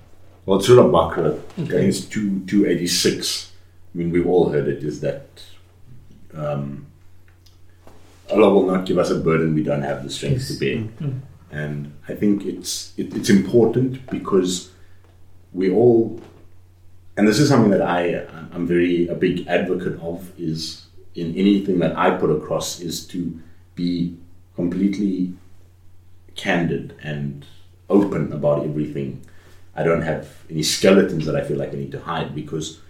Well, 0.45 0.61
Surah 0.61 0.85
Baqarah, 0.85 1.39
I 1.39 1.67
think 1.67 1.71
it's 1.71 2.01
2, 2.03 2.45
286. 2.47 3.53
I 3.95 3.99
mean, 3.99 4.11
we've 4.11 4.27
all 4.27 4.51
heard 4.51 4.69
it, 4.69 4.85
is 4.85 5.01
that 5.01 5.27
um, 6.35 6.87
Allah 8.31 8.53
will 8.53 8.67
not 8.67 8.87
give 8.87 8.99
us 8.99 9.11
a 9.11 9.17
burden 9.17 9.55
we 9.55 9.63
don't 9.63 9.83
have 9.83 10.03
the 10.05 10.11
strength 10.11 10.47
to 10.49 10.59
bear 10.59 10.77
Mm. 11.01 11.21
And 11.51 11.95
I 12.09 12.15
think 12.15 12.45
it's 12.45 12.93
it, 12.97 13.15
it's 13.15 13.31
important 13.31 14.09
because 14.11 14.71
we 15.53 15.71
all, 15.71 16.21
and 17.17 17.27
this 17.27 17.39
is 17.39 17.49
something 17.49 17.71
that 17.71 17.83
I 17.83 18.27
I'm 18.53 18.67
very 18.67 19.07
a 19.09 19.15
big 19.15 19.47
advocate 19.47 20.01
of 20.01 20.31
is 20.39 20.87
in 21.15 21.35
anything 21.37 21.79
that 21.79 21.97
I 21.97 22.11
put 22.11 22.31
across 22.31 22.81
is 22.81 23.07
to 23.09 23.41
be 23.75 24.17
completely 24.55 25.33
candid 26.35 26.95
and 27.03 27.47
open 27.89 28.33
about 28.33 28.65
everything. 28.65 29.23
I 29.75 29.83
don't 29.83 30.03
have 30.03 30.29
any 30.51 30.63
skeletons 30.63 31.27
that 31.27 31.37
I 31.37 31.45
feel 31.45 31.59
like 31.59 31.73
I 31.73 31.77
need 31.77 31.93
to 31.93 32.01
hide 32.01 32.35
because 32.35 32.81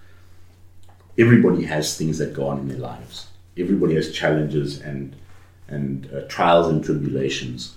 everybody 1.19 1.65
has 1.65 1.97
things 1.97 2.19
that 2.19 2.33
go 2.33 2.47
on 2.49 2.59
in 2.61 2.69
their 2.69 2.79
lives. 2.79 3.29
Everybody 3.59 3.95
has 3.95 4.13
challenges 4.13 4.81
and 4.81 5.15
and 5.69 6.09
uh, 6.15 6.21
trials 6.29 6.69
and 6.69 6.83
tribulations 6.83 7.77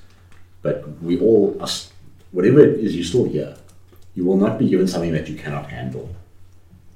but 0.62 1.02
we 1.02 1.20
all 1.20 1.60
whatever 2.32 2.60
it 2.60 2.80
is 2.80 2.96
you're 2.96 3.06
still 3.06 3.26
here 3.26 3.56
you 4.20 4.26
will 4.26 4.38
not 4.38 4.60
be 4.60 4.68
given 4.68 4.86
something 4.86 5.14
that 5.14 5.30
you 5.30 5.36
cannot 5.36 5.70
handle. 5.72 6.14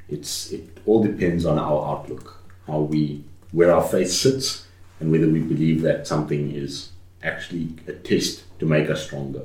It's 0.10 0.52
it 0.52 0.78
all 0.86 1.02
depends 1.02 1.46
on 1.46 1.58
our 1.58 1.80
outlook 1.92 2.44
how 2.68 2.80
we 2.80 3.24
where 3.52 3.74
our 3.74 3.84
faith 3.84 4.12
sits 4.12 4.68
and 5.00 5.10
whether 5.12 5.30
we 5.30 5.40
believe 5.40 5.82
that 5.84 6.06
something 6.06 6.52
is 6.52 6.90
actually 7.22 7.70
a 7.88 7.94
test 7.94 8.44
to 8.60 8.66
make 8.66 8.90
us 8.90 9.06
stronger. 9.06 9.44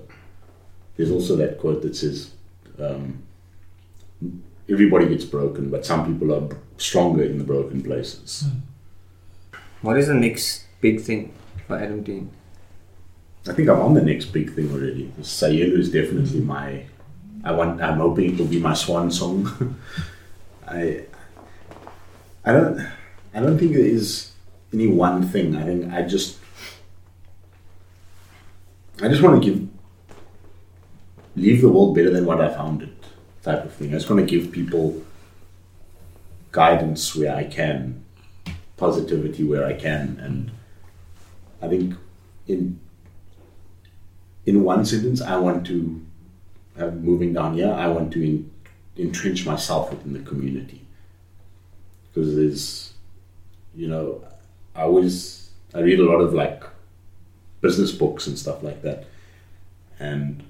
There's 0.97 1.13
also 1.13 1.37
that 1.37 1.59
quote 1.59 1.83
that 1.83 1.95
says 1.95 2.33
um, 2.81 3.23
everybody 4.69 5.09
gets 5.09 5.25
broken 5.25 5.71
but 5.71 5.87
some 5.87 6.05
people 6.11 6.35
are 6.35 6.49
stronger 6.79 7.23
in 7.23 7.39
the 7.39 7.45
broken 7.45 7.83
places. 7.83 8.49
What 9.83 9.99
is 9.99 10.09
the 10.09 10.15
next 10.15 10.65
big 10.81 11.01
thing 11.01 11.33
for 11.69 11.79
Adam 11.79 12.03
Dean? 12.03 12.33
I 13.49 13.55
think 13.55 13.69
I'm 13.69 13.81
on 13.81 13.95
the 13.95 14.03
next 14.03 14.27
big 14.27 14.55
thing 14.55 14.71
already. 14.71 15.11
Sayelu 15.21 15.79
is 15.79 15.91
definitely 15.91 16.41
my. 16.41 16.85
I 17.43 17.53
want. 17.53 17.81
I'm 17.81 17.99
hoping 17.99 18.35
it 18.35 18.39
will 18.39 18.47
be 18.47 18.61
my 18.61 18.75
swan 18.75 19.11
song. 19.11 19.79
I. 20.69 21.07
I 22.45 22.53
don't. 22.53 22.87
I 23.33 23.41
don't 23.41 23.59
think 23.59 23.73
there 23.73 23.85
is 23.85 24.33
any 24.73 24.87
one 24.87 25.27
thing. 25.27 25.57
I 25.57 25.65
think 25.65 25.93
I 25.93 26.03
just. 26.03 26.39
I 29.01 29.09
just 29.09 29.23
want 29.23 29.43
to 29.43 29.51
give. 29.51 29.69
Leave 31.35 31.63
the 31.63 31.69
world 31.69 31.95
better 31.95 32.11
than 32.11 32.27
what 32.27 32.41
I 32.41 32.53
found 32.53 32.83
it, 32.83 33.05
type 33.43 33.65
of 33.65 33.73
thing. 33.73 33.91
I 33.91 33.93
just 33.93 34.11
want 34.11 34.21
to 34.21 34.27
give 34.27 34.53
people 34.53 35.03
guidance 36.51 37.15
where 37.15 37.35
I 37.35 37.45
can, 37.45 38.05
positivity 38.77 39.45
where 39.45 39.65
I 39.65 39.75
can, 39.75 40.19
and 40.21 40.51
I 41.63 41.69
think 41.69 41.95
in 42.49 42.81
in 44.49 44.65
one 44.65 44.83
sentence, 44.83 45.21
I 45.21 45.37
want 45.37 45.67
to, 45.67 46.01
uh, 46.79 46.87
moving 46.87 47.35
down 47.35 47.53
here, 47.53 47.71
I 47.71 47.87
want 47.89 48.11
to 48.15 48.25
in, 48.25 48.51
entrench 48.97 49.45
myself 49.45 49.91
within 49.91 50.15
the 50.15 50.21
community. 50.21 50.81
Because 52.07 52.35
there's, 52.35 52.95
you 53.75 53.89
know, 53.89 54.25
I 54.75 54.85
always, 54.85 55.51
I 55.75 55.81
read 55.81 56.01
a 56.01 56.05
lot 56.05 56.21
of 56.21 56.33
like 56.33 56.65
business 57.61 57.93
books 57.93 58.27
and 58.27 58.39
stuff 58.39 58.63
like 58.63 58.81
that. 58.81 59.05
And 60.01 60.43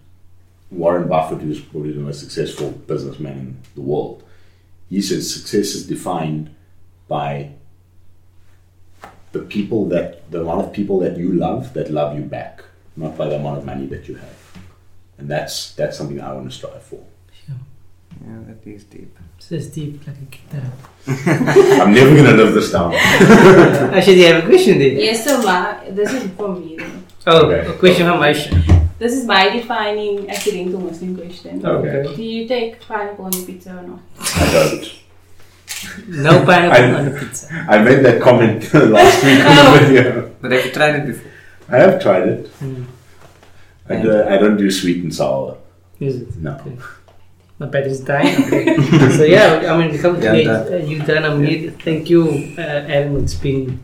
Warren 0.70 1.08
Buffett, 1.08 1.40
who's 1.40 1.60
probably 1.60 1.90
the 1.90 2.00
most 2.00 2.20
successful 2.20 2.70
businessman 2.70 3.38
in 3.38 3.62
the 3.74 3.80
world, 3.80 4.22
he 4.88 5.02
says 5.02 5.34
success 5.34 5.74
is 5.74 5.88
defined 5.88 6.54
by 7.08 7.50
the 9.32 9.40
people 9.40 9.88
that, 9.88 10.30
the 10.30 10.40
amount 10.40 10.66
of 10.68 10.72
people 10.72 11.00
that 11.00 11.16
you 11.16 11.32
love 11.32 11.74
that 11.74 11.90
love 11.90 12.16
you 12.16 12.22
back 12.22 12.62
not 12.98 13.16
by 13.16 13.26
the 13.28 13.36
amount 13.36 13.58
of 13.58 13.64
money 13.64 13.86
that 13.86 14.08
you 14.08 14.16
have. 14.16 14.36
And 15.18 15.28
that's 15.30 15.72
that's 15.78 15.96
something 15.98 16.20
I 16.20 16.32
want 16.32 16.50
to 16.50 16.56
strive 16.56 16.82
for. 16.82 17.02
Sure. 17.46 17.56
Yeah, 18.26 18.38
that 18.48 18.66
is 18.70 18.84
deep. 18.84 19.16
So 19.38 19.54
it's 19.54 19.66
deep 19.66 20.06
like 20.06 20.16
a 20.16 20.28
guitar. 20.34 20.66
I'm 21.82 21.92
never 21.94 22.14
gonna 22.16 22.36
live 22.36 22.54
this 22.54 22.70
down. 22.72 22.94
Actually, 23.96 24.14
do 24.16 24.20
you 24.20 24.26
have 24.32 24.44
a 24.44 24.46
question 24.46 24.78
there? 24.78 24.88
Yes, 24.88 25.24
so 25.24 25.42
my, 25.42 25.88
this 25.90 26.12
is 26.12 26.30
for 26.32 26.54
me. 26.54 26.76
though. 26.76 26.86
Oh, 27.26 27.46
Okay. 27.46 27.66
a 27.68 27.72
question 27.78 28.06
from 28.06 28.20
Aisha. 28.20 28.50
This 28.98 29.12
is 29.12 29.24
my 29.26 29.48
defining 29.50 30.28
accidental 30.30 30.80
Muslim 30.80 31.16
question. 31.16 31.64
Okay. 31.64 32.16
Do 32.16 32.22
you 32.22 32.48
take 32.48 32.80
pineapple 32.80 33.26
on 33.26 33.32
your 33.32 33.46
pizza 33.46 33.70
or 33.78 33.82
not? 33.82 34.00
I 34.42 34.52
don't. 34.52 34.84
No 36.08 36.44
pineapple 36.44 36.84
I- 36.84 36.98
on 36.98 37.04
the 37.12 37.20
pizza. 37.20 37.46
I 37.68 37.78
made 37.82 38.00
that 38.04 38.20
comment 38.22 38.62
last 38.96 39.22
week 39.24 39.38
in 39.38 39.46
Oh. 39.46 39.72
the 39.72 39.86
video. 39.86 40.34
But 40.40 40.50
have 40.52 40.64
you 40.66 40.72
tried 40.72 40.94
it 40.96 41.06
before? 41.06 41.30
I 41.70 41.76
have 41.78 42.00
tried 42.02 42.28
it. 42.28 42.52
Mm. 42.60 42.86
I, 43.88 44.02
do, 44.02 44.22
I 44.22 44.36
don't 44.38 44.56
do 44.56 44.70
sweet 44.70 45.02
and 45.02 45.14
sour. 45.14 45.56
Is 46.00 46.22
it? 46.22 46.36
No. 46.36 46.52
Okay. 46.54 46.76
My 47.58 47.66
battery's 47.66 48.00
dying. 48.00 48.44
Okay. 48.44 48.76
so 49.16 49.24
yeah, 49.24 49.72
I 49.72 49.76
mean, 49.78 49.90
we 49.92 49.98
come 49.98 50.16
to 50.20 50.22
Yeah, 50.24 50.32
it. 50.34 50.44
done. 50.44 50.72
Uh, 50.72 50.76
you 50.76 50.98
done 51.02 51.24
a 51.24 51.36
meet. 51.36 51.82
Thank 51.82 52.08
you, 52.08 52.54
uh, 52.56 52.60
Adam. 52.60 53.16
It's 53.24 53.34
been 53.34 53.80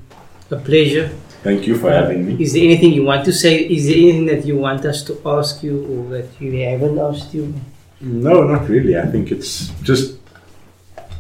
a 0.51 0.57
pleasure. 0.57 1.09
Thank 1.43 1.67
you 1.67 1.77
for 1.77 1.91
having 1.91 2.25
me. 2.27 2.43
Is 2.43 2.53
there 2.55 2.65
anything 2.65 2.93
you 2.93 3.03
want 3.05 3.25
to 3.27 3.33
say? 3.33 3.65
Is 3.67 3.87
there 3.87 3.97
anything 3.97 4.27
that 4.27 4.47
you 4.47 4.57
want 4.57 4.85
us 4.85 5.03
to 5.05 5.21
ask 5.27 5.63
you 5.63 5.85
or 5.91 6.11
that 6.11 6.29
you 6.41 6.53
haven't 6.65 6.99
asked 6.99 7.35
you? 7.35 7.53
No, 8.01 8.45
not 8.45 8.69
really. 8.69 8.97
I 8.99 9.07
think 9.07 9.31
it's 9.33 9.69
just. 9.83 10.19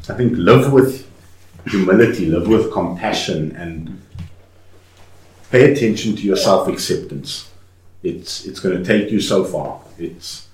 I 0.08 0.14
think 0.14 0.34
live 0.36 0.72
with 0.72 1.10
humility, 1.66 2.26
live 2.26 2.46
with 2.46 2.72
compassion, 2.72 3.54
and 3.56 4.00
pay 5.54 5.72
attention 5.72 6.16
to 6.16 6.22
your 6.22 6.36
self 6.36 6.66
acceptance. 6.68 7.50
It's 8.02 8.44
it's 8.44 8.60
going 8.60 8.76
to 8.76 8.84
take 8.84 9.12
you 9.12 9.20
so 9.20 9.44
far. 9.44 9.80
It's 9.98 10.48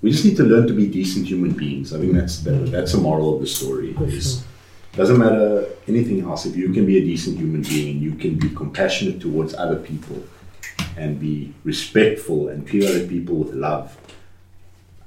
we 0.00 0.10
just 0.10 0.24
need 0.24 0.36
to 0.38 0.44
learn 0.44 0.66
to 0.66 0.74
be 0.74 0.86
decent 0.86 1.26
human 1.26 1.52
beings. 1.52 1.94
I 1.94 1.98
think 2.00 2.12
that's 2.14 2.38
the, 2.40 2.52
that's 2.74 2.92
the 2.92 2.98
moral 2.98 3.34
of 3.34 3.40
the 3.40 3.46
story. 3.46 3.92
For 3.94 4.04
Is 4.04 4.44
doesn't 4.92 5.18
matter 5.18 5.66
anything 5.88 6.20
else. 6.22 6.46
If 6.46 6.56
you 6.56 6.72
can 6.72 6.86
be 6.86 6.98
a 6.98 7.04
decent 7.12 7.36
human 7.38 7.62
being 7.62 7.86
and 7.92 8.00
you 8.00 8.14
can 8.14 8.38
be 8.38 8.50
compassionate 8.50 9.20
towards 9.20 9.52
other 9.54 9.76
people 9.76 10.22
and 10.96 11.20
be 11.20 11.52
respectful 11.64 12.48
and 12.48 12.66
treat 12.66 12.84
other 12.84 13.06
people 13.06 13.34
with 13.36 13.52
love, 13.52 13.96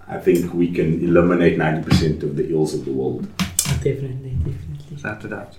I 0.08 0.18
think 0.20 0.54
we 0.54 0.72
can 0.72 0.90
eliminate 1.04 1.58
ninety 1.58 1.84
percent 1.88 2.22
of 2.24 2.36
the 2.36 2.46
ills 2.54 2.74
of 2.74 2.86
the 2.86 2.92
world. 2.92 3.28
Oh, 3.40 3.80
definitely, 3.84 4.36
definitely. 4.46 4.88
Without 4.92 5.26
a 5.26 5.30
doubt. 5.30 5.58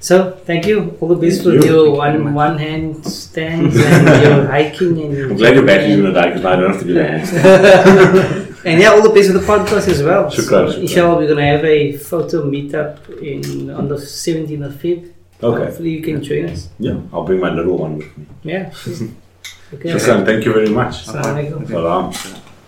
So 0.00 0.32
thank 0.44 0.66
you. 0.66 0.96
All 1.00 1.08
the 1.08 1.14
best 1.16 1.42
Thank 1.42 1.56
with 1.56 1.64
you. 1.66 1.70
your 1.72 1.96
Thank 1.96 2.18
you 2.18 2.24
one 2.24 2.34
one 2.34 2.58
hand 2.58 3.04
stands 3.06 3.76
and 3.76 4.22
you're 4.22 4.46
hiking 4.56 4.98
and 5.02 5.32
I'm 5.32 5.36
glad 5.36 5.54
your 5.54 5.66
battery's 5.66 5.96
gonna 5.96 6.12
die 6.12 6.28
because 6.28 6.44
I 6.44 6.56
don't 6.56 6.70
have 6.72 6.80
to 6.80 6.86
do 6.86 6.94
that. 6.94 8.62
and 8.64 8.80
yeah, 8.80 8.90
all 8.90 9.02
the 9.02 9.10
best 9.10 9.32
with 9.32 9.40
the 9.40 9.46
podcast 9.52 9.88
as 9.88 10.02
well. 10.02 10.24
Shukran, 10.26 10.36
So, 10.36 10.66
shukran. 10.66 10.80
inshallah, 10.82 11.16
we're 11.18 11.28
gonna 11.28 11.46
have 11.46 11.64
a 11.64 11.92
photo 11.96 12.42
meetup 12.48 13.08
in 13.22 13.70
on 13.70 13.88
the 13.88 13.96
17th 13.96 14.66
of 14.66 14.72
Feb. 14.74 15.12
Okay. 15.42 15.64
Hopefully, 15.64 15.90
you 15.90 16.02
can 16.02 16.22
join 16.22 16.46
us. 16.46 16.68
Yeah, 16.78 16.98
I'll 17.12 17.24
bring 17.24 17.40
my 17.40 17.50
little 17.50 17.78
one 17.78 17.98
with 17.98 18.18
me. 18.18 18.26
Yeah. 18.42 18.70
okay. 19.74 19.90
Shukran, 19.94 20.24
thank 20.24 20.44
you 20.44 20.52
very 20.52 20.70
much. 20.70 21.06
Assalamu 21.06 21.34
alaikum. 21.34 21.68
Salam. 21.68 22.12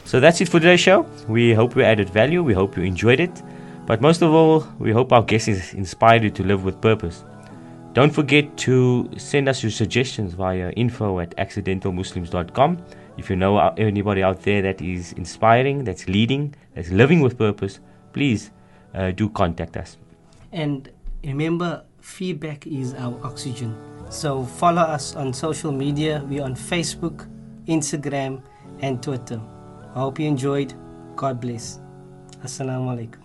So 0.04 0.18
that's 0.20 0.40
it 0.40 0.48
for 0.48 0.58
today's 0.60 0.80
show. 0.80 1.06
We 1.28 1.54
hope 1.54 1.74
we 1.76 1.82
added 1.84 2.10
value. 2.10 2.42
We 2.42 2.54
hope 2.54 2.76
you 2.76 2.82
enjoyed 2.84 3.20
it. 3.20 3.42
But 3.90 4.00
most 4.00 4.22
of 4.22 4.32
all, 4.32 4.64
we 4.78 4.92
hope 4.92 5.12
our 5.12 5.24
guests 5.24 5.74
inspired 5.74 6.22
you 6.22 6.30
to 6.30 6.44
live 6.44 6.62
with 6.62 6.80
purpose. 6.80 7.24
Don't 7.92 8.14
forget 8.14 8.56
to 8.58 9.10
send 9.16 9.48
us 9.48 9.64
your 9.64 9.72
suggestions 9.72 10.32
via 10.32 10.70
info 10.76 11.18
at 11.18 11.36
accidentalmuslims.com. 11.38 12.78
If 13.18 13.28
you 13.28 13.34
know 13.34 13.58
anybody 13.76 14.22
out 14.22 14.42
there 14.42 14.62
that 14.62 14.80
is 14.80 15.12
inspiring, 15.14 15.82
that's 15.82 16.06
leading, 16.06 16.54
that's 16.76 16.90
living 16.90 17.20
with 17.20 17.36
purpose, 17.36 17.80
please 18.12 18.52
uh, 18.94 19.10
do 19.10 19.28
contact 19.28 19.76
us. 19.76 19.96
And 20.52 20.88
remember, 21.24 21.82
feedback 22.00 22.68
is 22.68 22.94
our 22.94 23.18
oxygen. 23.24 23.76
So 24.08 24.44
follow 24.44 24.82
us 24.82 25.16
on 25.16 25.32
social 25.32 25.72
media. 25.72 26.24
We're 26.28 26.44
on 26.44 26.54
Facebook, 26.54 27.28
Instagram, 27.66 28.40
and 28.82 29.02
Twitter. 29.02 29.40
I 29.96 29.98
hope 29.98 30.20
you 30.20 30.28
enjoyed. 30.28 30.74
God 31.16 31.40
bless. 31.40 31.80
Assalamu 32.44 32.94
alaikum. 32.94 33.19